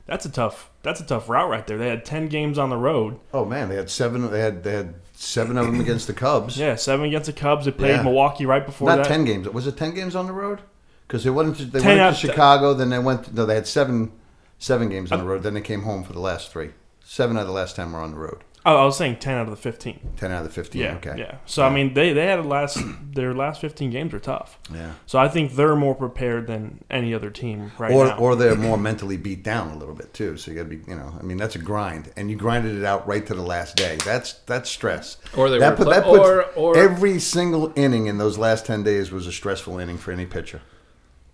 That's 0.08 0.24
a 0.24 0.30
tough. 0.30 0.70
That's 0.82 1.00
a 1.00 1.04
tough 1.04 1.28
route 1.28 1.50
right 1.50 1.66
there. 1.66 1.76
They 1.76 1.88
had 1.90 2.04
10 2.04 2.28
games 2.28 2.56
on 2.58 2.70
the 2.70 2.78
road. 2.78 3.20
Oh 3.32 3.44
man, 3.44 3.68
they 3.68 3.76
had 3.76 3.90
seven. 3.90 4.28
They 4.30 4.40
had 4.40 4.64
they 4.64 4.72
had 4.72 4.94
seven 5.12 5.58
of 5.58 5.66
them 5.66 5.80
against 5.80 6.06
the 6.06 6.14
Cubs. 6.14 6.56
Yeah, 6.56 6.76
seven 6.76 7.04
against 7.06 7.26
the 7.26 7.34
Cubs. 7.34 7.66
They 7.66 7.72
played 7.72 7.90
Yeah. 7.96 8.02
Milwaukee 8.02 8.46
right 8.46 8.64
before 8.64 8.88
Not 8.88 8.96
that. 8.96 9.06
ten 9.06 9.26
games. 9.26 9.46
Was 9.50 9.66
it 9.66 9.76
ten 9.76 9.94
games 9.94 10.16
on 10.16 10.26
the 10.26 10.32
road? 10.32 10.60
Because 11.06 11.24
they 11.24 11.30
went 11.30 11.56
to 11.58 11.64
they 11.66 11.80
10 11.80 11.98
went 11.98 12.16
to 12.16 12.26
Chicago, 12.26 12.72
then 12.72 12.88
they 12.88 12.98
went. 12.98 13.34
No, 13.34 13.44
they 13.44 13.54
had 13.54 13.66
seven 13.66 14.10
seven 14.58 14.88
games 14.88 15.12
on 15.12 15.18
the 15.18 15.24
uh, 15.26 15.28
road. 15.28 15.42
Then 15.42 15.52
they 15.54 15.60
came 15.60 15.82
home 15.82 16.02
for 16.04 16.14
the 16.14 16.20
last 16.20 16.50
three. 16.50 16.70
Seven 17.04 17.36
out 17.36 17.42
of 17.42 17.46
the 17.46 17.52
last 17.52 17.76
ten 17.76 17.92
were 17.92 18.00
on 18.00 18.12
the 18.12 18.18
road. 18.18 18.44
Oh, 18.70 18.76
I 18.76 18.84
was 18.84 18.98
saying 18.98 19.16
ten 19.16 19.34
out 19.38 19.44
of 19.46 19.50
the 19.50 19.56
fifteen. 19.56 19.98
Ten 20.18 20.30
out 20.30 20.40
of 20.40 20.44
the 20.44 20.52
fifteen. 20.52 20.82
Yeah, 20.82 20.96
okay. 20.96 21.14
yeah. 21.16 21.38
So 21.46 21.64
I 21.64 21.70
mean, 21.70 21.94
they 21.94 22.12
they 22.12 22.26
had 22.26 22.38
a 22.38 22.42
last 22.42 22.78
their 23.14 23.32
last 23.32 23.62
fifteen 23.62 23.88
games 23.90 24.12
are 24.12 24.18
tough. 24.18 24.58
Yeah. 24.70 24.92
So 25.06 25.18
I 25.18 25.26
think 25.28 25.54
they're 25.54 25.74
more 25.74 25.94
prepared 25.94 26.46
than 26.46 26.84
any 26.90 27.14
other 27.14 27.30
team 27.30 27.72
right 27.78 27.90
or, 27.92 28.04
now. 28.08 28.18
or 28.18 28.36
they're 28.36 28.54
more 28.54 28.76
mentally 28.90 29.16
beat 29.16 29.42
down 29.42 29.70
a 29.70 29.78
little 29.78 29.94
bit 29.94 30.12
too. 30.12 30.36
So 30.36 30.50
you 30.50 30.56
got 30.58 30.64
to 30.64 30.76
be, 30.76 30.82
you 30.86 30.96
know, 30.96 31.16
I 31.18 31.22
mean, 31.22 31.38
that's 31.38 31.56
a 31.56 31.58
grind, 31.58 32.12
and 32.16 32.30
you 32.30 32.36
grinded 32.36 32.76
it 32.76 32.84
out 32.84 33.08
right 33.08 33.26
to 33.26 33.34
the 33.34 33.40
last 33.42 33.76
day. 33.76 33.96
That's 34.04 34.34
that's 34.44 34.68
stress. 34.68 35.16
Or 35.34 35.48
they 35.48 35.58
that 35.58 35.78
were 35.78 35.84
put- 35.86 35.94
pla- 35.94 36.02
puts- 36.02 36.28
or- 36.28 36.42
or- 36.54 36.76
every 36.76 37.18
single 37.20 37.72
inning 37.74 38.06
in 38.06 38.18
those 38.18 38.36
last 38.36 38.66
ten 38.66 38.82
days 38.82 39.10
was 39.10 39.26
a 39.26 39.32
stressful 39.32 39.78
inning 39.78 39.96
for 39.96 40.12
any 40.12 40.26
pitcher. 40.26 40.60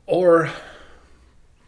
Or 0.06 0.50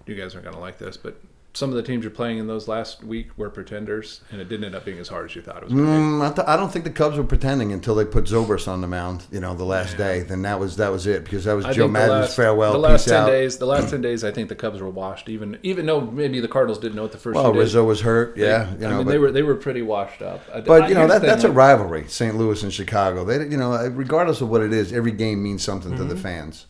you 0.07 0.15
guys 0.15 0.35
aren't 0.37 0.45
gonna 0.45 0.61
like 0.61 0.79
this, 0.79 0.97
but 0.97 1.21
some 1.57 1.71
of 1.71 1.77
the 1.77 1.83
teams 1.83 2.05
you're 2.05 2.11
playing 2.11 2.39
in 2.39 2.47
those 2.47 2.69
last 2.69 3.03
week 3.03 3.29
were 3.39 3.49
pretenders, 3.51 4.21
and 4.31 4.41
it 4.41 4.49
didn't 4.49 4.65
end 4.65 4.75
up 4.75 4.85
being 4.85 4.99
as 4.99 5.09
hard 5.09 5.25
as 5.31 5.35
you 5.35 5.41
thought 5.43 5.59
it 5.59 5.65
was. 5.65 5.73
Mm, 5.73 6.23
I, 6.25 6.33
th- 6.35 6.47
I 6.47 6.57
don't 6.57 6.71
think 6.73 6.85
the 6.85 6.91
Cubs 6.91 7.17
were 7.17 7.25
pretending 7.25 7.73
until 7.73 7.95
they 7.95 8.05
put 8.05 8.25
Zobrist 8.25 8.69
on 8.69 8.81
the 8.83 8.87
mound. 8.87 9.25
You 9.33 9.41
know, 9.41 9.55
the 9.55 9.65
last 9.65 9.97
day. 9.97 10.21
Then 10.21 10.43
that 10.43 10.61
was 10.61 10.77
that 10.77 10.93
was 10.93 11.07
it 11.07 11.25
because 11.25 11.45
that 11.45 11.55
was 11.55 11.65
I 11.65 11.73
Joe 11.73 11.89
Maddon's 11.89 12.11
last, 12.27 12.37
farewell. 12.37 12.73
The 12.73 12.79
last 12.79 13.09
ten 13.09 13.23
out. 13.23 13.27
days, 13.27 13.57
the 13.59 13.67
last 13.67 13.89
ten 13.91 14.01
days, 14.03 14.23
I 14.23 14.31
think 14.31 14.49
the 14.49 14.55
Cubs 14.55 14.81
were 14.81 14.91
washed. 14.91 15.29
Even 15.29 15.59
even 15.63 15.87
though 15.87 16.01
maybe 16.03 16.41
the 16.41 16.49
Cardinals 16.49 16.79
didn't 16.79 16.97
know 16.97 17.03
what 17.03 17.13
the 17.13 17.19
first. 17.19 17.35
Well, 17.37 17.53
Rizzo 17.55 17.85
was 17.85 18.03
hurt. 18.03 18.37
they- 18.37 18.43
Yeah, 18.43 18.73
you 18.75 18.79
know, 18.81 18.87
I 18.89 18.97
mean 18.99 19.05
but, 19.07 19.11
they 19.13 19.19
were 19.19 19.33
they 19.33 19.43
were 19.43 19.57
pretty 19.57 19.83
washed 19.83 20.21
up. 20.23 20.43
But 20.67 20.89
you 20.89 20.95
know 20.95 21.07
that 21.09 21.23
that's 21.23 21.43
thing, 21.43 21.51
a 21.51 21.55
rivalry. 21.55 22.05
St. 22.09 22.37
Louis 22.37 22.63
and 22.63 22.73
Chicago. 22.73 23.25
They, 23.25 23.39
you 23.49 23.57
know, 23.57 23.75
regardless 23.89 24.41
of 24.41 24.49
what 24.51 24.61
it 24.61 24.73
is, 24.73 24.93
every 24.93 25.13
game 25.13 25.43
means 25.43 25.63
something 25.63 25.93
to 25.93 25.97
Mm-hmm. 25.99 26.09
the 26.09 26.17
fans. 26.17 26.67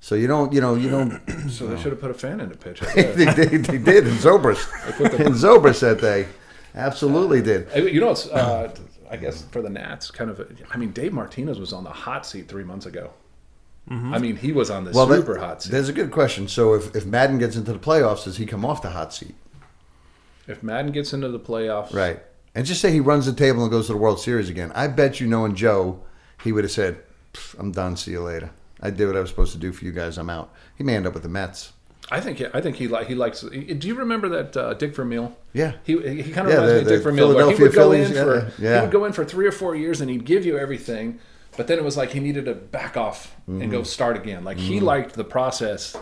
So 0.00 0.14
you 0.14 0.26
don't, 0.26 0.52
you 0.52 0.60
know, 0.60 0.74
you 0.74 0.88
don't. 0.90 1.20
So 1.50 1.66
they 1.66 1.76
should 1.80 1.92
have 1.92 2.00
put 2.00 2.10
a 2.10 2.14
fan 2.14 2.40
in 2.40 2.48
the 2.48 2.56
pitch. 2.56 2.80
They, 2.94 3.12
they, 3.24 3.56
they 3.56 3.78
did 3.78 4.06
in 4.06 4.14
Zobrist. 4.26 4.66
in 5.20 5.32
Zobrist 5.32 5.80
that 5.80 6.00
day, 6.00 6.26
absolutely 6.74 7.42
did. 7.42 7.68
Uh, 7.74 7.80
You 7.80 8.00
know, 8.00 8.10
it's 8.10 8.26
uh, 8.28 8.74
I 9.10 9.16
guess 9.16 9.42
for 9.50 9.62
the 9.62 9.70
Nats, 9.70 10.10
kind 10.10 10.30
of. 10.30 10.40
I 10.72 10.76
mean, 10.76 10.90
Dave 10.92 11.12
Martinez 11.12 11.58
was 11.58 11.72
on 11.72 11.84
the 11.84 11.90
hot 11.90 12.26
seat 12.26 12.48
three 12.48 12.64
months 12.64 12.86
ago. 12.86 13.10
I 13.88 14.18
mean, 14.18 14.34
he 14.34 14.50
was 14.50 14.68
on 14.68 14.82
the 14.84 14.90
Well, 14.90 15.06
that- 15.06 15.18
super 15.18 15.38
hot 15.38 15.62
seat. 15.62 15.70
there's 15.70 15.88
a 15.88 15.92
good 15.92 16.10
question. 16.10 16.48
So 16.48 16.74
if, 16.74 16.94
if 16.96 17.06
Maddon 17.06 17.38
gets 17.38 17.54
into 17.54 17.72
the 17.72 17.78
playoffs, 17.78 18.24
does 18.24 18.36
he 18.36 18.44
come 18.44 18.64
off 18.64 18.82
the 18.82 18.90
hot 18.90 19.14
seat? 19.14 19.36
If 20.48 20.60
Maddon 20.62 20.90
gets 20.90 21.12
into 21.12 21.28
the 21.28 21.38
playoffs, 21.40 21.92
Right. 21.94 22.20
And 22.54 22.66
just 22.66 22.80
say 22.80 22.90
he 22.90 22.98
runs 23.00 23.26
the 23.26 23.32
table 23.32 23.62
and 23.62 23.70
goes 23.70 23.86
to 23.86 23.92
the 23.92 23.98
World 23.98 24.18
Series 24.18 24.48
again. 24.48 24.72
I 24.74 24.88
bet 24.88 25.20
you, 25.20 25.26
knowing 25.28 25.54
Joe, 25.54 26.00
he 26.42 26.50
would 26.52 26.64
have 26.64 26.70
said, 26.72 26.98
"I'm 27.58 27.70
done. 27.70 27.96
See 27.96 28.12
you 28.12 28.22
later. 28.22 28.50
I 28.80 28.90
did 28.90 29.06
what 29.06 29.16
I 29.16 29.20
was 29.20 29.30
supposed 29.30 29.52
to 29.52 29.58
do 29.58 29.72
for 29.72 29.84
you 29.84 29.92
guys. 29.92 30.18
I'm 30.18 30.30
out." 30.30 30.52
He 30.76 30.84
may 30.84 30.96
end 30.96 31.06
up 31.06 31.14
with 31.14 31.22
the 31.22 31.28
Mets. 31.28 31.72
I 32.10 32.20
think 32.20 32.40
I 32.54 32.60
think 32.60 32.76
he 32.76 32.86
like 32.88 33.08
he 33.08 33.14
likes. 33.16 33.40
Do 33.40 33.88
you 33.88 33.94
remember 33.96 34.28
that 34.28 34.56
uh, 34.56 34.74
Dick 34.74 34.94
Vermeil? 34.94 35.36
Yeah. 35.52 35.72
he 35.84 35.94
he 36.22 36.30
kind 36.32 36.46
of 36.46 36.52
Yeah, 36.54 36.60
reminds 36.60 36.72
me 36.74 36.78
of 36.80 36.88
Dick 36.88 36.98
the 36.98 36.98
Vermeil. 37.02 37.34
Where 37.34 37.50
he 37.50 37.56
Philadelphia 37.56 37.66
would 37.66 37.74
go 37.74 37.80
Phillies, 37.80 38.10
in 38.10 38.24
for 38.24 38.52
yeah. 38.62 38.74
he 38.76 38.80
would 38.82 38.92
go 38.92 39.04
in 39.06 39.12
for 39.12 39.24
three 39.24 39.46
or 39.46 39.52
four 39.52 39.74
years 39.74 40.00
and 40.00 40.08
he'd 40.10 40.24
give 40.24 40.46
you 40.46 40.56
everything, 40.56 41.18
but 41.56 41.66
then 41.66 41.78
it 41.78 41.84
was 41.84 41.96
like 41.96 42.10
he 42.12 42.20
needed 42.20 42.44
to 42.44 42.54
back 42.54 42.96
off 42.96 43.34
and 43.48 43.60
Mm-hmm. 43.62 43.70
go 43.72 43.82
start 43.82 44.16
again. 44.16 44.44
Like 44.44 44.58
he 44.58 44.78
liked 44.78 45.14
the 45.14 45.24
process 45.24 45.96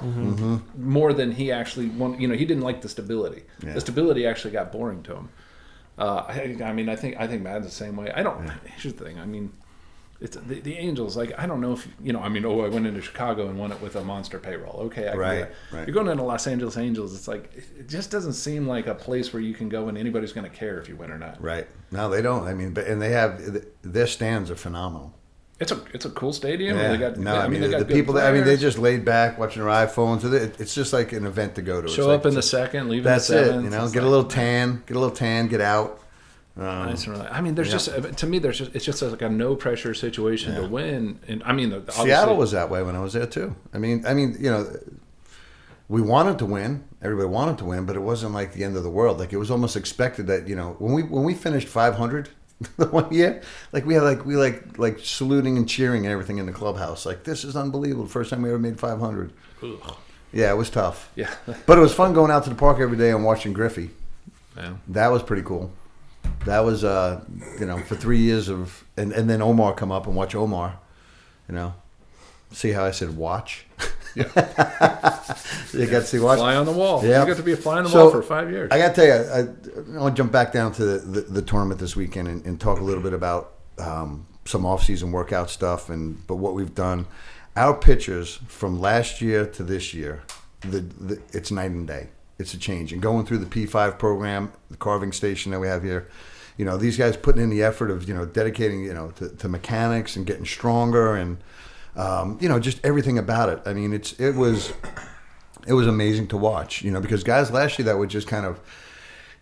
more 0.76 1.12
than 1.12 1.32
he 1.32 1.50
actually 1.52 1.86
want. 1.88 2.20
You 2.20 2.28
know, 2.28 2.34
he 2.34 2.44
didn't 2.44 2.64
like 2.64 2.80
the 2.82 2.88
stability. 2.88 3.44
Yeah. 3.62 3.72
The 3.72 3.80
stability 3.80 4.26
actually 4.26 4.50
got 4.52 4.72
boring 4.72 5.02
to 5.04 5.14
him. 5.16 5.28
Uh, 5.96 6.24
I, 6.28 6.56
I 6.64 6.72
mean, 6.72 6.88
I 6.88 6.96
think 6.96 7.16
I 7.18 7.26
think 7.26 7.42
Maddon's 7.42 7.66
the 7.66 7.72
same 7.72 7.96
way. 7.96 8.10
I 8.12 8.22
don't. 8.22 8.50
Here's 8.76 8.94
the 8.94 9.04
thing. 9.04 9.18
I 9.20 9.24
mean, 9.26 9.52
it's 10.20 10.36
the, 10.36 10.60
the 10.60 10.76
Angels. 10.76 11.16
Like 11.16 11.38
I 11.38 11.46
don't 11.46 11.60
know 11.60 11.72
if 11.72 11.88
you 12.02 12.12
know. 12.12 12.20
I 12.20 12.28
mean, 12.28 12.44
oh, 12.44 12.60
I 12.60 12.68
went 12.68 12.86
into 12.86 13.02
Chicago 13.02 13.48
and 13.48 13.58
won 13.58 13.72
it 13.72 13.80
with 13.80 13.96
a 13.96 14.04
monster 14.04 14.38
payroll. 14.38 14.80
Okay, 14.86 15.08
I 15.08 15.14
Right, 15.14 15.48
right. 15.72 15.86
You're 15.86 15.94
going 15.94 16.08
into 16.08 16.22
Los 16.22 16.46
Angeles 16.46 16.76
Angels. 16.76 17.14
It's 17.14 17.28
like 17.28 17.52
it 17.54 17.88
just 17.88 18.10
doesn't 18.10 18.34
seem 18.34 18.66
like 18.66 18.86
a 18.86 18.94
place 18.94 19.32
where 19.32 19.42
you 19.42 19.54
can 19.54 19.68
go 19.68 19.88
and 19.88 19.98
anybody's 19.98 20.32
going 20.32 20.48
to 20.48 20.56
care 20.56 20.78
if 20.78 20.88
you 20.88 20.96
win 20.96 21.10
or 21.10 21.18
not. 21.18 21.42
Right. 21.42 21.66
No, 21.90 22.08
they 22.08 22.22
don't. 22.22 22.46
I 22.46 22.54
mean, 22.54 22.72
but 22.72 22.86
and 22.86 23.02
they 23.02 23.10
have 23.10 23.64
their 23.82 24.06
stands 24.06 24.50
are 24.50 24.56
phenomenal. 24.56 25.14
It's 25.60 25.70
a 25.70 25.82
it's 25.92 26.04
a 26.04 26.10
cool 26.10 26.32
stadium. 26.32 26.76
Yeah. 26.76 26.88
They 26.88 26.98
got, 26.98 27.16
no, 27.16 27.36
I 27.36 27.46
mean, 27.46 27.60
they 27.60 27.68
the, 27.68 27.72
got 27.72 27.78
the 27.78 27.84
good 27.84 27.94
people. 27.94 28.14
That, 28.14 28.28
I 28.28 28.32
mean, 28.32 28.44
they 28.44 28.56
just 28.56 28.76
laid 28.76 29.04
back 29.04 29.38
watching 29.38 29.62
their 29.62 29.70
iPhones. 29.70 30.24
It's 30.60 30.74
just 30.74 30.92
like 30.92 31.12
an 31.12 31.26
event 31.26 31.54
to 31.54 31.62
go 31.62 31.80
to. 31.80 31.86
It's 31.86 31.94
show 31.94 32.08
like- 32.08 32.20
up 32.20 32.26
in 32.26 32.34
the 32.34 32.42
second, 32.42 32.88
leave 32.88 33.04
That's 33.04 33.30
in 33.30 33.36
the 33.36 33.58
it. 33.58 33.62
You 33.64 33.70
know, 33.70 33.84
It's 33.84 33.92
get 33.92 34.02
a 34.02 34.08
little 34.08 34.28
tan, 34.28 34.82
get 34.86 34.96
a 34.96 35.00
little 35.00 35.14
tan, 35.14 35.48
get 35.48 35.60
out. 35.60 36.00
Um. 36.56 36.94
I 37.30 37.40
mean, 37.40 37.54
there's 37.56 37.70
just 37.70 37.90
to 38.18 38.26
me, 38.26 38.38
there's 38.38 38.58
just 38.58 38.74
it's 38.76 38.84
just 38.84 39.02
like 39.02 39.22
a 39.22 39.28
no 39.28 39.56
pressure 39.56 39.92
situation 39.94 40.54
to 40.54 40.66
win. 40.68 41.18
And 41.26 41.42
I 41.44 41.52
mean, 41.52 41.70
Seattle 41.90 42.36
was 42.36 42.52
that 42.52 42.70
way 42.70 42.82
when 42.82 42.94
I 42.94 43.00
was 43.00 43.12
there 43.14 43.26
too. 43.26 43.56
I 43.72 43.78
mean, 43.78 44.06
I 44.06 44.14
mean, 44.14 44.36
you 44.38 44.50
know, 44.50 44.72
we 45.88 46.00
wanted 46.00 46.38
to 46.38 46.46
win. 46.46 46.84
Everybody 47.02 47.28
wanted 47.28 47.58
to 47.58 47.64
win, 47.64 47.86
but 47.86 47.96
it 47.96 48.00
wasn't 48.00 48.34
like 48.34 48.52
the 48.52 48.62
end 48.64 48.76
of 48.76 48.84
the 48.84 48.90
world. 48.90 49.18
Like 49.18 49.32
it 49.32 49.36
was 49.36 49.50
almost 49.50 49.76
expected 49.76 50.26
that 50.28 50.46
you 50.48 50.54
know 50.56 50.76
when 50.78 50.92
we 50.94 51.02
when 51.02 51.24
we 51.24 51.34
finished 51.34 51.66
500 51.68 52.28
the 52.76 52.86
one 52.86 53.12
year, 53.12 53.42
like 53.72 53.84
we 53.84 53.94
had 53.94 54.04
like 54.04 54.24
we 54.24 54.36
like 54.36 54.78
like 54.78 55.00
saluting 55.00 55.56
and 55.56 55.68
cheering 55.68 56.04
and 56.06 56.12
everything 56.12 56.38
in 56.38 56.46
the 56.46 56.52
clubhouse. 56.52 57.04
Like 57.04 57.24
this 57.24 57.42
is 57.44 57.56
unbelievable. 57.56 58.06
First 58.06 58.30
time 58.30 58.42
we 58.42 58.48
ever 58.48 58.58
made 58.60 58.78
500. 58.78 59.32
Yeah, 60.32 60.50
it 60.50 60.56
was 60.56 60.70
tough. 60.70 61.10
yeah. 61.16 61.34
But 61.66 61.78
it 61.78 61.80
was 61.80 61.92
fun 61.94 62.12
going 62.12 62.30
out 62.30 62.44
to 62.44 62.50
the 62.50 62.56
park 62.56 62.78
every 62.80 62.96
day 62.96 63.10
and 63.10 63.24
watching 63.24 63.52
Griffey. 63.52 63.90
yeah. 64.56 64.74
That 64.88 65.08
was 65.08 65.22
pretty 65.22 65.42
cool. 65.42 65.72
That 66.46 66.60
was, 66.60 66.84
uh, 66.84 67.24
you 67.58 67.66
know, 67.66 67.78
for 67.78 67.96
three 67.96 68.18
years 68.18 68.48
of, 68.48 68.84
and, 68.96 69.12
and 69.12 69.28
then 69.28 69.40
Omar 69.40 69.74
come 69.74 69.90
up 69.90 70.06
and 70.06 70.14
watch 70.14 70.34
Omar, 70.34 70.78
you 71.48 71.54
know. 71.54 71.74
See 72.52 72.70
how 72.70 72.84
I 72.84 72.90
said 72.90 73.16
watch? 73.16 73.66
you 74.14 74.24
got 74.24 75.72
to 75.72 76.02
see 76.02 76.20
watch? 76.20 76.38
Fly 76.38 76.54
on 76.54 76.66
the 76.66 76.72
wall. 76.72 77.04
Yeah. 77.04 77.22
You 77.22 77.28
got 77.28 77.36
to 77.38 77.42
be 77.42 77.52
a 77.52 77.56
fly 77.56 77.78
on 77.78 77.84
the 77.84 77.90
So, 77.90 78.04
wall 78.04 78.10
for 78.12 78.22
five 78.22 78.50
years. 78.50 78.70
I 78.70 78.78
got 78.78 78.94
to 78.94 78.94
tell 78.94 79.06
you, 79.06 79.12
I, 79.12 79.96
I 79.96 80.00
want 80.00 80.14
to 80.14 80.22
jump 80.22 80.30
back 80.30 80.52
down 80.52 80.72
to 80.72 80.84
the, 80.84 80.98
the, 80.98 81.20
the 81.22 81.42
tournament 81.42 81.80
this 81.80 81.96
weekend 81.96 82.28
and, 82.28 82.44
and 82.46 82.60
talk 82.60 82.78
a 82.78 82.84
little 82.84 83.02
bit 83.02 83.12
about 83.12 83.54
um, 83.78 84.26
some 84.44 84.66
off-season 84.66 85.10
workout 85.10 85.50
stuff 85.50 85.90
and 85.90 86.24
but 86.26 86.36
what 86.36 86.54
we've 86.54 86.74
done. 86.74 87.06
Our 87.56 87.74
pitchers 87.74 88.40
from 88.48 88.80
last 88.80 89.20
year 89.20 89.46
to 89.46 89.62
this 89.62 89.94
year, 89.94 90.22
the, 90.60 90.80
the 90.80 91.20
it's 91.32 91.50
night 91.50 91.70
and 91.70 91.86
day. 91.86 92.08
It's 92.38 92.54
a 92.54 92.58
change. 92.58 92.92
And 92.92 93.00
going 93.00 93.26
through 93.26 93.38
the 93.38 93.46
P5 93.46 93.98
program, 93.98 94.52
the 94.70 94.76
carving 94.76 95.12
station 95.12 95.52
that 95.52 95.60
we 95.60 95.68
have 95.68 95.82
here, 95.82 96.08
you 96.56 96.64
know, 96.64 96.76
these 96.76 96.96
guys 96.96 97.16
putting 97.16 97.42
in 97.42 97.50
the 97.50 97.62
effort 97.62 97.90
of 97.90 98.08
you 98.08 98.14
know 98.14 98.26
dedicating 98.26 98.84
you 98.84 98.94
know 98.94 99.10
to, 99.12 99.28
to 99.28 99.48
mechanics 99.48 100.16
and 100.16 100.26
getting 100.26 100.44
stronger 100.44 101.16
and 101.16 101.38
um, 101.96 102.38
you 102.40 102.48
know 102.48 102.58
just 102.58 102.84
everything 102.84 103.18
about 103.18 103.48
it. 103.48 103.60
I 103.66 103.72
mean, 103.72 103.92
it's 103.92 104.12
it 104.20 104.34
was 104.34 104.72
it 105.66 105.72
was 105.72 105.86
amazing 105.86 106.28
to 106.28 106.36
watch, 106.36 106.82
you 106.82 106.90
know, 106.90 107.00
because 107.00 107.24
guys 107.24 107.50
last 107.50 107.78
year 107.78 107.86
that 107.86 107.98
would 107.98 108.10
just 108.10 108.26
kind 108.26 108.46
of 108.46 108.60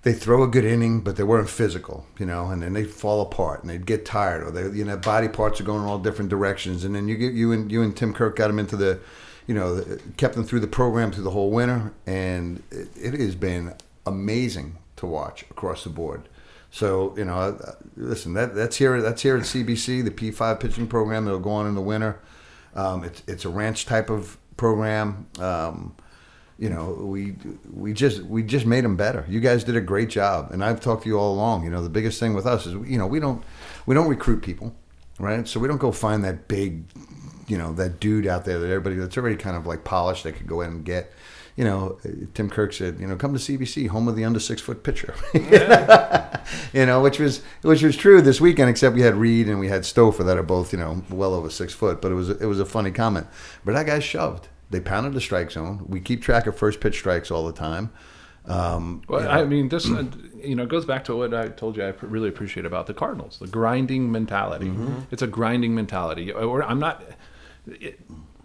they 0.02 0.12
throw 0.12 0.42
a 0.42 0.48
good 0.48 0.64
inning, 0.64 1.00
but 1.00 1.16
they 1.16 1.22
weren't 1.22 1.48
physical, 1.48 2.06
you 2.18 2.26
know, 2.26 2.48
and 2.48 2.62
then 2.62 2.72
they 2.72 2.84
fall 2.84 3.20
apart 3.20 3.62
and 3.62 3.70
they'd 3.70 3.86
get 3.86 4.04
tired, 4.04 4.42
or 4.42 4.50
they, 4.50 4.76
you 4.76 4.84
know, 4.84 4.96
body 4.96 5.28
parts 5.28 5.60
are 5.60 5.64
going 5.64 5.82
in 5.82 5.88
all 5.88 5.98
different 5.98 6.28
directions, 6.28 6.84
and 6.84 6.94
then 6.94 7.08
you 7.08 7.16
get 7.16 7.32
you 7.32 7.52
and 7.52 7.70
you 7.70 7.82
and 7.82 7.96
Tim 7.96 8.12
Kirk 8.12 8.36
got 8.36 8.48
them 8.48 8.58
into 8.58 8.76
the, 8.76 9.00
you 9.46 9.54
know, 9.54 9.84
kept 10.16 10.34
them 10.34 10.44
through 10.44 10.60
the 10.60 10.66
program 10.66 11.12
through 11.12 11.24
the 11.24 11.30
whole 11.30 11.50
winter, 11.50 11.92
and 12.06 12.62
it, 12.70 12.88
it 12.96 13.20
has 13.20 13.34
been 13.34 13.74
amazing 14.06 14.78
to 14.96 15.06
watch 15.06 15.42
across 15.50 15.84
the 15.84 15.90
board. 15.90 16.28
So 16.70 17.14
you 17.16 17.24
know, 17.24 17.58
listen, 17.96 18.32
that 18.34 18.54
that's 18.54 18.76
here 18.76 19.00
that's 19.02 19.22
here 19.22 19.36
at 19.36 19.42
CBC, 19.42 20.04
the 20.04 20.10
P5 20.10 20.58
pitching 20.58 20.86
program 20.86 21.24
that'll 21.24 21.40
go 21.40 21.50
on 21.50 21.66
in 21.66 21.74
the 21.74 21.82
winter. 21.82 22.20
Um, 22.74 23.04
it's 23.04 23.22
it's 23.26 23.44
a 23.44 23.50
ranch 23.50 23.84
type 23.84 24.08
of 24.08 24.38
program. 24.56 25.26
Um, 25.38 25.94
you 26.58 26.70
know, 26.70 26.92
we 26.92 27.34
we 27.72 27.92
just 27.92 28.22
we 28.22 28.42
just 28.42 28.66
made 28.66 28.84
them 28.84 28.96
better. 28.96 29.26
You 29.28 29.40
guys 29.40 29.64
did 29.64 29.76
a 29.76 29.80
great 29.80 30.08
job, 30.08 30.50
and 30.52 30.64
I've 30.64 30.80
talked 30.80 31.02
to 31.02 31.08
you 31.08 31.18
all 31.18 31.34
along. 31.34 31.64
You 31.64 31.70
know, 31.70 31.82
the 31.82 31.90
biggest 31.90 32.20
thing 32.20 32.34
with 32.34 32.46
us 32.46 32.66
is 32.66 32.74
you 32.88 32.98
know 32.98 33.06
we 33.06 33.20
don't 33.20 33.42
we 33.84 33.94
don't 33.94 34.08
recruit 34.08 34.42
people, 34.42 34.74
right? 35.18 35.46
So 35.46 35.60
we 35.60 35.68
don't 35.68 35.80
go 35.80 35.92
find 35.92 36.24
that 36.24 36.48
big, 36.48 36.84
you 37.48 37.58
know, 37.58 37.72
that 37.74 38.00
dude 38.00 38.26
out 38.26 38.44
there 38.44 38.58
that 38.58 38.66
everybody 38.66 38.96
that's 38.96 39.16
already 39.16 39.36
kind 39.36 39.56
of 39.56 39.66
like 39.66 39.84
polished 39.84 40.24
they 40.24 40.32
could 40.32 40.46
go 40.46 40.60
in 40.60 40.70
and 40.70 40.84
get. 40.84 41.12
You 41.56 41.64
know, 41.64 41.98
Tim 42.32 42.48
Kirk 42.48 42.72
said, 42.72 42.98
you 42.98 43.06
know, 43.06 43.14
come 43.14 43.34
to 43.34 43.38
CBC, 43.38 43.88
home 43.88 44.08
of 44.08 44.16
the 44.16 44.24
under 44.24 44.40
six 44.40 44.62
foot 44.62 44.82
pitcher. 44.82 45.14
you 46.72 46.86
know, 46.86 47.02
which 47.02 47.18
was 47.18 47.42
which 47.60 47.82
was 47.82 47.94
true 47.94 48.22
this 48.22 48.40
weekend, 48.40 48.70
except 48.70 48.94
we 48.94 49.02
had 49.02 49.16
Reed 49.16 49.48
and 49.48 49.60
we 49.60 49.68
had 49.68 49.82
Stouffer 49.82 50.24
that 50.24 50.38
are 50.38 50.42
both 50.42 50.72
you 50.72 50.78
know 50.78 51.02
well 51.10 51.34
over 51.34 51.50
six 51.50 51.74
foot. 51.74 52.00
But 52.00 52.10
it 52.10 52.14
was 52.14 52.30
it 52.30 52.46
was 52.46 52.58
a 52.58 52.64
funny 52.64 52.90
comment. 52.90 53.26
But 53.64 53.74
that 53.74 53.84
guy 53.84 53.98
shoved. 53.98 54.48
They 54.70 54.80
pounded 54.80 55.12
the 55.12 55.20
strike 55.20 55.50
zone. 55.50 55.84
We 55.86 56.00
keep 56.00 56.22
track 56.22 56.46
of 56.46 56.56
first 56.56 56.80
pitch 56.80 56.94
strikes 56.94 57.30
all 57.30 57.44
the 57.46 57.52
time. 57.52 57.92
Um, 58.46 59.02
Well, 59.08 59.20
you 59.20 59.26
know, 59.26 59.32
I 59.32 59.44
mean, 59.44 59.68
this 59.68 59.88
uh, 59.88 60.04
you 60.42 60.56
know 60.56 60.66
goes 60.66 60.84
back 60.84 61.04
to 61.04 61.16
what 61.16 61.34
I 61.34 61.48
told 61.48 61.76
you. 61.76 61.84
I 61.84 61.92
really 62.00 62.28
appreciate 62.28 62.66
about 62.66 62.86
the 62.86 62.94
Cardinals, 62.94 63.38
the 63.38 63.46
grinding 63.46 64.10
mentality. 64.10 64.66
Mm-hmm. 64.66 65.00
It's 65.10 65.22
a 65.22 65.26
grinding 65.26 65.74
mentality. 65.74 66.32
Or 66.32 66.62
I'm 66.62 66.80
not. 66.80 67.04
It, 67.66 68.00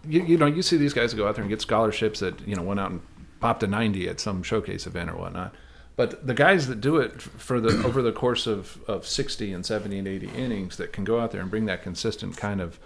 you, 0.06 0.22
you 0.24 0.38
know, 0.38 0.46
you 0.46 0.62
see 0.62 0.76
these 0.76 0.94
guys 0.94 1.12
go 1.14 1.28
out 1.28 1.34
there 1.34 1.42
and 1.42 1.50
get 1.50 1.60
scholarships 1.60 2.20
that 2.20 2.46
you 2.46 2.54
know 2.54 2.62
went 2.62 2.80
out 2.80 2.90
and 2.90 3.00
popped 3.40 3.62
a 3.62 3.66
90 3.66 4.08
at 4.08 4.20
some 4.20 4.42
showcase 4.42 4.86
event 4.86 5.10
or 5.10 5.16
whatnot. 5.16 5.54
But 5.96 6.26
the 6.26 6.34
guys 6.34 6.68
that 6.68 6.80
do 6.80 6.98
it 6.98 7.20
for 7.20 7.60
the 7.60 7.84
over 7.84 8.02
the 8.02 8.12
course 8.12 8.46
of, 8.46 8.80
of 8.86 9.06
60 9.06 9.52
and 9.52 9.66
70 9.66 9.98
and 9.98 10.06
80 10.06 10.28
innings 10.28 10.76
that 10.76 10.92
can 10.92 11.02
go 11.02 11.18
out 11.18 11.32
there 11.32 11.40
and 11.40 11.50
bring 11.50 11.66
that 11.66 11.82
consistent 11.82 12.36
kind 12.36 12.60
of 12.60 12.78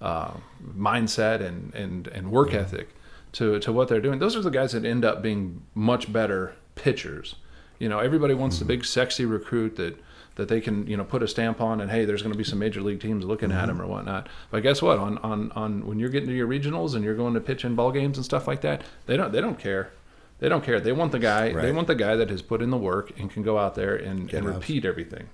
uh, 0.00 0.34
mindset 0.64 1.40
and, 1.40 1.74
and, 1.74 2.06
and 2.08 2.30
work 2.30 2.54
ethic 2.54 2.94
to, 3.32 3.58
to 3.58 3.72
what 3.72 3.88
they're 3.88 4.00
doing. 4.00 4.20
Those 4.20 4.36
are 4.36 4.40
the 4.40 4.50
guys 4.50 4.72
that 4.72 4.84
end 4.84 5.04
up 5.04 5.20
being 5.20 5.62
much 5.74 6.12
better 6.12 6.54
pitchers. 6.76 7.34
You 7.80 7.88
know, 7.88 7.98
everybody 7.98 8.34
wants 8.34 8.58
the 8.58 8.64
big 8.64 8.84
sexy 8.84 9.24
recruit 9.24 9.76
that 9.76 9.98
that 10.40 10.48
they 10.48 10.60
can 10.60 10.86
you 10.86 10.96
know 10.96 11.04
put 11.04 11.22
a 11.22 11.28
stamp 11.28 11.60
on 11.60 11.80
and 11.80 11.90
hey 11.90 12.04
there's 12.04 12.22
going 12.22 12.32
to 12.32 12.38
be 12.38 12.44
some 12.44 12.58
major 12.58 12.80
league 12.82 13.00
teams 13.00 13.24
looking 13.24 13.52
at 13.52 13.68
Mm-hmm. 13.68 13.70
him 13.70 13.82
or 13.82 13.86
whatnot 13.86 14.28
but 14.50 14.62
guess 14.62 14.80
what 14.82 14.98
on, 14.98 15.18
on 15.18 15.52
on 15.52 15.86
when 15.86 15.98
you're 15.98 16.08
getting 16.08 16.28
to 16.28 16.34
your 16.34 16.48
regionals 16.48 16.94
and 16.94 17.04
you're 17.04 17.14
going 17.14 17.34
to 17.34 17.40
pitch 17.40 17.64
in 17.64 17.74
ball 17.74 17.92
games 17.92 18.16
and 18.18 18.24
stuff 18.24 18.48
like 18.48 18.62
that 18.62 18.82
they 19.06 19.16
don't 19.16 19.32
they 19.32 19.40
don't 19.40 19.58
care 19.58 19.92
they 20.38 20.48
don't 20.48 20.64
care 20.64 20.80
they 20.80 20.92
want 20.92 21.12
the 21.12 21.18
guy 21.18 21.52
they 21.52 21.70
want 21.72 21.86
the 21.86 21.94
guy 21.94 22.16
that 22.16 22.30
has 22.30 22.42
put 22.42 22.62
in 22.62 22.70
the 22.70 22.76
work 22.78 23.12
and 23.18 23.30
can 23.30 23.42
go 23.42 23.58
out 23.58 23.74
there 23.74 23.94
and, 23.94 24.32
and 24.32 24.46
repeat 24.46 24.84
everything 24.84 25.28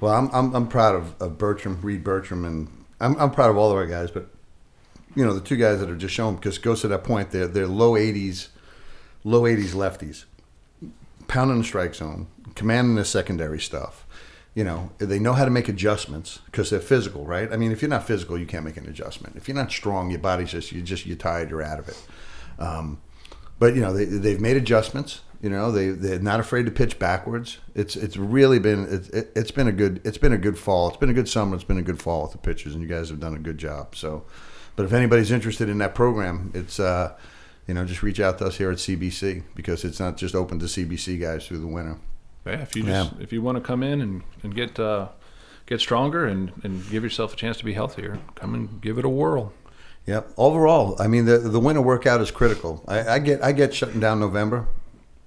Well, 0.00 0.14
I'm 0.14 0.28
I'm, 0.32 0.54
I'm 0.56 0.66
proud 0.68 0.94
of, 0.96 1.14
of 1.22 1.38
Bertram, 1.38 1.80
Reed 1.82 2.02
Bertram, 2.02 2.44
and 2.44 2.68
I'm 2.98 3.14
I'm 3.20 3.30
proud 3.30 3.50
of 3.50 3.56
all 3.56 3.70
of 3.70 3.76
our 3.76 3.86
guys. 3.86 4.10
But 4.10 4.26
you 5.14 5.24
know, 5.24 5.32
the 5.34 5.40
two 5.40 5.56
guys 5.56 5.78
that 5.80 5.88
are 5.90 5.96
just 5.96 6.14
shown 6.14 6.34
because 6.36 6.58
goes 6.58 6.80
to 6.80 6.88
that 6.88 7.04
point. 7.04 7.30
They're 7.30 7.46
they're 7.46 7.66
low 7.68 7.92
80s, 7.92 8.48
low 9.22 9.42
80s 9.42 9.74
lefties, 9.74 10.24
pounding 11.28 11.58
the 11.58 11.64
strike 11.64 11.94
zone, 11.94 12.26
commanding 12.54 12.96
the 12.96 13.04
secondary 13.04 13.60
stuff. 13.60 14.06
You 14.54 14.64
know, 14.64 14.90
they 14.98 15.20
know 15.20 15.32
how 15.32 15.44
to 15.44 15.50
make 15.50 15.68
adjustments 15.68 16.40
because 16.46 16.70
they're 16.70 16.80
physical, 16.80 17.24
right? 17.24 17.52
I 17.52 17.56
mean, 17.56 17.70
if 17.70 17.82
you're 17.82 17.88
not 17.88 18.06
physical, 18.06 18.36
you 18.36 18.46
can't 18.46 18.64
make 18.64 18.76
an 18.76 18.88
adjustment. 18.88 19.36
If 19.36 19.46
you're 19.46 19.56
not 19.56 19.70
strong, 19.70 20.10
your 20.10 20.18
body's 20.18 20.50
just 20.50 20.72
you 20.72 20.82
just 20.82 21.06
you're 21.06 21.16
tired, 21.16 21.50
you're 21.50 21.62
out 21.62 21.78
of 21.78 21.88
it. 21.88 22.06
Um, 22.58 23.00
but 23.60 23.76
you 23.76 23.80
know 23.80 23.92
they 23.92 24.06
they've 24.06 24.40
made 24.40 24.56
adjustments. 24.56 25.20
You 25.40 25.50
know 25.50 25.70
they 25.70 25.90
they're 25.90 26.18
not 26.18 26.40
afraid 26.40 26.66
to 26.66 26.72
pitch 26.72 26.98
backwards. 26.98 27.58
It's 27.74 27.94
it's 27.94 28.16
really 28.16 28.58
been 28.58 28.86
it's 28.90 29.08
it, 29.10 29.30
it's 29.36 29.50
been 29.52 29.68
a 29.68 29.72
good 29.72 30.00
it's 30.04 30.18
been 30.18 30.32
a 30.32 30.38
good 30.38 30.58
fall. 30.58 30.88
It's 30.88 30.96
been 30.96 31.10
a 31.10 31.14
good 31.14 31.28
summer. 31.28 31.54
It's 31.54 31.64
been 31.64 31.78
a 31.78 31.82
good 31.82 32.00
fall 32.00 32.22
with 32.22 32.32
the 32.32 32.38
pitchers, 32.38 32.74
and 32.74 32.82
you 32.82 32.88
guys 32.88 33.10
have 33.10 33.20
done 33.20 33.34
a 33.34 33.38
good 33.38 33.58
job. 33.58 33.94
So, 33.94 34.24
but 34.74 34.84
if 34.84 34.92
anybody's 34.92 35.30
interested 35.30 35.68
in 35.68 35.78
that 35.78 35.94
program, 35.94 36.50
it's 36.54 36.80
uh, 36.80 37.16
you 37.68 37.74
know 37.74 37.84
just 37.84 38.02
reach 38.02 38.18
out 38.18 38.38
to 38.38 38.46
us 38.46 38.56
here 38.56 38.70
at 38.70 38.78
CBC 38.78 39.44
because 39.54 39.84
it's 39.84 40.00
not 40.00 40.16
just 40.16 40.34
open 40.34 40.58
to 40.58 40.66
CBC 40.66 41.20
guys 41.20 41.46
through 41.46 41.60
the 41.60 41.66
winter. 41.66 41.98
Yeah, 42.46 42.62
if 42.62 42.76
you 42.76 42.82
just 42.84 43.12
if 43.20 43.32
you 43.32 43.42
want 43.42 43.56
to 43.56 43.62
come 43.62 43.82
in 43.82 44.00
and, 44.00 44.22
and 44.42 44.54
get 44.54 44.78
uh, 44.78 45.08
get 45.66 45.80
stronger 45.80 46.26
and, 46.26 46.52
and 46.62 46.88
give 46.90 47.02
yourself 47.02 47.34
a 47.34 47.36
chance 47.36 47.56
to 47.58 47.64
be 47.64 47.72
healthier 47.72 48.18
come 48.34 48.54
and 48.54 48.80
give 48.80 48.98
it 48.98 49.04
a 49.04 49.08
whirl 49.08 49.52
Yep. 50.06 50.32
Overall, 50.36 50.96
I 50.98 51.06
mean 51.06 51.24
the 51.26 51.38
the 51.38 51.60
winter 51.60 51.82
workout 51.82 52.20
is 52.20 52.30
critical. 52.30 52.82
I, 52.88 53.08
I 53.08 53.18
get 53.18 53.42
I 53.42 53.52
get 53.52 53.74
shutting 53.74 54.00
down 54.00 54.18
November. 54.18 54.66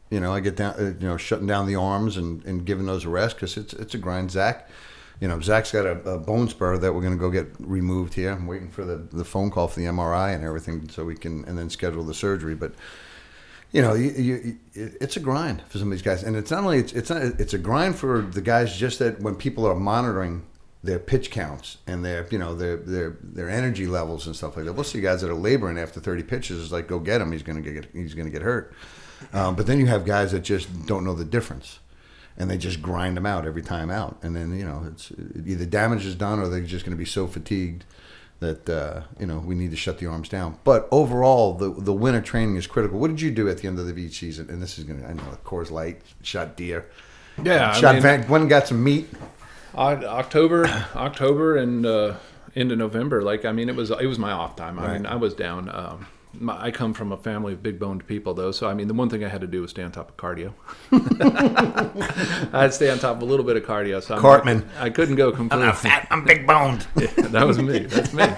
You 0.10 0.20
know, 0.20 0.34
I 0.34 0.40
get 0.40 0.56
down 0.56 0.76
uh, 0.78 0.94
you 1.00 1.08
know 1.08 1.18
shutting 1.18 1.48
down 1.48 1.68
the 1.68 1.76
arms 1.76 2.18
and, 2.18 2.44
and 2.46 2.66
giving 2.66 2.86
those 2.86 3.06
a 3.06 3.10
rest 3.10 3.36
because 3.36 3.56
it's 3.56 3.74
it's 3.74 3.94
a 3.94 3.98
grind. 3.98 4.32
Zach, 4.32 4.70
you 5.22 5.28
know, 5.28 5.40
Zach's 5.40 5.72
got 5.72 5.86
a, 5.86 5.92
a 6.10 6.20
bone 6.20 6.50
spur 6.50 6.78
that 6.78 6.94
we're 6.94 7.02
going 7.02 7.14
to 7.14 7.20
go 7.20 7.30
get 7.30 7.48
removed 7.60 8.16
here. 8.16 8.32
I'm 8.32 8.48
waiting 8.48 8.70
for 8.70 8.84
the, 8.84 8.98
the 8.98 9.24
phone 9.24 9.52
call 9.52 9.68
for 9.68 9.80
the 9.80 9.86
MRI 9.86 10.36
and 10.36 10.44
everything 10.44 10.90
so 10.90 11.06
we 11.06 11.16
can 11.16 11.46
and 11.46 11.58
then 11.58 11.70
schedule 11.70 12.04
the 12.04 12.14
surgery. 12.14 12.56
But 12.56 12.74
you 13.74 13.82
know, 13.82 13.96
you, 13.96 14.12
you, 14.12 14.60
it's 14.74 15.18
a 15.18 15.20
grind 15.20 15.64
for 15.68 15.80
some 15.80 15.88
of 15.88 15.92
these 15.92 16.04
guys, 16.04 16.24
and 16.24 16.36
it's 16.36 16.52
not 16.52 16.64
only 16.64 16.78
it's 16.78 16.94
it's 16.94 17.10
not, 17.10 17.24
it's 17.24 17.56
a 17.56 17.58
grind 17.58 17.98
for 17.98 18.22
the 18.22 18.42
guys 18.42 18.78
just 18.78 19.00
that 19.00 19.20
when 19.20 19.36
people 19.36 19.66
are 19.66 19.76
monitoring 19.76 20.44
their 20.84 21.00
pitch 21.00 21.32
counts 21.32 21.78
and 21.88 22.06
their 22.06 22.28
you 22.30 22.38
know 22.38 22.54
their 22.54 22.78
their 22.78 23.18
their 23.24 23.50
energy 23.50 23.88
levels 23.88 24.28
and 24.28 24.36
stuff 24.36 24.56
like 24.56 24.66
that. 24.66 24.74
We'll 24.74 24.84
see 24.84 25.02
guys 25.02 25.22
that 25.22 25.32
are 25.32 25.36
laboring 25.36 25.80
after 25.80 26.00
30 26.00 26.24
pitches. 26.24 26.60
is 26.60 26.72
like 26.72 26.88
go 26.88 27.00
get 27.00 27.20
him. 27.20 27.32
He's 27.32 27.42
to 27.42 27.62
get 27.62 27.90
he's 27.94 28.14
to 28.14 28.30
get 28.30 28.44
hurt. 28.44 28.74
Um, 29.34 29.56
but 29.56 29.66
then 29.66 29.80
you 29.80 29.88
have 29.88 30.06
guys 30.06 30.34
that 30.34 30.42
just 30.42 30.86
don't 30.86 31.04
know 31.04 31.16
the 31.16 31.26
difference, 31.26 31.80
and 32.38 32.52
they 32.52 32.60
just 32.60 32.80
grind 32.80 33.18
them 33.18 33.26
out 33.26 33.48
every 33.48 33.64
time 33.64 33.90
out. 33.90 34.20
And 34.22 34.36
then 34.36 34.56
you 34.56 34.66
know 34.66 34.86
it's 34.92 35.12
either 35.48 35.66
damage 35.66 36.06
is 36.06 36.14
done 36.14 36.40
or 36.40 36.48
they're 36.48 36.62
just 36.62 36.86
to 36.96 36.98
be 36.98 37.06
so 37.06 37.26
fatigued 37.26 37.86
that 38.40 38.70
uh, 38.70 39.02
you 39.20 39.26
know 39.26 39.40
we 39.40 39.56
need 39.56 39.72
to 39.72 39.78
shut 39.78 40.00
the 40.00 40.06
arms 40.08 40.30
down. 40.30 40.58
But 40.64 40.88
overall, 40.92 41.54
the 41.54 41.70
the 41.70 41.94
winter 41.94 42.22
training 42.22 42.56
is 42.58 42.68
critical. 42.68 43.00
What 43.00 43.10
did 43.10 43.22
you 43.22 43.32
do 43.32 43.50
at 43.50 43.58
the 43.60 43.68
end 43.68 43.80
of 43.80 43.88
the 43.88 43.96
each 43.96 44.20
season? 44.20 44.50
And 44.50 44.62
this 44.62 44.78
is 44.78 44.84
going 44.86 45.02
to 45.02 45.08
I 45.08 45.14
know 45.14 45.24
Coors 45.46 45.72
Light 45.72 46.02
shot 46.22 46.56
deer. 46.58 46.86
yeah 47.42 47.72
I 47.72 47.74
shot 47.74 47.94
mean- 47.96 48.04
Van, 48.04 48.28
one 48.28 48.48
got 48.48 48.68
some 48.68 48.84
meat. 48.84 49.08
October, 49.76 50.68
October, 50.96 51.58
and 51.58 51.86
uh, 51.86 52.16
into 52.54 52.76
November. 52.76 53.22
Like 53.24 53.46
I 53.46 53.52
mean, 53.52 53.70
it 53.70 53.76
was 53.76 53.90
it 53.92 54.06
was 54.06 54.20
my 54.20 54.32
off 54.32 54.56
time. 54.56 54.78
I 54.78 54.94
mean, 54.94 55.06
I 55.06 55.16
was 55.16 55.34
down. 55.34 55.70
Um, 55.74 56.08
I 56.50 56.72
come 56.72 56.94
from 56.94 57.12
a 57.12 57.18
family 57.18 57.54
of 57.54 57.62
big 57.62 57.80
boned 57.80 58.08
people, 58.08 58.34
though. 58.34 58.52
So 58.52 58.68
I 58.68 58.74
mean, 58.74 58.88
the 58.88 58.94
one 58.94 59.10
thing 59.10 59.24
I 59.24 59.28
had 59.28 59.42
to 59.42 59.48
do 59.48 59.62
was 59.62 59.72
stay 59.72 59.84
on 59.84 59.92
top 59.92 60.10
of 60.10 60.18
cardio. 60.18 60.54
I'd 62.54 62.74
stay 62.74 62.90
on 62.90 63.00
top 63.00 63.18
of 63.18 63.22
a 63.22 63.26
little 63.26 63.46
bit 63.46 63.56
of 63.56 63.64
cardio. 63.64 64.02
So 64.02 64.16
I'm 64.16 64.22
Cartman. 64.22 64.68
I 64.80 64.90
couldn't 64.90 65.16
go 65.16 65.32
completely. 65.32 65.68
I'm 65.68 65.76
fat. 65.76 66.08
I'm 66.10 66.24
big 66.24 66.48
boned. 66.48 66.88
Yeah, 67.04 67.28
that 67.28 67.46
was 67.46 67.60
me. 67.60 67.80
That's 67.80 68.14
me. 68.14 68.26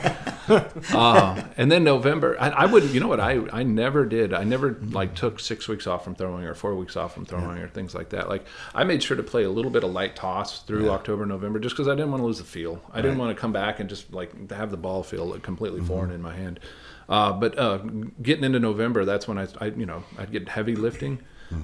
Um, 0.94 1.42
and 1.58 1.72
then 1.72 1.84
November, 1.84 2.38
I, 2.40 2.50
I 2.50 2.66
wouldn't. 2.68 2.94
You 2.94 3.00
know 3.00 3.08
what? 3.08 3.20
I 3.20 3.42
I 3.52 3.64
never 3.64 4.06
did. 4.06 4.32
I 4.32 4.44
never 4.44 4.78
like 4.92 5.16
took 5.16 5.40
six 5.40 5.68
weeks 5.68 5.88
off 5.88 6.04
from 6.04 6.14
throwing 6.14 6.44
or 6.46 6.54
four 6.54 6.76
weeks 6.76 6.96
off 6.96 7.16
from 7.16 7.26
throwing 7.26 7.58
or 7.58 7.68
things 7.68 7.96
like 7.96 8.10
that. 8.10 8.30
Like 8.30 8.46
I 8.76 8.84
made 8.84 9.02
sure 9.02 9.18
to 9.18 9.24
play 9.24 9.44
a 9.44 9.50
little 9.50 9.72
bit 9.72 9.84
of 9.84 9.92
light 9.92 10.16
toss 10.16 10.62
through 10.62 10.92
October, 10.92 11.26
November, 11.26 11.58
just 11.58 11.76
because 11.76 11.88
I 11.88 11.96
didn't 11.96 12.12
want 12.12 12.22
to 12.22 12.28
lose 12.28 12.38
the 12.38 12.44
feel. 12.44 12.80
I 12.94 13.02
didn't 13.02 13.18
want 13.18 13.36
to 13.36 13.42
come 13.42 13.54
back 13.54 13.80
and 13.80 13.90
just 13.90 14.14
like 14.14 14.52
have 14.52 14.70
the 14.70 14.78
ball 14.78 15.02
feel 15.02 15.32
completely 15.40 15.82
foreign 15.82 16.12
in 16.12 16.22
my 16.22 16.36
hand. 16.36 16.60
Uh, 17.08 17.34
but 17.34 17.58
uh, 17.58 17.80
getting 18.22 18.44
into 18.44 18.60
November, 18.60 19.06
that's 19.06 19.28
when 19.28 19.38
I, 19.38 19.48
I 19.60 19.66
you 19.68 19.86
know, 19.86 20.04
I'd 20.18 20.32
get 20.32 20.50
heavy 20.50 20.76
lifting. 20.76 21.20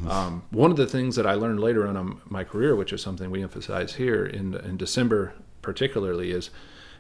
Um, 0.08 0.44
one 0.52 0.72
of 0.72 0.78
the 0.78 0.86
things 0.86 1.16
that 1.16 1.26
I 1.26 1.34
learned 1.34 1.60
later 1.60 1.88
on 1.88 1.98
in 1.98 2.22
my 2.30 2.44
career, 2.44 2.76
which 2.76 2.94
is 2.94 3.02
something 3.02 3.32
we 3.32 3.42
emphasize 3.42 3.96
here 3.96 4.26
in 4.26 4.54
in 4.56 4.78
December 4.78 5.34
particularly, 5.62 6.32
is 6.32 6.50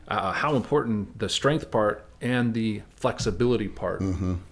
uh, 0.07 0.31
how 0.31 0.55
important 0.55 1.19
the 1.19 1.29
strength 1.29 1.71
part 1.71 2.05
and 2.21 2.53
the 2.53 2.81
flexibility 2.95 3.67
part 3.67 4.03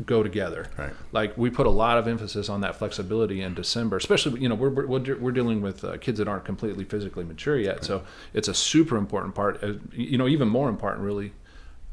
go 0.06 0.24
together. 0.24 0.68
Right. 0.78 0.94
Like 1.12 1.38
we 1.38 1.50
put 1.50 1.68
a 1.68 1.72
lot 1.72 1.98
of 1.98 2.08
emphasis 2.08 2.50
on 2.50 2.62
that 2.62 2.76
flexibility 2.76 3.42
in 3.42 3.54
December, 3.54 3.98
especially 3.98 4.42
you 4.42 4.50
know 4.50 4.56
we're 4.56 4.70
we're, 4.70 5.18
we're 5.18 5.32
dealing 5.32 5.62
with 5.62 5.84
uh, 5.84 5.98
kids 5.98 6.18
that 6.20 6.28
aren't 6.28 6.46
completely 6.46 6.86
physically 6.86 7.24
mature 7.24 7.60
yet, 7.60 7.84
so 7.84 8.04
it's 8.34 8.48
a 8.48 8.54
super 8.54 8.96
important 8.96 9.36
part. 9.36 9.64
Uh, 9.64 9.74
you 9.92 10.18
know, 10.18 10.28
even 10.28 10.48
more 10.48 10.70
important 10.70 11.04
really, 11.04 11.34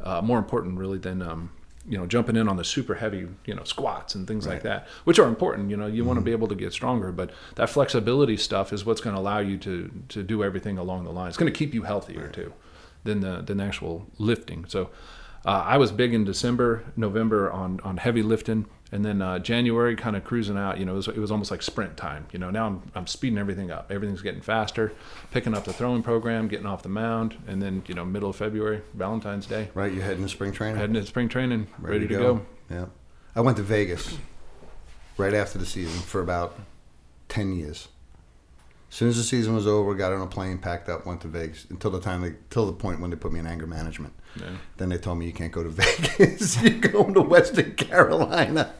uh, 0.00 0.20
more 0.22 0.38
important 0.38 0.78
really 0.78 0.98
than. 0.98 1.22
Um, 1.22 1.50
you 1.88 1.96
know, 1.96 2.06
jumping 2.06 2.36
in 2.36 2.48
on 2.48 2.56
the 2.56 2.64
super 2.64 2.94
heavy, 2.94 3.28
you 3.44 3.54
know, 3.54 3.64
squats 3.64 4.14
and 4.14 4.26
things 4.26 4.46
like 4.46 4.62
that, 4.62 4.88
which 5.04 5.18
are 5.18 5.28
important. 5.28 5.70
You 5.70 5.76
know, 5.76 5.86
you 5.86 6.04
want 6.04 6.18
to 6.18 6.24
be 6.24 6.32
able 6.32 6.48
to 6.48 6.54
get 6.54 6.72
stronger, 6.72 7.12
but 7.12 7.30
that 7.54 7.70
flexibility 7.70 8.36
stuff 8.36 8.72
is 8.72 8.84
what's 8.84 9.00
going 9.00 9.14
to 9.14 9.20
allow 9.20 9.38
you 9.38 9.56
to 9.58 9.90
to 10.08 10.22
do 10.22 10.42
everything 10.42 10.78
along 10.78 11.04
the 11.04 11.12
line. 11.12 11.28
It's 11.28 11.36
going 11.36 11.52
to 11.52 11.56
keep 11.56 11.74
you 11.74 11.82
healthier 11.82 12.28
too 12.28 12.52
than 13.04 13.20
the 13.20 13.42
than 13.42 13.58
the 13.58 13.64
actual 13.64 14.06
lifting. 14.18 14.64
So 14.68 14.90
uh, 15.44 15.62
I 15.64 15.76
was 15.76 15.92
big 15.92 16.12
in 16.12 16.24
December, 16.24 16.84
November 16.96 17.50
on 17.50 17.80
on 17.84 17.98
heavy 17.98 18.22
lifting, 18.22 18.66
and 18.92 19.04
then 19.04 19.20
uh, 19.20 19.38
January 19.38 19.96
kind 19.96 20.14
of 20.16 20.24
cruising 20.24 20.56
out. 20.56 20.78
You 20.78 20.84
know, 20.84 20.92
it 20.92 20.96
was, 20.96 21.08
it 21.08 21.18
was 21.18 21.30
almost 21.30 21.50
like 21.50 21.62
sprint 21.62 21.96
time. 21.96 22.26
You 22.32 22.38
know, 22.38 22.50
now 22.50 22.66
I'm 22.66 22.82
I'm 22.94 23.06
speeding 23.06 23.38
everything 23.38 23.70
up. 23.70 23.90
Everything's 23.90 24.22
getting 24.22 24.40
faster, 24.40 24.92
picking 25.32 25.54
up 25.54 25.64
the 25.64 25.72
throwing 25.72 26.02
program, 26.02 26.48
getting 26.48 26.66
off 26.66 26.82
the 26.82 26.88
mound, 26.88 27.36
and 27.46 27.60
then 27.60 27.82
you 27.86 27.94
know 27.94 28.04
middle 28.04 28.30
of 28.30 28.36
February, 28.36 28.82
Valentine's 28.94 29.46
Day, 29.46 29.68
Right, 29.74 29.92
you're 29.92 30.04
heading 30.04 30.22
to 30.22 30.28
spring 30.28 30.52
training. 30.52 30.76
heading 30.76 30.96
into 30.96 31.08
spring 31.08 31.28
training, 31.28 31.66
ready, 31.78 32.06
to 32.06 32.14
go. 32.14 32.46
Yeah, 32.70 32.86
I 33.34 33.40
went 33.40 33.56
to 33.58 33.62
Vegas 33.62 34.16
right 35.16 35.34
after 35.34 35.58
the 35.58 35.66
season 35.66 36.00
for 36.00 36.20
about 36.20 36.58
ten 37.28 37.52
years. 37.56 37.88
As 38.88 38.94
soon 38.94 39.08
as 39.08 39.16
the 39.16 39.24
season 39.24 39.54
was 39.54 39.66
over, 39.66 39.94
got 39.94 40.12
on 40.12 40.20
a 40.22 40.26
plane, 40.28 40.58
packed 40.58 40.88
up, 40.88 41.04
went 41.06 41.20
to 41.22 41.28
Vegas 41.28 41.66
until 41.70 41.90
the 41.90 42.00
time 42.00 42.22
they, 42.22 42.34
till 42.50 42.66
the 42.66 42.72
point 42.72 43.00
when 43.00 43.10
they 43.10 43.16
put 43.16 43.32
me 43.32 43.40
in 43.40 43.46
anger 43.46 43.66
management. 43.66 44.14
Yeah. 44.40 44.50
Then 44.76 44.88
they 44.90 44.98
told 44.98 45.18
me 45.18 45.26
you 45.26 45.32
can't 45.32 45.52
go 45.52 45.62
to 45.62 45.68
Vegas. 45.70 46.60
You're 46.62 46.78
going 46.78 47.14
to 47.14 47.22
Western 47.22 47.74
Carolina. 47.74 48.74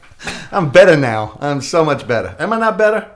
I'm 0.51 0.69
better 0.69 0.95
now. 0.97 1.37
I'm 1.41 1.61
so 1.61 1.83
much 1.85 2.07
better. 2.07 2.35
Am 2.39 2.51
I 2.53 2.59
not 2.59 2.77
better? 2.77 3.09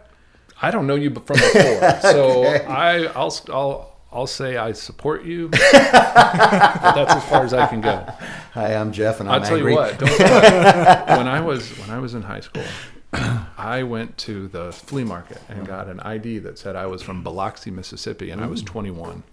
I 0.61 0.69
don't 0.71 0.85
know 0.85 0.95
you 0.95 1.09
from 1.11 1.23
before, 1.37 1.99
so 2.01 2.45
Okay. 2.45 2.65
I 2.65 3.05
I'll 3.15 3.35
I'll 3.49 3.97
I'll 4.11 4.27
say 4.27 4.57
I 4.57 4.73
support 4.73 5.23
you. 5.23 5.47
but 5.49 5.59
that's 5.61 7.13
as 7.15 7.23
far 7.25 7.43
as 7.43 7.53
I 7.53 7.65
can 7.67 7.81
go. 7.81 8.05
Hi, 8.53 8.75
I'm 8.75 8.91
Jeff, 8.91 9.19
and 9.19 9.29
I'm 9.29 9.41
I'll 9.41 9.47
tell 9.47 9.55
angry. 9.57 9.71
you 9.71 9.77
what. 9.77 9.97
Don't 9.97 10.09
when 10.19 11.27
I 11.27 11.41
was 11.41 11.67
when 11.79 11.89
I 11.89 11.97
was 11.99 12.13
in 12.13 12.21
high 12.21 12.41
school, 12.41 12.63
I 13.57 13.81
went 13.83 14.17
to 14.19 14.47
the 14.49 14.71
flea 14.71 15.03
market 15.03 15.41
and 15.49 15.65
got 15.65 15.87
an 15.87 15.99
ID 16.01 16.39
that 16.39 16.59
said 16.59 16.75
I 16.75 16.85
was 16.85 17.01
from 17.01 17.23
Biloxi, 17.23 17.71
Mississippi, 17.71 18.29
and 18.29 18.41
I 18.41 18.47
was 18.47 18.61
21. 18.61 19.23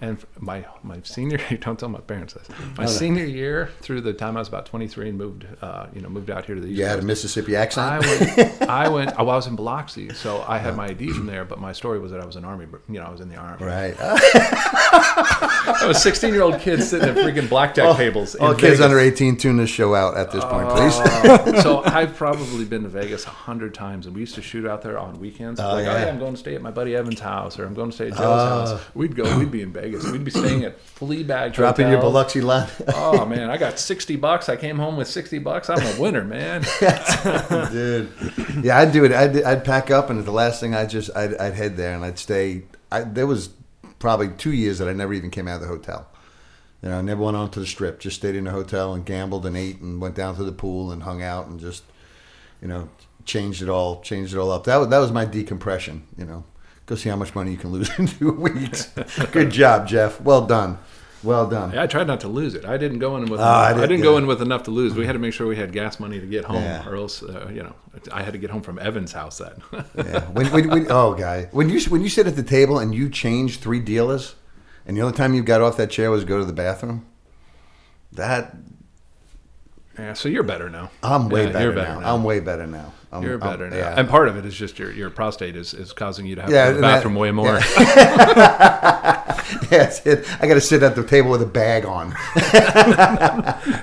And 0.00 0.24
my 0.38 0.64
my 0.84 1.00
senior 1.02 1.38
don't 1.60 1.76
tell 1.78 1.88
my 1.88 1.98
parents 1.98 2.34
this. 2.34 2.46
My 2.76 2.86
senior 2.86 3.24
year, 3.24 3.70
through 3.80 4.02
the 4.02 4.12
time 4.12 4.36
I 4.36 4.40
was 4.40 4.46
about 4.48 4.64
23 4.66 5.08
and 5.08 5.18
moved, 5.18 5.44
uh, 5.60 5.86
you 5.92 6.00
know, 6.00 6.08
moved 6.08 6.30
out 6.30 6.44
here 6.44 6.54
to 6.54 6.60
the 6.60 6.68
East 6.68 6.78
You 6.78 6.84
had 6.84 7.00
a 7.00 7.02
Mississippi 7.02 7.56
I 7.56 7.62
accent. 7.62 8.06
went. 8.36 8.62
I 8.70 8.88
went. 8.88 9.10
Oh, 9.18 9.28
I 9.28 9.34
was 9.34 9.48
in 9.48 9.56
Biloxi, 9.56 10.10
so 10.14 10.44
I 10.46 10.58
had 10.58 10.76
my 10.76 10.86
ID 10.86 11.10
from 11.10 11.26
there. 11.26 11.44
But 11.44 11.58
my 11.60 11.72
story 11.72 11.98
was 11.98 12.12
that 12.12 12.20
I 12.20 12.26
was 12.26 12.36
an 12.36 12.44
army. 12.44 12.66
You 12.88 13.00
know, 13.00 13.06
I 13.06 13.10
was 13.10 13.20
in 13.20 13.28
the 13.28 13.34
army. 13.36 13.64
right. 13.64 13.96
I 14.70 15.84
was 15.86 16.00
16 16.02 16.32
year 16.32 16.42
old 16.42 16.60
kid 16.60 16.82
sitting 16.82 17.08
at 17.08 17.16
freaking 17.16 17.48
blackjack 17.48 17.96
tables. 17.96 18.34
in 18.34 18.42
All 18.42 18.52
kids 18.54 18.62
Vegas. 18.78 18.80
under 18.80 18.98
18 19.00 19.36
tune 19.36 19.56
this 19.56 19.70
show 19.70 19.94
out 19.94 20.16
at 20.16 20.30
this 20.30 20.44
point, 20.44 20.68
please. 20.70 20.98
Uh, 20.98 21.62
so 21.62 21.82
I've 21.84 22.16
probably 22.16 22.64
been 22.64 22.82
to 22.84 22.88
Vegas 22.88 23.26
a 23.26 23.30
hundred 23.30 23.74
times, 23.74 24.06
and 24.06 24.14
we 24.14 24.20
used 24.20 24.34
to 24.36 24.42
shoot 24.42 24.66
out 24.66 24.82
there 24.82 24.98
on 24.98 25.18
weekends. 25.18 25.58
like, 25.60 25.68
oh 25.68 25.78
yeah. 25.78 26.04
yeah, 26.04 26.08
I'm 26.08 26.18
going 26.18 26.34
to 26.34 26.38
stay 26.38 26.54
at 26.54 26.62
my 26.62 26.70
buddy 26.70 26.94
Evan's 26.94 27.20
house, 27.20 27.58
or 27.58 27.66
I'm 27.66 27.74
going 27.74 27.90
to 27.90 27.94
stay 27.94 28.06
at 28.08 28.12
Joe's 28.14 28.70
house. 28.70 28.80
We'd 28.94 29.14
go. 29.16 29.38
We'd 29.38 29.50
be 29.50 29.62
in 29.62 29.72
Vegas. 29.72 29.87
We'd 29.92 30.24
be 30.24 30.30
staying 30.30 30.64
at 30.64 30.78
Fleabag. 30.78 31.52
Dropping 31.52 31.88
your 31.88 31.96
hotels. 31.96 32.12
Biloxi 32.12 32.40
line. 32.40 32.68
Oh 32.88 33.24
man, 33.26 33.50
I 33.50 33.56
got 33.56 33.78
60 33.78 34.16
bucks. 34.16 34.48
I 34.48 34.56
came 34.56 34.78
home 34.78 34.96
with 34.96 35.08
60 35.08 35.38
bucks. 35.38 35.70
I'm 35.70 35.80
a 35.80 36.00
winner, 36.00 36.24
man. 36.24 36.62
dude. 37.70 38.12
Yeah, 38.62 38.78
I'd 38.78 38.92
do 38.92 39.04
it. 39.04 39.12
I'd, 39.12 39.42
I'd 39.42 39.64
pack 39.64 39.90
up, 39.90 40.10
and 40.10 40.24
the 40.24 40.30
last 40.30 40.60
thing 40.60 40.74
I 40.74 40.86
just 40.86 41.14
I'd, 41.16 41.34
I'd 41.36 41.54
head 41.54 41.76
there, 41.76 41.94
and 41.94 42.04
I'd 42.04 42.18
stay 42.18 42.64
I, 42.90 43.02
there 43.02 43.26
was 43.26 43.50
probably 43.98 44.28
two 44.28 44.52
years 44.52 44.78
that 44.78 44.88
I 44.88 44.92
never 44.92 45.12
even 45.12 45.30
came 45.30 45.48
out 45.48 45.56
of 45.56 45.62
the 45.62 45.68
hotel. 45.68 46.08
You 46.82 46.90
know, 46.90 46.98
I 46.98 47.02
never 47.02 47.22
went 47.22 47.36
on 47.36 47.50
to 47.50 47.60
the 47.60 47.66
strip. 47.66 47.98
Just 47.98 48.16
stayed 48.16 48.36
in 48.36 48.44
the 48.44 48.52
hotel 48.52 48.94
and 48.94 49.04
gambled 49.04 49.44
and 49.44 49.56
ate 49.56 49.80
and 49.80 50.00
went 50.00 50.14
down 50.14 50.36
to 50.36 50.44
the 50.44 50.52
pool 50.52 50.92
and 50.92 51.02
hung 51.02 51.22
out 51.22 51.48
and 51.48 51.58
just, 51.58 51.82
you 52.62 52.68
know, 52.68 52.88
changed 53.24 53.62
it 53.62 53.68
all, 53.68 54.00
changed 54.00 54.32
it 54.32 54.38
all 54.38 54.50
up. 54.50 54.64
That 54.64 54.76
was 54.76 54.88
that 54.88 54.98
was 54.98 55.12
my 55.12 55.24
decompression. 55.24 56.04
You 56.16 56.26
know, 56.26 56.44
go 56.88 56.96
see 56.96 57.08
how 57.08 57.16
much 57.16 57.34
money 57.36 57.52
you 57.52 57.56
can 57.56 57.70
lose 57.70 57.88
in 57.98 58.08
two 58.08 58.32
weeks. 58.32 58.86
Good 59.30 59.50
job, 59.50 59.86
Jeff. 59.86 60.20
Well 60.20 60.44
done. 60.46 60.78
Well 61.22 61.48
done. 61.48 61.76
I 61.76 61.86
tried 61.88 62.06
not 62.06 62.20
to 62.20 62.28
lose 62.28 62.54
it. 62.54 62.64
I 62.64 62.76
didn't 62.76 63.00
go 63.00 63.16
in 63.16 63.26
with. 63.26 63.40
Oh, 63.40 63.42
I 63.42 63.70
I 63.70 63.74
did- 63.74 63.88
didn't, 63.88 64.02
go 64.02 64.16
in 64.18 64.26
with 64.26 64.40
enough 64.40 64.62
to 64.64 64.70
lose. 64.70 64.94
We 64.94 65.04
had 65.04 65.12
to 65.12 65.18
make 65.18 65.32
sure 65.32 65.46
we 65.48 65.56
had 65.56 65.72
gas 65.72 65.98
money 66.00 66.20
to 66.20 66.26
get 66.26 66.44
home, 66.44 66.62
Yeah. 66.62 66.88
or 66.88 66.94
else, 66.96 67.22
uh, 67.24 67.50
you 67.52 67.62
know, 67.62 67.74
I 68.12 68.22
had 68.22 68.32
to 68.34 68.38
get 68.38 68.50
home 68.50 68.62
from 68.62 68.78
Evan's 68.78 69.12
house. 69.12 69.38
Then. 69.38 69.60
Yeah. 69.96 70.20
When, 70.30 70.46
when, 70.52 70.68
when, 70.70 70.86
oh, 70.90 71.14
guy, 71.14 71.48
when 71.50 71.68
you 71.70 71.80
when 71.90 72.02
you 72.02 72.08
sit 72.08 72.26
at 72.28 72.36
the 72.36 72.42
table 72.44 72.78
and 72.78 72.94
you 72.94 73.10
change 73.10 73.58
three 73.58 73.80
dealers, 73.80 74.36
and 74.86 74.96
the 74.96 75.00
only 75.02 75.16
time 75.16 75.34
you 75.34 75.42
got 75.42 75.60
off 75.60 75.76
that 75.76 75.90
chair 75.90 76.10
was 76.12 76.24
go 76.24 76.38
to 76.38 76.44
the 76.44 76.52
bathroom, 76.52 77.04
that 78.12 78.54
yeah. 79.98 80.12
So 80.14 80.28
you're 80.28 80.42
better 80.42 80.68
now. 80.70 80.90
I'm 81.02 81.28
way 81.28 81.46
Yeah, 81.46 81.52
better, 81.52 81.72
better 81.72 81.94
now. 81.94 82.00
now. 82.00 82.14
I'm 82.14 82.24
way 82.24 82.40
better 82.40 82.66
now. 82.66 82.92
I'm, 83.10 83.22
You're 83.22 83.42
I'm- 83.42 83.50
better 83.52 83.70
now. 83.70 83.76
yeah. 83.76 83.94
And 83.98 84.06
part 84.08 84.28
of 84.28 84.36
it 84.36 84.44
is 84.44 84.54
just 84.54 84.78
your, 84.78 84.92
your 84.92 85.08
prostate 85.10 85.56
is, 85.56 85.72
is 85.72 85.92
causing 85.94 86.26
you 86.26 86.34
to 86.36 86.42
have 86.42 86.50
Yeah, 86.50 86.66
to 86.66 86.72
go 86.72 86.74
to 86.76 86.80
the 86.80 86.86
and 86.86 86.92
that- 86.92 86.96
bathroom 86.98 87.14
way 87.14 87.30
more. 87.30 87.58
Yes, 89.70 90.04
it, 90.06 90.26
I 90.42 90.46
got 90.46 90.54
to 90.54 90.60
sit 90.60 90.82
at 90.82 90.94
the 90.94 91.02
table 91.04 91.30
with 91.30 91.40
a 91.42 91.46
bag 91.46 91.84
on. 91.86 92.10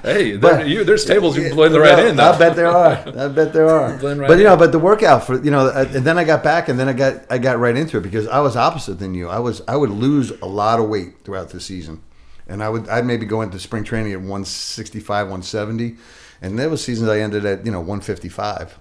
hey, 0.04 0.36
there, 0.38 0.66
you, 0.66 0.84
there's 0.84 1.06
tables 1.06 1.36
you 1.38 1.44
can 1.44 1.56
blend 1.56 1.76
right 1.76 1.98
No, 1.98 2.08
in. 2.08 2.20
I 2.20 2.38
bet 2.38 2.56
there 2.56 2.68
are. 2.68 2.92
I 3.08 3.28
bet 3.28 3.52
there 3.54 3.70
are. 3.70 3.98
Blend 3.98 4.20
right 4.20 4.28
but 4.28 4.38
you 4.38 4.44
know, 4.44 4.56
but 4.58 4.72
the 4.72 4.80
workout 4.80 5.26
for 5.26 5.42
you 5.44 5.52
know, 5.52 5.68
uh, 5.68 5.86
and 5.94 6.04
then 6.06 6.18
I 6.20 6.24
got 6.24 6.44
back, 6.44 6.70
and 6.70 6.80
then 6.80 6.88
I 6.88 6.94
got 6.94 7.26
I 7.32 7.38
got 7.40 7.58
right 7.60 7.76
into 7.76 7.98
it 7.98 8.02
because 8.02 8.28
I 8.28 8.40
was 8.42 8.56
opposite 8.56 9.00
than 9.00 9.14
you. 9.16 9.28
I 9.28 9.40
was 9.40 9.62
I 9.68 9.76
would 9.76 9.90
lose 9.90 10.32
a 10.42 10.46
lot 10.46 10.80
of 10.80 10.88
weight 10.88 11.24
throughout 11.24 11.50
the 11.50 11.60
season, 11.60 12.02
and 12.48 12.64
I 12.64 12.70
would 12.70 12.88
I'd 12.90 13.06
maybe 13.06 13.26
go 13.26 13.42
into 13.42 13.60
spring 13.60 13.84
training 13.84 14.14
at 14.14 14.20
165, 14.20 15.28
170, 15.28 15.96
and 16.42 16.58
there 16.60 16.70
was 16.70 16.84
seasons 16.84 17.10
I 17.10 17.20
ended 17.20 17.46
at 17.46 17.66
you 17.66 17.72
know 17.72 17.80
155 17.80 18.80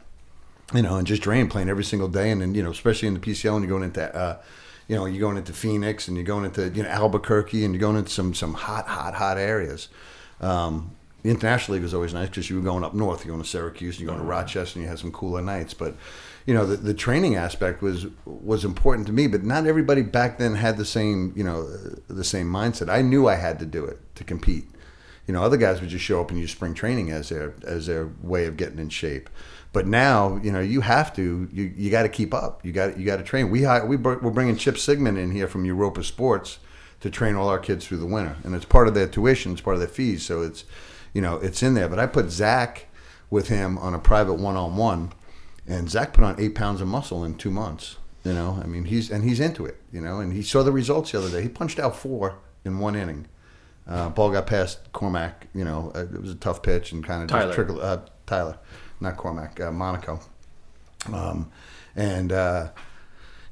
you 0.72 0.82
know, 0.82 0.96
and 0.96 1.06
just 1.06 1.22
drain 1.22 1.48
playing 1.48 1.68
every 1.68 1.84
single 1.84 2.08
day, 2.08 2.30
and 2.30 2.40
then 2.40 2.54
you 2.54 2.62
know, 2.62 2.70
especially 2.70 3.08
in 3.08 3.14
the 3.14 3.20
PCL, 3.20 3.52
when 3.52 3.62
you're 3.62 3.70
going 3.70 3.82
into, 3.82 4.14
uh, 4.14 4.38
you 4.88 4.96
know, 4.96 5.06
you're 5.06 5.20
going 5.20 5.36
into 5.36 5.52
Phoenix, 5.52 6.08
and 6.08 6.16
you're 6.16 6.24
going 6.24 6.44
into 6.44 6.70
you 6.70 6.82
know 6.82 6.88
Albuquerque, 6.88 7.64
and 7.64 7.74
you're 7.74 7.80
going 7.80 7.96
into 7.96 8.10
some 8.10 8.34
some 8.34 8.54
hot, 8.54 8.86
hot, 8.86 9.14
hot 9.14 9.36
areas. 9.36 9.88
Um, 10.40 10.92
the 11.22 11.30
international 11.30 11.74
league 11.74 11.82
was 11.82 11.94
always 11.94 12.12
nice 12.12 12.28
because 12.28 12.50
you 12.50 12.56
were 12.56 12.62
going 12.62 12.84
up 12.84 12.92
north, 12.92 13.24
you're 13.24 13.32
going 13.32 13.42
to 13.42 13.48
Syracuse, 13.48 13.98
you're 13.98 14.08
going 14.08 14.18
to 14.18 14.26
Rochester, 14.26 14.78
and 14.78 14.84
you 14.84 14.88
had 14.88 14.98
some 14.98 15.12
cooler 15.12 15.40
nights. 15.40 15.72
But 15.72 15.94
you 16.46 16.54
know, 16.54 16.66
the, 16.66 16.76
the 16.76 16.94
training 16.94 17.36
aspect 17.36 17.82
was 17.82 18.06
was 18.24 18.64
important 18.64 19.06
to 19.06 19.12
me, 19.12 19.26
but 19.26 19.44
not 19.44 19.66
everybody 19.66 20.02
back 20.02 20.38
then 20.38 20.54
had 20.54 20.76
the 20.76 20.84
same 20.84 21.32
you 21.36 21.44
know 21.44 21.64
the 22.08 22.24
same 22.24 22.46
mindset. 22.48 22.88
I 22.88 23.02
knew 23.02 23.28
I 23.28 23.36
had 23.36 23.58
to 23.60 23.66
do 23.66 23.84
it 23.84 23.98
to 24.16 24.24
compete. 24.24 24.66
You 25.26 25.32
know, 25.32 25.42
other 25.42 25.56
guys 25.56 25.80
would 25.80 25.88
just 25.88 26.04
show 26.04 26.20
up 26.20 26.30
and 26.30 26.38
use 26.38 26.50
spring 26.50 26.74
training 26.74 27.10
as 27.10 27.30
their 27.30 27.54
as 27.66 27.86
their 27.86 28.10
way 28.22 28.46
of 28.46 28.56
getting 28.56 28.78
in 28.78 28.90
shape. 28.90 29.30
But 29.72 29.88
now, 29.88 30.36
you 30.36 30.52
know, 30.52 30.60
you 30.60 30.82
have 30.82 31.14
to. 31.16 31.48
You, 31.52 31.72
you 31.76 31.90
got 31.90 32.04
to 32.04 32.08
keep 32.08 32.32
up. 32.32 32.64
You 32.64 32.72
got 32.72 32.98
you 32.98 33.04
got 33.04 33.16
to 33.16 33.24
train. 33.24 33.50
We 33.50 33.66
we 33.86 33.96
we're 33.96 34.30
bringing 34.30 34.56
Chip 34.56 34.78
Sigmund 34.78 35.18
in 35.18 35.32
here 35.32 35.48
from 35.48 35.64
Europa 35.64 36.04
Sports 36.04 36.58
to 37.00 37.10
train 37.10 37.34
all 37.34 37.48
our 37.48 37.58
kids 37.58 37.86
through 37.86 37.98
the 37.98 38.06
winter, 38.06 38.36
and 38.44 38.54
it's 38.54 38.64
part 38.64 38.86
of 38.86 38.94
their 38.94 39.08
tuition. 39.08 39.52
It's 39.52 39.60
part 39.60 39.74
of 39.74 39.80
their 39.80 39.88
fees. 39.88 40.24
So 40.24 40.42
it's, 40.42 40.64
you 41.12 41.20
know, 41.20 41.36
it's 41.36 41.62
in 41.62 41.74
there. 41.74 41.88
But 41.88 41.98
I 41.98 42.06
put 42.06 42.30
Zach 42.30 42.86
with 43.30 43.48
him 43.48 43.76
on 43.78 43.94
a 43.94 43.98
private 43.98 44.34
one 44.34 44.56
on 44.56 44.76
one, 44.76 45.12
and 45.66 45.90
Zach 45.90 46.12
put 46.12 46.24
on 46.24 46.38
eight 46.38 46.54
pounds 46.54 46.80
of 46.80 46.88
muscle 46.88 47.24
in 47.24 47.36
two 47.36 47.50
months. 47.50 47.96
You 48.24 48.32
know, 48.32 48.58
I 48.62 48.66
mean, 48.66 48.86
he's 48.86 49.10
and 49.10 49.22
he's 49.24 49.40
into 49.40 49.66
it. 49.66 49.80
You 49.92 50.00
know, 50.00 50.20
and 50.20 50.32
he 50.32 50.42
saw 50.42 50.62
the 50.62 50.72
results 50.72 51.12
the 51.12 51.18
other 51.18 51.30
day. 51.30 51.42
He 51.42 51.48
punched 51.48 51.78
out 51.78 51.94
four 51.96 52.38
in 52.64 52.78
one 52.78 52.96
inning. 52.96 53.26
Uh, 53.86 54.08
ball 54.08 54.30
got 54.30 54.46
past 54.46 54.92
Cormac. 54.92 55.46
You 55.54 55.64
know, 55.64 55.92
uh, 55.94 56.04
it 56.04 56.20
was 56.20 56.30
a 56.30 56.36
tough 56.36 56.62
pitch 56.62 56.92
and 56.92 57.04
kind 57.04 57.22
of 57.22 57.28
Tyler. 57.28 57.46
just 57.46 57.54
trickled. 57.54 57.80
Uh, 57.80 58.00
Tyler, 58.26 58.58
not 59.00 59.16
Cormac. 59.16 59.60
Uh, 59.60 59.70
Monaco. 59.70 60.20
Um, 61.12 61.50
and 61.94 62.32
uh, 62.32 62.70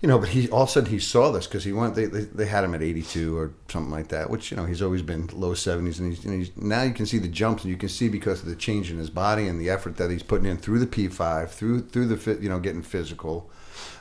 you 0.03 0.09
know, 0.09 0.19
but 0.19 0.31
he 0.31 0.51
all 0.51 0.65
of 0.65 0.69
a 0.69 0.73
sudden 0.73 0.91
he 0.91 0.99
saw 0.99 1.31
this 1.31 1.47
because 1.47 1.63
he 1.63 1.73
went. 1.73 1.95
They, 1.95 2.07
they 2.07 2.23
they 2.23 2.47
had 2.47 2.65
him 2.65 2.75
at 2.75 2.83
82 2.83 3.39
or 3.39 3.55
something 3.69 3.93
like 3.93 4.09
that, 4.09 4.29
which 4.29 4.51
you 4.51 4.57
know 4.57 4.65
he's 4.65 4.83
always 4.83 5.01
been 5.01 5.29
low 5.33 5.53
70s, 5.53 6.01
and 6.01 6.13
he's, 6.13 6.25
and 6.25 6.35
he's 6.35 6.57
now 6.57 6.83
you 6.83 6.93
can 6.93 7.07
see 7.07 7.19
the 7.19 7.29
jumps, 7.29 7.63
and 7.63 7.71
you 7.71 7.77
can 7.77 7.89
see 7.89 8.09
because 8.09 8.41
of 8.41 8.47
the 8.47 8.57
change 8.57 8.91
in 8.91 8.99
his 8.99 9.11
body 9.11 9.47
and 9.47 9.61
the 9.61 9.71
effort 9.71 9.97
that 9.99 10.11
he's 10.11 10.25
putting 10.25 10.47
in 10.47 10.57
through 10.57 10.81
the 10.81 10.89
P5, 10.89 11.51
through 11.51 11.83
through 11.83 12.07
the 12.07 12.43
you 12.43 12.49
know, 12.49 12.59
getting 12.59 12.83
physical. 12.83 13.49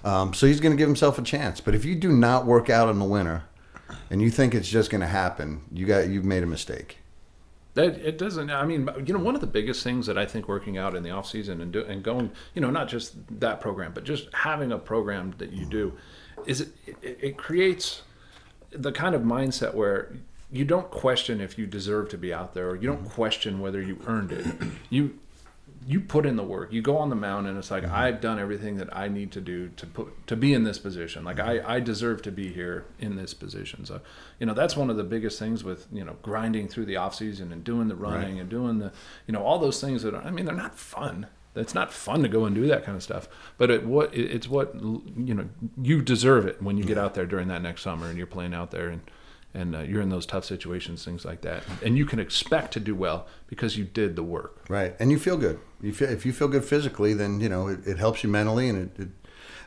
Um, 0.03 0.33
so 0.33 0.47
he's 0.47 0.59
going 0.59 0.75
to 0.75 0.77
give 0.77 0.89
himself 0.89 1.19
a 1.19 1.21
chance. 1.21 1.61
But 1.61 1.75
if 1.75 1.85
you 1.85 1.93
do 1.93 2.11
not 2.11 2.47
work 2.47 2.69
out 2.71 2.89
in 2.89 2.97
the 2.97 3.05
winter, 3.05 3.43
and 4.09 4.23
you 4.23 4.31
think 4.31 4.55
it's 4.55 4.69
just 4.69 4.89
going 4.89 5.01
to 5.01 5.07
happen, 5.07 5.61
you 5.71 5.85
got 5.85 6.09
you've 6.09 6.25
made 6.25 6.41
a 6.41 6.47
mistake. 6.47 6.97
That 7.73 7.95
it 7.99 8.17
doesn't. 8.17 8.51
I 8.51 8.65
mean, 8.65 8.89
you 9.05 9.13
know, 9.13 9.19
one 9.19 9.35
of 9.35 9.41
the 9.41 9.47
biggest 9.47 9.83
things 9.83 10.05
that 10.07 10.17
I 10.17 10.25
think 10.25 10.47
working 10.47 10.77
out 10.77 10.93
in 10.93 11.03
the 11.03 11.11
off 11.11 11.27
season 11.27 11.61
and 11.61 11.71
do, 11.71 11.83
and 11.85 12.03
going, 12.03 12.31
you 12.53 12.61
know, 12.61 12.69
not 12.69 12.89
just 12.89 13.15
that 13.39 13.61
program, 13.61 13.93
but 13.93 14.03
just 14.03 14.27
having 14.33 14.71
a 14.73 14.77
program 14.77 15.33
that 15.37 15.53
you 15.53 15.65
do, 15.65 15.93
is 16.45 16.61
it, 16.61 16.69
it, 17.01 17.19
it 17.21 17.37
creates 17.37 18.01
the 18.71 18.91
kind 18.91 19.15
of 19.15 19.21
mindset 19.21 19.73
where 19.73 20.11
you 20.51 20.65
don't 20.65 20.91
question 20.91 21.39
if 21.39 21.57
you 21.57 21.65
deserve 21.65 22.09
to 22.09 22.17
be 22.17 22.33
out 22.33 22.53
there, 22.53 22.69
or 22.69 22.75
you 22.75 22.87
don't 22.87 23.03
mm-hmm. 23.03 23.13
question 23.13 23.59
whether 23.61 23.81
you 23.81 23.99
earned 24.05 24.33
it. 24.33 24.45
You 24.89 25.17
you 25.85 25.99
put 25.99 26.25
in 26.25 26.35
the 26.35 26.43
work. 26.43 26.71
You 26.71 26.81
go 26.81 26.97
on 26.97 27.09
the 27.09 27.15
mound, 27.15 27.47
and 27.47 27.57
it's 27.57 27.71
like 27.71 27.83
mm-hmm. 27.83 27.95
I've 27.95 28.21
done 28.21 28.37
everything 28.37 28.77
that 28.77 28.95
I 28.95 29.07
need 29.07 29.31
to 29.31 29.41
do 29.41 29.69
to 29.69 29.87
put 29.87 30.27
to 30.27 30.35
be 30.35 30.53
in 30.53 30.63
this 30.63 30.77
position. 30.77 31.23
Like 31.23 31.37
mm-hmm. 31.37 31.67
I, 31.67 31.75
I 31.75 31.79
deserve 31.79 32.21
to 32.23 32.31
be 32.31 32.53
here 32.53 32.85
in 32.99 33.15
this 33.15 33.33
position. 33.33 33.85
So, 33.85 34.01
you 34.39 34.45
know, 34.45 34.53
that's 34.53 34.75
one 34.75 34.89
of 34.89 34.97
the 34.97 35.03
biggest 35.03 35.39
things 35.39 35.63
with 35.63 35.87
you 35.91 36.03
know 36.03 36.17
grinding 36.21 36.67
through 36.67 36.85
the 36.85 36.97
off 36.97 37.15
season 37.15 37.51
and 37.51 37.63
doing 37.63 37.87
the 37.87 37.95
running 37.95 38.39
and 38.39 38.49
doing 38.49 38.79
the 38.79 38.91
you 39.25 39.33
know 39.33 39.43
all 39.43 39.57
those 39.57 39.81
things 39.81 40.03
that 40.03 40.13
are, 40.13 40.21
I 40.21 40.29
mean 40.29 40.45
they're 40.45 40.55
not 40.55 40.77
fun. 40.77 41.27
It's 41.53 41.75
not 41.75 41.91
fun 41.91 42.21
to 42.21 42.29
go 42.29 42.45
and 42.45 42.55
do 42.55 42.65
that 42.67 42.85
kind 42.85 42.95
of 42.95 43.03
stuff. 43.03 43.27
But 43.57 43.71
it 43.71 43.85
what 43.85 44.13
it, 44.13 44.31
it's 44.31 44.47
what 44.47 44.75
you 44.75 45.33
know 45.33 45.49
you 45.81 46.01
deserve 46.01 46.45
it 46.45 46.61
when 46.61 46.77
you 46.77 46.83
get 46.83 46.97
mm-hmm. 46.97 47.05
out 47.05 47.13
there 47.15 47.25
during 47.25 47.47
that 47.47 47.61
next 47.61 47.81
summer 47.81 48.07
and 48.07 48.17
you're 48.17 48.27
playing 48.27 48.53
out 48.53 48.71
there 48.71 48.87
and 48.89 49.01
and 49.53 49.75
uh, 49.75 49.79
you're 49.79 50.01
in 50.01 50.09
those 50.09 50.25
tough 50.25 50.45
situations, 50.45 51.03
things 51.03 51.25
like 51.25 51.41
that, 51.41 51.63
and 51.83 51.97
you 51.97 52.05
can 52.05 52.19
expect 52.19 52.73
to 52.73 52.79
do 52.79 52.95
well 52.95 53.27
because 53.47 53.77
you 53.77 53.83
did 53.83 54.15
the 54.15 54.23
work. 54.23 54.65
Right, 54.69 54.95
and 54.99 55.11
you 55.11 55.19
feel 55.19 55.37
good. 55.37 55.59
You 55.81 55.93
feel 55.93 56.09
if 56.09 56.25
you 56.25 56.33
feel 56.33 56.47
good 56.47 56.63
physically, 56.63 57.13
then 57.13 57.39
you 57.39 57.49
know 57.49 57.67
it, 57.67 57.85
it 57.85 57.97
helps 57.97 58.23
you 58.23 58.29
mentally, 58.29 58.69
and 58.69 58.77
it, 58.77 59.01
it 59.01 59.09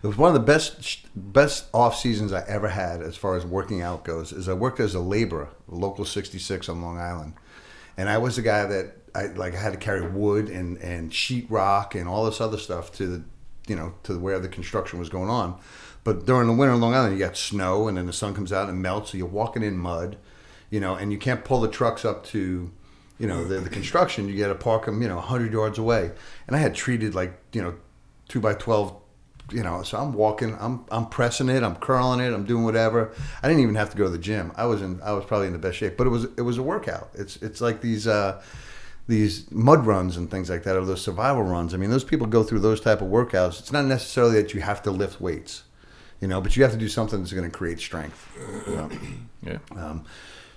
it 0.04 0.06
was 0.06 0.18
one 0.18 0.28
of 0.28 0.34
the 0.34 0.46
best 0.46 1.06
best 1.14 1.66
off 1.72 1.96
seasons 1.96 2.32
I 2.32 2.44
ever 2.46 2.68
had 2.68 3.00
as 3.00 3.16
far 3.16 3.36
as 3.36 3.46
working 3.46 3.80
out 3.80 4.04
goes. 4.04 4.32
Is 4.32 4.48
I 4.48 4.52
worked 4.52 4.78
as 4.78 4.94
a 4.94 5.00
laborer, 5.00 5.48
local 5.66 6.04
66 6.04 6.68
on 6.68 6.82
Long 6.82 6.98
Island, 6.98 7.34
and 7.96 8.08
I 8.10 8.18
was 8.18 8.36
the 8.36 8.42
guy 8.42 8.66
that 8.66 8.96
I 9.14 9.26
like 9.28 9.54
I 9.54 9.58
had 9.58 9.72
to 9.72 9.78
carry 9.78 10.06
wood 10.06 10.48
and 10.48 10.76
and 10.78 11.12
sheet 11.12 11.46
rock 11.50 11.94
and 11.94 12.08
all 12.08 12.26
this 12.26 12.40
other 12.40 12.58
stuff 12.58 12.92
to 12.92 13.06
the 13.06 13.24
you 13.66 13.76
know 13.76 13.94
to 14.02 14.18
where 14.18 14.38
the 14.38 14.48
construction 14.48 14.98
was 14.98 15.08
going 15.08 15.30
on. 15.30 15.58
But 16.04 16.26
during 16.26 16.46
the 16.46 16.52
winter 16.52 16.74
in 16.74 16.80
Long 16.80 16.94
Island, 16.94 17.18
you 17.18 17.24
got 17.24 17.36
snow, 17.36 17.88
and 17.88 17.96
then 17.96 18.06
the 18.06 18.12
sun 18.12 18.34
comes 18.34 18.52
out 18.52 18.68
and 18.68 18.80
melts, 18.80 19.10
so 19.10 19.18
you're 19.18 19.26
walking 19.26 19.62
in 19.62 19.76
mud, 19.76 20.18
you 20.70 20.78
know, 20.78 20.94
and 20.94 21.10
you 21.10 21.18
can't 21.18 21.44
pull 21.44 21.60
the 21.60 21.68
trucks 21.68 22.04
up 22.04 22.24
to 22.26 22.70
you 23.18 23.26
know 23.26 23.44
the, 23.44 23.60
the 23.60 23.70
construction. 23.70 24.28
You 24.28 24.38
got 24.38 24.48
to 24.48 24.54
park 24.54 24.86
them 24.86 25.00
you 25.02 25.08
know 25.08 25.16
100 25.16 25.52
yards 25.52 25.78
away. 25.78 26.10
And 26.46 26.56
i 26.56 26.58
had 26.58 26.74
treated 26.74 27.14
like 27.14 27.38
you 27.52 27.62
know 27.62 27.74
2 28.28 28.40
by 28.40 28.54
12 28.54 29.00
you 29.52 29.62
know 29.62 29.82
so 29.82 29.98
i'm 29.98 30.14
walking 30.14 30.56
i'm 30.58 30.86
i'm 30.90 31.06
pressing 31.06 31.50
it 31.50 31.62
i'm 31.62 31.76
curling 31.76 32.20
it 32.20 32.32
i'm 32.32 32.44
doing 32.44 32.64
whatever. 32.64 33.12
I 33.42 33.48
didn't 33.48 33.62
even 33.62 33.74
have 33.74 33.90
to 33.90 33.96
go 33.96 34.04
to 34.04 34.10
the 34.10 34.18
gym. 34.18 34.52
I 34.56 34.66
was 34.66 34.82
in 34.82 35.00
i 35.02 35.12
was 35.12 35.24
probably 35.24 35.46
in 35.48 35.52
the 35.52 35.58
best 35.58 35.76
shape 35.76 35.96
but 35.96 36.06
it 36.06 36.10
was 36.10 36.24
it 36.36 36.42
was 36.42 36.58
a 36.58 36.62
workout. 36.62 37.10
It's 37.14 37.36
it's 37.36 37.60
like 37.60 37.80
these 37.80 38.06
uh 38.06 38.42
these 39.06 39.50
mud 39.50 39.84
runs 39.84 40.16
and 40.16 40.30
things 40.30 40.48
like 40.48 40.62
that 40.62 40.76
or 40.76 40.84
those 40.84 41.02
survival 41.02 41.42
runs. 41.42 41.74
I 41.74 41.76
mean 41.76 41.90
those 41.90 42.04
people 42.04 42.26
go 42.26 42.42
through 42.42 42.60
those 42.60 42.80
type 42.80 43.00
of 43.00 43.08
workouts. 43.08 43.60
It's 43.60 43.72
not 43.72 43.84
necessarily 43.84 44.40
that 44.42 44.54
you 44.54 44.62
have 44.62 44.82
to 44.82 44.90
lift 44.90 45.20
weights 45.20 45.64
you 46.24 46.28
know 46.30 46.40
but 46.40 46.56
you 46.56 46.62
have 46.62 46.72
to 46.72 46.78
do 46.86 46.88
something 46.88 47.18
that's 47.20 47.34
going 47.38 47.50
to 47.50 47.56
create 47.60 47.78
strength 47.78 48.20
you 48.66 48.76
know? 48.76 48.88
Yeah. 49.50 49.58
Um, 49.76 50.06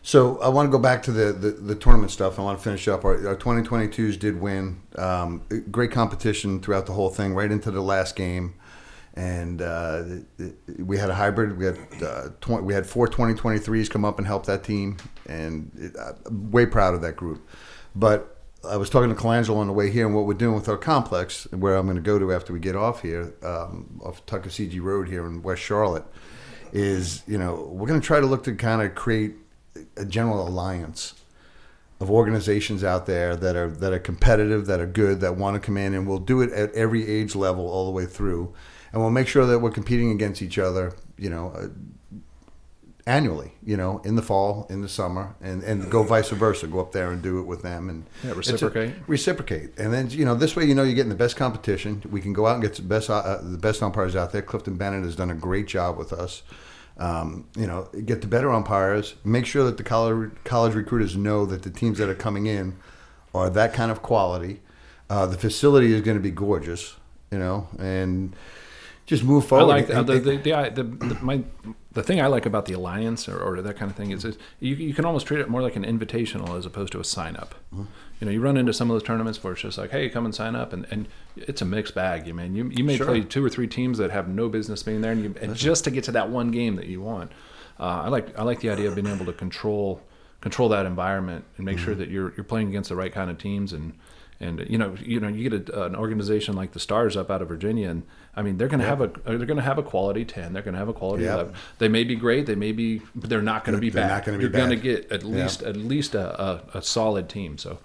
so 0.02 0.40
I 0.40 0.48
want 0.48 0.68
to 0.68 0.72
go 0.72 0.80
back 0.80 1.04
to 1.04 1.12
the, 1.12 1.34
the, 1.34 1.52
the 1.52 1.76
tournament 1.76 2.12
stuff. 2.12 2.40
I 2.40 2.42
want 2.42 2.58
to 2.58 2.64
finish 2.64 2.88
up. 2.88 3.04
Our, 3.04 3.16
our 3.28 3.36
2022s 3.36 4.18
did 4.18 4.40
win. 4.40 4.80
Um, 4.96 5.42
great 5.70 5.92
competition 5.92 6.62
throughout 6.62 6.86
the 6.86 6.94
whole 6.94 7.10
thing, 7.10 7.34
right 7.34 7.52
into 7.52 7.70
the 7.70 7.82
last 7.82 8.16
game. 8.16 8.54
And 9.16 9.62
uh, 9.62 10.04
it- 10.40 10.56
it- 10.70 10.86
we 10.86 10.98
had 10.98 11.10
a 11.10 11.16
hybrid. 11.16 11.58
We 11.58 11.66
had 11.66 11.78
uh, 12.02 12.30
tw- 12.40 12.64
we 12.64 12.74
had 12.74 12.86
four 12.88 13.10
2023s 13.10 13.90
come 13.90 14.06
up 14.06 14.18
and 14.20 14.26
help 14.26 14.46
that 14.46 14.64
team, 14.64 14.96
and 15.26 15.70
it, 15.76 15.94
I'm 16.00 16.52
way 16.52 16.66
proud 16.66 16.94
of 16.94 17.02
that 17.02 17.18
group. 17.18 17.46
But 17.94 18.37
I 18.64 18.78
was 18.78 18.90
talking 18.90 19.10
to 19.10 19.16
Colangelo 19.16 19.58
on 19.58 19.68
the 19.68 19.74
way 19.74 19.92
here, 19.92 20.06
and 20.06 20.16
what 20.16 20.26
we're 20.26 20.34
doing 20.34 20.56
with 20.56 20.68
our 20.68 20.78
complex, 20.78 21.48
where 21.52 21.76
I'm 21.76 21.86
going 21.86 21.96
to 21.98 22.02
go 22.02 22.18
to 22.18 22.34
after 22.34 22.54
we 22.54 22.60
get 22.60 22.76
off 22.76 23.02
here, 23.02 23.34
um, 23.44 24.02
off 24.04 24.26
Tuckaseegee 24.26 24.82
Road 24.82 25.08
here 25.08 25.26
in 25.26 25.42
West 25.42 25.62
Charlotte, 25.62 26.06
is 26.74 27.24
you 27.28 27.38
know 27.38 27.70
we're 27.72 27.88
going 27.88 28.00
to 28.00 28.06
try 28.06 28.20
to 28.20 28.26
look 28.26 28.44
to 28.44 28.56
kind 28.56 28.82
of 28.82 28.96
create 28.96 29.36
a 29.96 30.06
general 30.06 30.48
alliance 30.48 31.14
of 32.00 32.12
organizations 32.12 32.84
out 32.84 33.06
there 33.06 33.36
that 33.36 33.56
are 33.56 33.70
that 33.70 33.94
are 33.94 34.00
competitive, 34.00 34.66
that 34.66 34.80
are 34.80 34.88
good, 34.88 35.20
that 35.22 35.36
want 35.36 35.56
to 35.56 35.60
come 35.60 35.78
in, 35.78 35.94
and 35.94 36.08
we'll 36.08 36.20
do 36.20 36.42
it 36.42 36.52
at 36.52 36.74
every 36.74 37.08
age 37.08 37.36
level 37.36 37.68
all 37.68 37.86
the 37.86 37.92
way 37.92 38.06
through, 38.06 38.54
and 38.92 39.02
we'll 39.02 39.12
make 39.12 39.28
sure 39.28 39.46
that 39.46 39.60
we're 39.60 39.72
competing 39.72 40.12
against 40.12 40.42
each 40.42 40.58
other, 40.58 40.94
you 41.18 41.30
know, 41.30 41.72
annually. 43.08 43.54
You 43.64 43.78
know, 43.78 44.00
in 44.06 44.16
the 44.16 44.22
fall, 44.22 44.68
in 44.70 44.82
the 44.82 44.90
summer, 44.90 45.36
and 45.42 45.64
and 45.64 45.90
go 45.90 46.04
vice 46.04 46.30
versa. 46.30 46.68
Go 46.68 46.80
up 46.80 46.92
there 46.92 47.10
and 47.12 47.22
do 47.24 47.40
it 47.40 47.48
with 47.48 47.64
them 47.64 47.90
and 47.90 48.04
Yeah, 48.24 48.32
it's 48.38 48.50
a- 48.50 48.54
reciprocate. 48.54 48.94
reciprocate, 49.08 49.70
and 49.80 49.92
then 49.92 50.10
you 50.12 50.26
know 50.26 50.36
this 50.36 50.56
way 50.56 50.66
you 50.66 50.76
know 50.76 50.84
you're 50.84 50.94
getting 50.96 51.10
the 51.10 51.16
best 51.26 51.36
competition. 51.36 52.04
We 52.12 52.22
can 52.22 52.34
go 52.34 52.46
out 52.46 52.54
and 52.56 52.62
get 52.64 52.76
the 52.76 52.84
best 52.84 53.10
uh, 53.10 53.40
the 53.42 53.58
best 53.58 53.82
umpires 53.82 54.16
out 54.16 54.32
there. 54.32 54.44
Clifton 54.44 54.76
Bennett 54.78 55.04
has 55.04 55.16
done 55.16 55.32
a 55.32 55.36
great 55.36 55.66
job 55.68 55.98
with 55.98 56.14
us. 56.14 56.44
Um, 57.00 57.46
you 57.56 57.68
know, 57.68 57.88
get 58.06 58.22
the 58.22 58.28
better 58.28 58.52
umpires. 58.52 59.16
Make 59.24 59.46
sure 59.46 59.64
that 59.66 59.78
the 59.78 59.84
college 59.84 60.32
college 60.44 60.74
recruiters 60.76 61.16
know 61.16 61.46
that 61.46 61.64
the 61.64 61.70
teams 61.70 61.98
that 62.00 62.10
are 62.10 62.16
coming 62.16 62.46
in 62.48 62.76
are 63.34 63.50
that 63.52 63.74
kind 63.74 63.92
of 63.92 64.02
quality. 64.02 64.62
Uh, 65.10 65.26
the 65.26 65.38
facility 65.38 65.94
is 65.94 66.02
going 66.02 66.18
to 66.18 66.24
be 66.24 66.32
gorgeous. 66.32 66.96
You 67.32 67.40
know, 67.40 67.68
and 67.78 68.36
just 69.06 69.24
move 69.24 69.46
forward. 69.46 69.66
I 69.66 69.76
like 69.78 69.88
the, 69.88 70.00
And- 70.00 70.08
the, 70.08 70.14
and- 70.14 70.26
the, 70.26 70.38
the, 70.38 70.84
the, 70.84 71.06
the 71.14 71.16
my 71.24 71.44
the 71.98 72.04
thing 72.04 72.22
I 72.22 72.28
like 72.28 72.46
about 72.46 72.66
the 72.68 72.74
alliance 72.74 73.28
or, 73.28 73.40
or 73.42 73.60
that 73.60 73.76
kind 73.76 73.90
of 73.90 73.98
thing 73.98 74.12
is, 74.12 74.24
is 74.24 74.38
you, 74.60 74.76
you 74.76 74.94
can 74.94 75.04
almost 75.04 75.26
treat 75.26 75.40
it 75.40 75.50
more 75.50 75.64
like 75.64 75.76
an 75.76 75.84
invitational 75.84 76.56
as 76.56 76.64
opposed 76.64 76.92
to 76.92 77.00
a 77.00 77.04
sign 77.04 77.36
up. 77.36 77.56
Mm-hmm. 77.74 77.86
You 78.20 78.26
know, 78.26 78.32
you 78.32 78.40
run 78.40 78.56
into 78.56 78.72
some 78.72 78.92
of 78.92 78.94
those 78.94 79.02
tournaments 79.04 79.44
where 79.44 79.54
it's 79.54 79.64
just 79.64 79.80
like, 79.80 79.90
hey, 79.90 80.08
come 80.08 80.24
and 80.24 80.34
sign 80.34 80.56
up, 80.56 80.74
and, 80.74 80.86
and 80.92 81.08
it's 81.36 81.60
a 81.64 81.66
mixed 81.66 81.96
bag. 81.96 82.28
You 82.28 82.36
mean 82.36 82.56
you 82.56 82.70
you 82.70 82.84
may 82.84 82.98
Sure. 82.98 83.08
play 83.08 83.22
two 83.22 83.44
or 83.44 83.50
three 83.50 83.68
teams 83.68 83.98
that 83.98 84.12
have 84.12 84.28
no 84.28 84.48
business 84.48 84.84
being 84.84 85.02
there, 85.02 85.12
and, 85.12 85.24
you, 85.24 85.36
and 85.42 85.56
just 85.56 85.84
to 85.86 85.92
get 85.92 86.04
to 86.04 86.12
that 86.12 86.30
one 86.30 86.52
game 86.52 86.76
that 86.76 86.86
you 86.86 87.02
want. 87.02 87.32
Uh, 87.80 88.04
I 88.06 88.08
like 88.10 88.38
I 88.38 88.44
like 88.44 88.60
the 88.60 88.70
idea 88.70 88.90
of 88.90 88.96
being 88.96 89.08
able 89.08 89.26
to 89.26 89.34
control 89.34 90.02
control 90.42 90.70
that 90.70 90.86
environment 90.86 91.46
and 91.58 91.66
make 91.66 91.80
sure 91.80 91.96
that 91.96 92.10
you're 92.10 92.32
you're 92.38 92.44
playing 92.44 92.70
against 92.70 92.90
the 92.90 92.96
right 92.96 93.12
kind 93.12 93.32
of 93.32 93.40
teams 93.40 93.74
and 93.74 93.94
and 94.40 94.66
you 94.70 94.78
know 94.78 94.96
you 95.02 95.20
know 95.20 95.28
you 95.28 95.50
get 95.50 95.70
a, 95.70 95.86
an 95.86 95.96
organization 95.96 96.56
like 96.56 96.72
the 96.74 96.80
Stars 96.80 97.18
up 97.18 97.30
out 97.32 97.42
of 97.42 97.48
Virginia 97.48 97.90
and 97.90 98.04
I 98.36 98.42
mean 98.42 98.58
they're 98.58 98.68
going 98.68 98.80
to 98.82 98.86
have 98.86 99.02
a 99.02 99.08
they're 99.26 99.38
going 99.46 99.58
to 99.58 99.64
have 99.64 99.78
a 99.78 99.84
quality 99.84 100.26
ten 100.26 100.54
they're 100.54 100.62
going 100.62 100.74
to 100.74 100.80
have 100.80 100.90
a 100.90 100.94
quality 100.94 101.24
Yeah. 101.24 101.34
eleven 101.36 101.54
they 101.80 101.88
may 101.88 102.04
be 102.04 102.16
great 102.16 102.46
they 102.46 102.56
may 102.56 102.72
be 102.72 103.02
but 103.16 103.30
they're 103.30 103.42
not 103.42 103.64
going 103.66 103.76
to 103.76 103.82
be 103.82 103.90
They're 103.90 104.04
bad 104.04 104.10
not 104.14 104.26
gonna 104.26 104.38
be 104.38 104.44
you're 104.44 104.52
going 104.52 104.70
to 104.70 104.76
get 104.76 105.12
at 105.12 105.24
least 105.24 105.64
at 105.64 105.76
least 105.76 106.14
a, 106.16 106.42
a, 106.42 106.64
a 106.76 106.82
solid 106.82 107.30
team 107.30 107.58
so. 107.58 107.80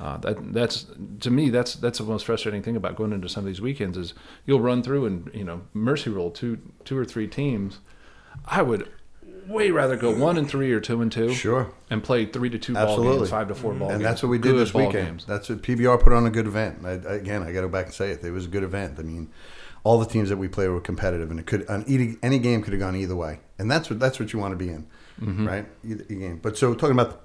Uh, 0.00 0.16
that 0.18 0.52
that's 0.52 0.86
to 1.20 1.30
me 1.30 1.50
that's 1.50 1.74
that's 1.76 1.98
the 1.98 2.04
most 2.04 2.26
frustrating 2.26 2.62
thing 2.64 2.74
about 2.74 2.96
going 2.96 3.12
into 3.12 3.28
some 3.28 3.44
of 3.44 3.46
these 3.46 3.60
weekends 3.60 3.96
is 3.96 4.12
you'll 4.44 4.58
run 4.60 4.82
through 4.82 5.06
and 5.06 5.30
you 5.32 5.44
know 5.44 5.62
mercy 5.72 6.10
roll 6.10 6.32
two 6.32 6.58
two 6.84 6.98
or 6.98 7.04
three 7.04 7.28
teams. 7.28 7.78
I 8.44 8.60
would 8.62 8.88
way 9.48 9.70
rather 9.70 9.96
go 9.96 10.10
one 10.14 10.36
and 10.38 10.48
three 10.48 10.72
or 10.72 10.80
two 10.80 11.00
and 11.02 11.10
two. 11.12 11.32
Sure. 11.32 11.72
And 11.90 12.02
play 12.02 12.26
three 12.26 12.50
to 12.50 12.58
two 12.58 12.74
ball 12.74 12.82
Absolutely. 12.88 13.18
games, 13.18 13.30
five 13.30 13.48
to 13.48 13.54
four 13.54 13.72
ball 13.74 13.88
games. 13.88 13.96
and 13.96 14.04
that's 14.04 14.22
what 14.22 14.28
we 14.30 14.38
did 14.38 14.52
Good 14.52 14.58
this 14.60 14.70
ball 14.72 14.86
weekend. 14.86 15.06
games. 15.08 15.24
That's 15.26 15.48
what 15.48 15.62
PBR 15.62 16.02
put 16.02 16.12
on 16.12 16.26
a 16.26 16.30
good 16.30 16.46
event. 16.46 16.80
I, 16.84 16.90
I- 16.90 17.14
again, 17.14 17.42
I 17.42 17.46
got 17.52 17.60
to 17.62 17.66
go 17.66 17.68
back 17.68 17.86
and 17.86 17.94
say 17.94 18.10
it. 18.10 18.24
It 18.24 18.30
was 18.30 18.46
a 18.46 18.48
good 18.48 18.62
event. 18.62 18.98
I 18.98 19.02
mean, 19.02 19.30
all 19.84 19.98
the 19.98 20.06
teams 20.06 20.28
that 20.30 20.36
we 20.38 20.48
played 20.48 20.68
were 20.68 20.80
competitive, 20.80 21.30
and 21.30 21.38
it 21.38 21.46
could 21.46 21.66
any, 21.68 22.16
any 22.22 22.38
game 22.38 22.62
could 22.62 22.72
have 22.72 22.80
gone 22.80 22.96
either 22.96 23.14
way. 23.16 23.40
And 23.58 23.70
that's 23.70 23.90
what 23.90 23.98
that's 24.00 24.18
what 24.18 24.32
you 24.32 24.38
want 24.38 24.52
to 24.52 24.56
be 24.56 24.70
in, 24.70 24.86
Mm-hmm. 25.20 25.46
right? 25.46 25.66
Either, 25.84 26.04
either 26.08 26.14
game. 26.14 26.38
But 26.42 26.56
so 26.58 26.74
talking 26.74 26.98
about 26.98 27.20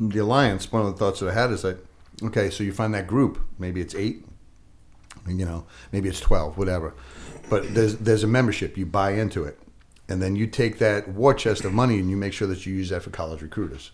the 0.00 0.18
alliance, 0.20 0.72
one 0.72 0.86
of 0.86 0.92
the 0.92 0.96
thoughts 0.98 1.20
that 1.20 1.28
I 1.28 1.34
had 1.34 1.50
is 1.50 1.62
that 1.62 1.84
okay, 2.22 2.48
so 2.50 2.64
you 2.64 2.72
find 2.72 2.94
that 2.94 3.06
group. 3.06 3.38
Maybe 3.58 3.80
it's 3.80 3.94
eight. 3.94 4.24
You 5.26 5.44
know, 5.44 5.66
maybe 5.92 6.08
it's 6.08 6.20
twelve, 6.20 6.56
whatever. 6.56 6.94
But 7.50 7.74
there's 7.74 7.96
there's 7.96 8.24
a 8.24 8.26
membership. 8.26 8.78
You 8.78 8.86
buy 8.86 9.12
into 9.12 9.44
it, 9.44 9.58
and 10.08 10.22
then 10.22 10.36
you 10.36 10.46
take 10.46 10.78
that 10.78 11.08
war 11.08 11.34
chest 11.34 11.64
of 11.64 11.72
money 11.72 11.98
and 11.98 12.10
you 12.10 12.16
make 12.16 12.32
sure 12.32 12.48
that 12.48 12.64
you 12.64 12.74
use 12.74 12.88
that 12.88 13.02
for 13.02 13.10
college 13.10 13.42
recruiters 13.42 13.90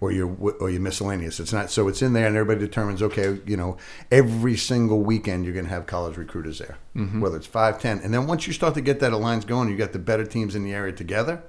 or 0.00 0.12
your 0.12 0.34
or 0.60 0.70
your 0.70 0.80
miscellaneous. 0.80 1.40
It's 1.40 1.52
not 1.52 1.70
so 1.70 1.88
it's 1.88 2.02
in 2.02 2.12
there, 2.12 2.26
and 2.26 2.36
everybody 2.36 2.60
determines 2.60 3.02
okay, 3.02 3.38
you 3.46 3.56
know, 3.56 3.76
every 4.10 4.56
single 4.56 5.00
weekend 5.00 5.44
you're 5.44 5.54
going 5.54 5.66
to 5.66 5.70
have 5.70 5.86
college 5.86 6.16
recruiters 6.16 6.58
there, 6.58 6.78
mm-hmm. 6.94 7.20
whether 7.20 7.36
it's 7.36 7.46
five, 7.46 7.80
ten, 7.80 8.00
and 8.00 8.12
then 8.12 8.26
once 8.26 8.46
you 8.46 8.52
start 8.52 8.74
to 8.74 8.80
get 8.80 9.00
that 9.00 9.12
alliance 9.12 9.44
going, 9.44 9.68
you 9.68 9.76
got 9.76 9.92
the 9.92 9.98
better 9.98 10.24
teams 10.24 10.54
in 10.54 10.64
the 10.64 10.72
area 10.72 10.92
together. 10.92 11.42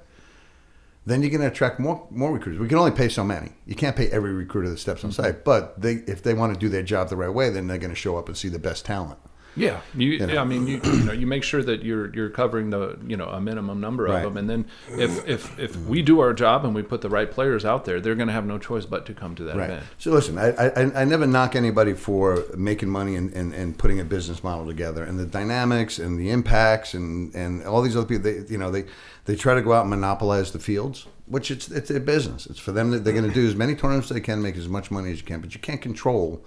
Then 1.06 1.22
you're 1.22 1.30
going 1.30 1.40
to 1.40 1.46
attract 1.46 1.80
more 1.80 2.06
more 2.10 2.32
recruiters. 2.32 2.60
We 2.60 2.68
can 2.68 2.78
only 2.78 2.90
pay 2.90 3.08
so 3.08 3.24
many. 3.24 3.52
You 3.64 3.74
can't 3.74 3.96
pay 3.96 4.08
every 4.08 4.32
recruiter 4.32 4.68
that 4.68 4.78
steps 4.78 5.04
on 5.04 5.10
mm-hmm. 5.10 5.22
site, 5.22 5.44
but 5.44 5.80
they 5.80 5.94
if 6.06 6.22
they 6.22 6.34
want 6.34 6.52
to 6.52 6.60
do 6.60 6.68
their 6.68 6.82
job 6.82 7.08
the 7.08 7.16
right 7.16 7.32
way, 7.32 7.50
then 7.50 7.66
they're 7.66 7.78
going 7.78 7.94
to 7.94 7.96
show 7.96 8.16
up 8.16 8.28
and 8.28 8.36
see 8.36 8.48
the 8.48 8.58
best 8.58 8.84
talent. 8.84 9.18
Yeah, 9.58 9.80
you, 9.94 10.18
know. 10.20 10.32
yeah, 10.32 10.40
I 10.40 10.44
mean, 10.44 10.66
you, 10.66 10.80
you 10.84 11.04
know, 11.04 11.12
you 11.12 11.26
make 11.26 11.42
sure 11.42 11.62
that 11.62 11.82
you're 11.82 12.14
you're 12.14 12.30
covering 12.30 12.70
the 12.70 12.98
you 13.06 13.16
know 13.16 13.28
a 13.28 13.40
minimum 13.40 13.80
number 13.80 14.06
of 14.06 14.14
Right. 14.14 14.22
them, 14.22 14.36
and 14.36 14.48
then 14.48 14.66
if 14.96 15.26
if 15.28 15.58
if 15.58 15.76
we 15.76 16.00
do 16.02 16.20
our 16.20 16.32
job 16.32 16.64
and 16.64 16.74
we 16.74 16.82
put 16.82 17.00
the 17.00 17.08
right 17.10 17.30
players 17.30 17.64
out 17.64 17.84
there, 17.84 18.00
they're 18.00 18.14
going 18.14 18.28
to 18.28 18.32
have 18.34 18.46
no 18.46 18.58
choice 18.58 18.86
but 18.86 19.04
to 19.06 19.14
come 19.14 19.34
to 19.34 19.44
that 19.44 19.56
Right. 19.56 19.70
event. 19.70 19.84
So 19.98 20.12
listen, 20.12 20.38
I, 20.38 20.48
I, 20.50 21.02
I 21.02 21.04
never 21.04 21.26
knock 21.26 21.56
anybody 21.56 21.92
for 21.94 22.44
making 22.56 22.88
money 22.88 23.16
and, 23.16 23.32
and, 23.34 23.52
and 23.52 23.76
putting 23.76 24.00
a 24.00 24.04
business 24.04 24.42
model 24.44 24.66
together, 24.66 25.02
and 25.04 25.18
the 25.18 25.26
dynamics 25.26 25.98
and 25.98 26.18
the 26.18 26.30
impacts 26.30 26.94
and, 26.94 27.34
and 27.34 27.64
all 27.64 27.82
these 27.82 27.96
other 27.96 28.06
people. 28.06 28.24
They 28.24 28.44
you 28.50 28.58
know 28.58 28.70
they 28.70 28.84
they 29.24 29.34
try 29.36 29.54
to 29.54 29.62
go 29.62 29.72
out 29.72 29.82
and 29.82 29.90
monopolize 29.90 30.52
the 30.52 30.58
fields, 30.58 31.06
which 31.26 31.50
it's 31.50 31.68
it's 31.70 31.88
their 31.88 32.00
business. 32.00 32.46
It's 32.46 32.58
for 32.60 32.72
them 32.72 32.90
that 32.92 33.04
they're 33.04 33.12
going 33.12 33.28
to 33.28 33.34
do 33.34 33.46
as 33.46 33.54
many 33.56 33.74
tournaments 33.74 34.10
as 34.10 34.14
they 34.14 34.20
can, 34.20 34.40
make 34.40 34.56
as 34.56 34.68
much 34.68 34.90
money 34.90 35.10
as 35.10 35.18
you 35.20 35.26
can, 35.26 35.40
but 35.40 35.52
you 35.54 35.60
can't 35.60 35.82
control 35.82 36.44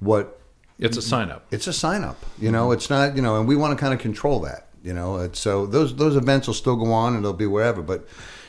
what 0.00 0.40
It's 0.78 0.96
a 0.96 1.02
sign 1.02 1.30
up. 1.30 1.46
it's 1.50 1.66
a 1.66 1.72
sign 1.72 2.04
up. 2.04 2.24
You 2.38 2.50
know, 2.50 2.72
it's 2.72 2.90
not 2.90 3.16
you 3.16 3.22
know, 3.22 3.38
and 3.38 3.48
we 3.48 3.56
want 3.56 3.76
to 3.76 3.80
kind 3.80 3.94
of 3.94 4.00
control 4.00 4.40
that. 4.40 4.68
You 4.82 4.92
know, 4.92 5.16
it's, 5.18 5.40
so 5.40 5.66
those 5.66 5.96
those 5.96 6.16
events 6.16 6.46
will 6.46 6.54
still 6.54 6.76
go 6.76 6.92
on 6.92 7.16
and 7.16 7.24
they'll 7.24 7.32
be 7.32 7.46
wherever, 7.46 7.82
but. 7.82 8.06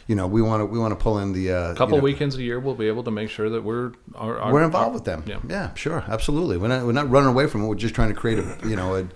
You 0.09 0.15
know, 0.15 0.25
we 0.25 0.41
want 0.41 0.61
to 0.61 0.65
we 0.65 0.79
want 0.79 0.93
to 0.93 0.95
pull 0.95 1.19
in 1.19 1.33
the 1.33 1.51
uh, 1.51 1.73
couple 1.75 1.95
you 1.95 1.97
know, 1.99 2.05
weekends 2.05 2.37
a 2.37 2.41
year, 2.41 2.61
we'll 2.61 2.75
be 2.75 2.87
able 2.87 3.03
to 3.03 3.11
make 3.11 3.29
sure 3.29 3.49
that 3.49 3.61
we're 3.61 3.91
our, 4.15 4.39
our, 4.39 4.53
we're 4.53 4.63
involved 4.63 4.93
with 4.93 5.03
them. 5.03 5.21
Yeah. 5.27 5.39
Yeah. 5.49 5.73
sure, 5.73 6.01
absolutely. 6.07 6.55
We're 6.55 6.69
not 6.69 6.85
we're 6.85 6.93
not 6.93 7.09
running 7.09 7.27
away 7.27 7.47
from 7.47 7.63
it. 7.63 7.67
We're 7.67 7.75
just 7.75 7.93
trying 7.93 8.07
to 8.07 8.15
create 8.15 8.39
a 8.39 8.57
you 8.65 8.77
know 8.77 8.95
a. 8.95 9.07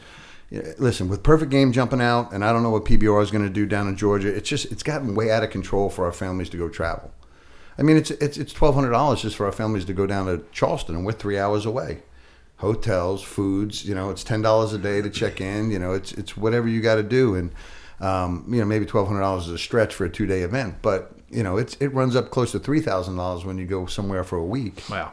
Listen, 0.80 1.08
with 1.08 1.24
perfect 1.24 1.50
game 1.50 1.72
jumping 1.72 2.02
out, 2.02 2.34
and 2.34 2.44
I 2.44 2.52
don't 2.52 2.62
know 2.62 2.72
what 2.72 2.84
PBR 2.84 3.24
is 3.24 3.32
going 3.32 3.46
to 3.46 3.50
do 3.50 3.66
down 3.66 3.88
in 3.88 3.96
Georgia. 3.96 4.36
It's 4.36 4.50
just 4.50 4.70
it's 4.70 4.84
gotten 4.84 5.16
way 5.16 5.32
out 5.32 5.44
of 5.44 5.50
control 5.50 5.90
for 5.90 6.04
our 6.04 6.12
families 6.12 6.50
to 6.50 6.58
go 6.58 6.68
travel. 6.68 7.14
I 7.78 7.84
mean, 7.84 7.96
it's 7.96 8.12
it's 8.12 8.38
it's 8.38 8.52
twelve 8.52 8.76
hundred 8.76 8.90
dollars 8.90 9.22
just 9.22 9.38
for 9.38 9.46
our 9.46 9.54
families 9.54 9.86
to 9.86 9.94
go 9.94 10.06
down 10.06 10.26
to 10.26 10.44
Charleston, 10.52 10.96
and 10.96 11.06
we're 11.06 11.14
three 11.14 11.40
hours 11.40 11.66
away. 11.66 12.04
Hotels, 12.62 13.24
foods, 13.24 13.84
you 13.84 13.96
know, 13.96 14.12
it's 14.12 14.24
ten 14.24 14.42
dollars 14.42 14.72
a 14.74 14.78
day 14.78 15.02
to 15.02 15.10
check 15.10 15.42
in. 15.42 15.72
You 15.72 15.80
know, 15.80 15.94
it's 15.94 16.12
it's 16.14 16.38
whatever 16.38 16.68
you 16.68 16.80
got 16.80 16.96
to 16.96 17.04
do, 17.04 17.36
and 17.36 17.52
um, 18.00 18.46
you 18.48 18.60
know 18.60 18.66
maybe 18.66 18.86
twelve 18.86 19.08
hundred 19.08 19.22
dollars 19.22 19.48
is 19.48 19.54
a 19.54 19.58
stretch 19.58 19.94
for 19.96 20.06
a 20.06 20.10
two 20.10 20.28
day 20.28 20.42
event, 20.42 20.76
but 20.82 21.12
you 21.30 21.42
know 21.44 21.58
it's 21.58 21.76
it 21.80 21.88
runs 21.88 22.16
up 22.16 22.30
close 22.30 22.52
to 22.52 22.60
three 22.60 22.80
thousand 22.80 23.18
dollars 23.18 23.44
when 23.46 23.58
you 23.58 23.66
go 23.66 23.88
somewhere 23.88 24.24
for 24.24 24.38
a 24.38 24.46
week. 24.46 24.84
Wow. 24.90 25.12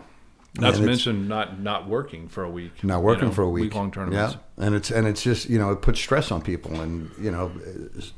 Not 0.59 0.75
to 0.75 0.83
mention 0.83 1.29
not 1.29 1.61
not 1.61 1.89
working 1.89 2.29
for 2.29 2.43
a 2.43 2.51
week. 2.51 2.83
not 2.83 3.03
working 3.03 3.25
you 3.25 3.29
know, 3.29 3.35
for 3.35 3.43
a 3.43 3.49
week. 3.51 3.65
Week-long 3.65 3.93
tournaments. 3.93 4.37
Yeah, 4.59 4.67
and 4.67 4.75
it's 4.75 4.91
and 4.91 5.07
it's 5.07 5.23
just 5.23 5.49
you 5.49 5.59
know 5.59 5.71
it 5.71 5.83
puts 5.83 6.01
stress 6.01 6.31
on 6.31 6.43
people, 6.43 6.81
and 6.81 7.11
you 7.21 7.31
know 7.31 7.53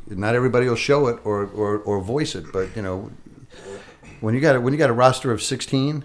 not 0.08 0.34
everybody 0.34 0.68
will 0.68 0.76
show 0.76 1.06
it 1.08 1.18
or 1.24 1.46
or, 1.46 1.78
or 1.78 2.00
voice 2.00 2.34
it, 2.34 2.46
but 2.52 2.74
you 2.74 2.82
know 2.82 3.10
when 4.20 4.34
you 4.34 4.40
got 4.40 4.56
a, 4.56 4.60
when 4.60 4.72
you 4.72 4.78
got 4.78 4.90
a 4.90 4.94
roster 4.94 5.32
of 5.32 5.42
sixteen, 5.42 6.04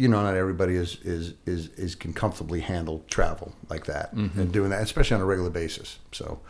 you 0.00 0.08
know 0.08 0.22
not 0.22 0.34
everybody 0.34 0.74
is 0.74 0.96
is 1.02 1.34
is, 1.46 1.68
is 1.76 1.94
can 1.94 2.12
comfortably 2.12 2.60
handle 2.60 3.04
travel 3.08 3.52
like 3.68 3.84
that 3.86 4.14
Mm-hmm. 4.14 4.40
and 4.40 4.52
doing 4.52 4.70
that, 4.70 4.82
especially 4.82 5.16
on 5.16 5.20
a 5.20 5.26
regular 5.26 5.50
basis. 5.50 5.98
So, 6.12 6.40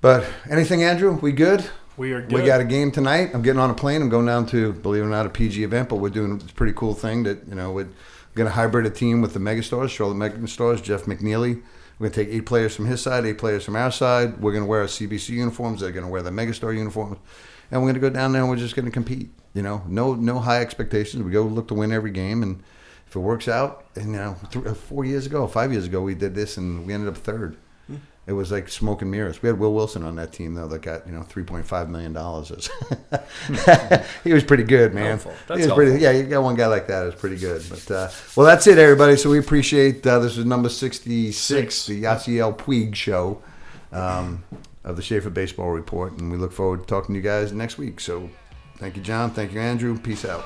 but 0.00 0.24
anything, 0.48 0.82
Andrew? 0.82 1.12
We 1.20 1.32
good? 1.32 1.68
We 1.96 2.12
are 2.14 2.24
We 2.30 2.42
got 2.46 2.60
a 2.60 2.64
game 2.64 2.90
tonight. 2.90 3.30
I'm 3.34 3.42
getting 3.42 3.60
on 3.60 3.70
a 3.70 3.74
plane. 3.74 4.00
I'm 4.00 4.08
going 4.08 4.26
down 4.26 4.46
to, 4.46 4.72
believe 4.72 5.02
it 5.02 5.06
or 5.06 5.10
not, 5.10 5.26
a 5.26 5.28
PG 5.28 5.62
event, 5.64 5.88
but 5.90 5.96
we're 5.96 6.08
doing 6.08 6.40
a 6.40 6.52
pretty 6.54 6.72
cool 6.72 6.94
thing 6.94 7.24
that, 7.24 7.46
you 7.46 7.54
know, 7.54 7.72
we're 7.72 7.88
going 8.34 8.48
to 8.48 8.54
hybrid 8.54 8.86
a 8.86 8.90
team 8.90 9.20
with 9.20 9.34
the 9.34 9.40
Megastars, 9.40 9.90
Charlotte 9.90 10.14
Megastars, 10.14 10.82
Jeff 10.82 11.02
McNeely. 11.04 11.60
We're 11.98 12.08
going 12.08 12.12
to 12.12 12.24
take 12.24 12.34
eight 12.34 12.46
players 12.46 12.74
from 12.74 12.86
his 12.86 13.02
side, 13.02 13.26
eight 13.26 13.36
players 13.36 13.64
from 13.64 13.76
our 13.76 13.90
side. 13.90 14.40
We're 14.40 14.52
going 14.52 14.64
to 14.64 14.68
wear 14.68 14.80
our 14.80 14.86
CBC 14.86 15.30
uniforms. 15.30 15.80
They're 15.82 15.90
going 15.92 16.06
to 16.06 16.10
wear 16.10 16.22
the 16.22 16.30
Megastar 16.30 16.74
uniforms. 16.74 17.18
And 17.70 17.82
we're 17.82 17.92
going 17.92 18.00
to 18.00 18.08
go 18.08 18.10
down 18.10 18.32
there 18.32 18.40
and 18.42 18.50
we're 18.50 18.56
just 18.56 18.74
going 18.76 18.86
to 18.86 18.90
compete. 18.92 19.28
You 19.54 19.62
know, 19.62 19.82
no 19.86 20.14
no 20.14 20.38
high 20.38 20.60
expectations. 20.60 21.22
We 21.22 21.32
go 21.32 21.42
look 21.42 21.68
to 21.68 21.74
win 21.74 21.92
every 21.92 22.12
game. 22.12 22.42
And 22.42 22.62
if 23.06 23.16
it 23.16 23.18
works 23.18 23.48
out, 23.48 23.86
and, 23.96 24.06
you 24.06 24.12
know, 24.12 24.36
th- 24.52 24.66
uh, 24.66 24.74
four 24.74 25.04
years 25.04 25.26
ago, 25.26 25.46
five 25.48 25.72
years 25.72 25.86
ago, 25.86 26.00
we 26.02 26.14
did 26.14 26.34
this 26.34 26.56
and 26.56 26.86
we 26.86 26.94
ended 26.94 27.08
up 27.08 27.16
third. 27.16 27.56
It 28.26 28.34
was 28.34 28.52
like 28.52 28.68
smoke 28.68 29.02
and 29.02 29.10
mirrors. 29.10 29.42
We 29.42 29.48
had 29.48 29.58
Will 29.58 29.74
Wilson 29.74 30.04
on 30.04 30.14
that 30.16 30.32
team 30.32 30.54
though 30.54 30.68
that 30.68 30.82
got 30.82 31.04
you 31.04 31.12
know 31.12 31.22
three 31.22 31.42
point 31.42 31.66
five 31.66 31.88
million 31.88 32.12
dollars. 32.12 32.70
he 34.24 34.32
was 34.32 34.44
pretty 34.44 34.62
good, 34.62 34.94
man. 34.94 35.18
Helpful. 35.18 35.32
That's 35.48 35.60
he 35.60 35.66
was 35.66 35.74
pretty. 35.74 36.00
Yeah, 36.00 36.12
you 36.12 36.24
got 36.24 36.42
one 36.44 36.54
guy 36.54 36.66
like 36.68 36.86
that. 36.86 37.06
It's 37.06 37.20
pretty 37.20 37.38
good. 37.38 37.62
But 37.68 37.90
uh, 37.90 38.10
well, 38.36 38.46
that's 38.46 38.68
it, 38.68 38.78
everybody. 38.78 39.16
So 39.16 39.30
we 39.30 39.38
appreciate 39.40 40.06
uh, 40.06 40.20
this 40.20 40.36
is 40.36 40.44
number 40.44 40.68
sixty 40.68 41.32
six, 41.32 41.74
Six. 41.74 41.86
the 41.86 42.04
Yasiel 42.04 42.56
Puig 42.56 42.94
show 42.94 43.42
um, 43.90 44.44
of 44.84 44.94
the 44.94 45.02
Schaefer 45.02 45.30
Baseball 45.30 45.70
Report, 45.70 46.12
and 46.18 46.30
we 46.30 46.36
look 46.36 46.52
forward 46.52 46.82
to 46.82 46.86
talking 46.86 47.14
to 47.14 47.18
you 47.18 47.24
guys 47.24 47.52
next 47.52 47.78
week. 47.78 47.98
So 47.98 48.30
Thank 48.80 48.96
you, 48.96 49.02
John. 49.02 49.30
Thank 49.30 49.52
you, 49.52 49.60
Andrew. 49.60 49.98
Peace 49.98 50.24
out. 50.24 50.42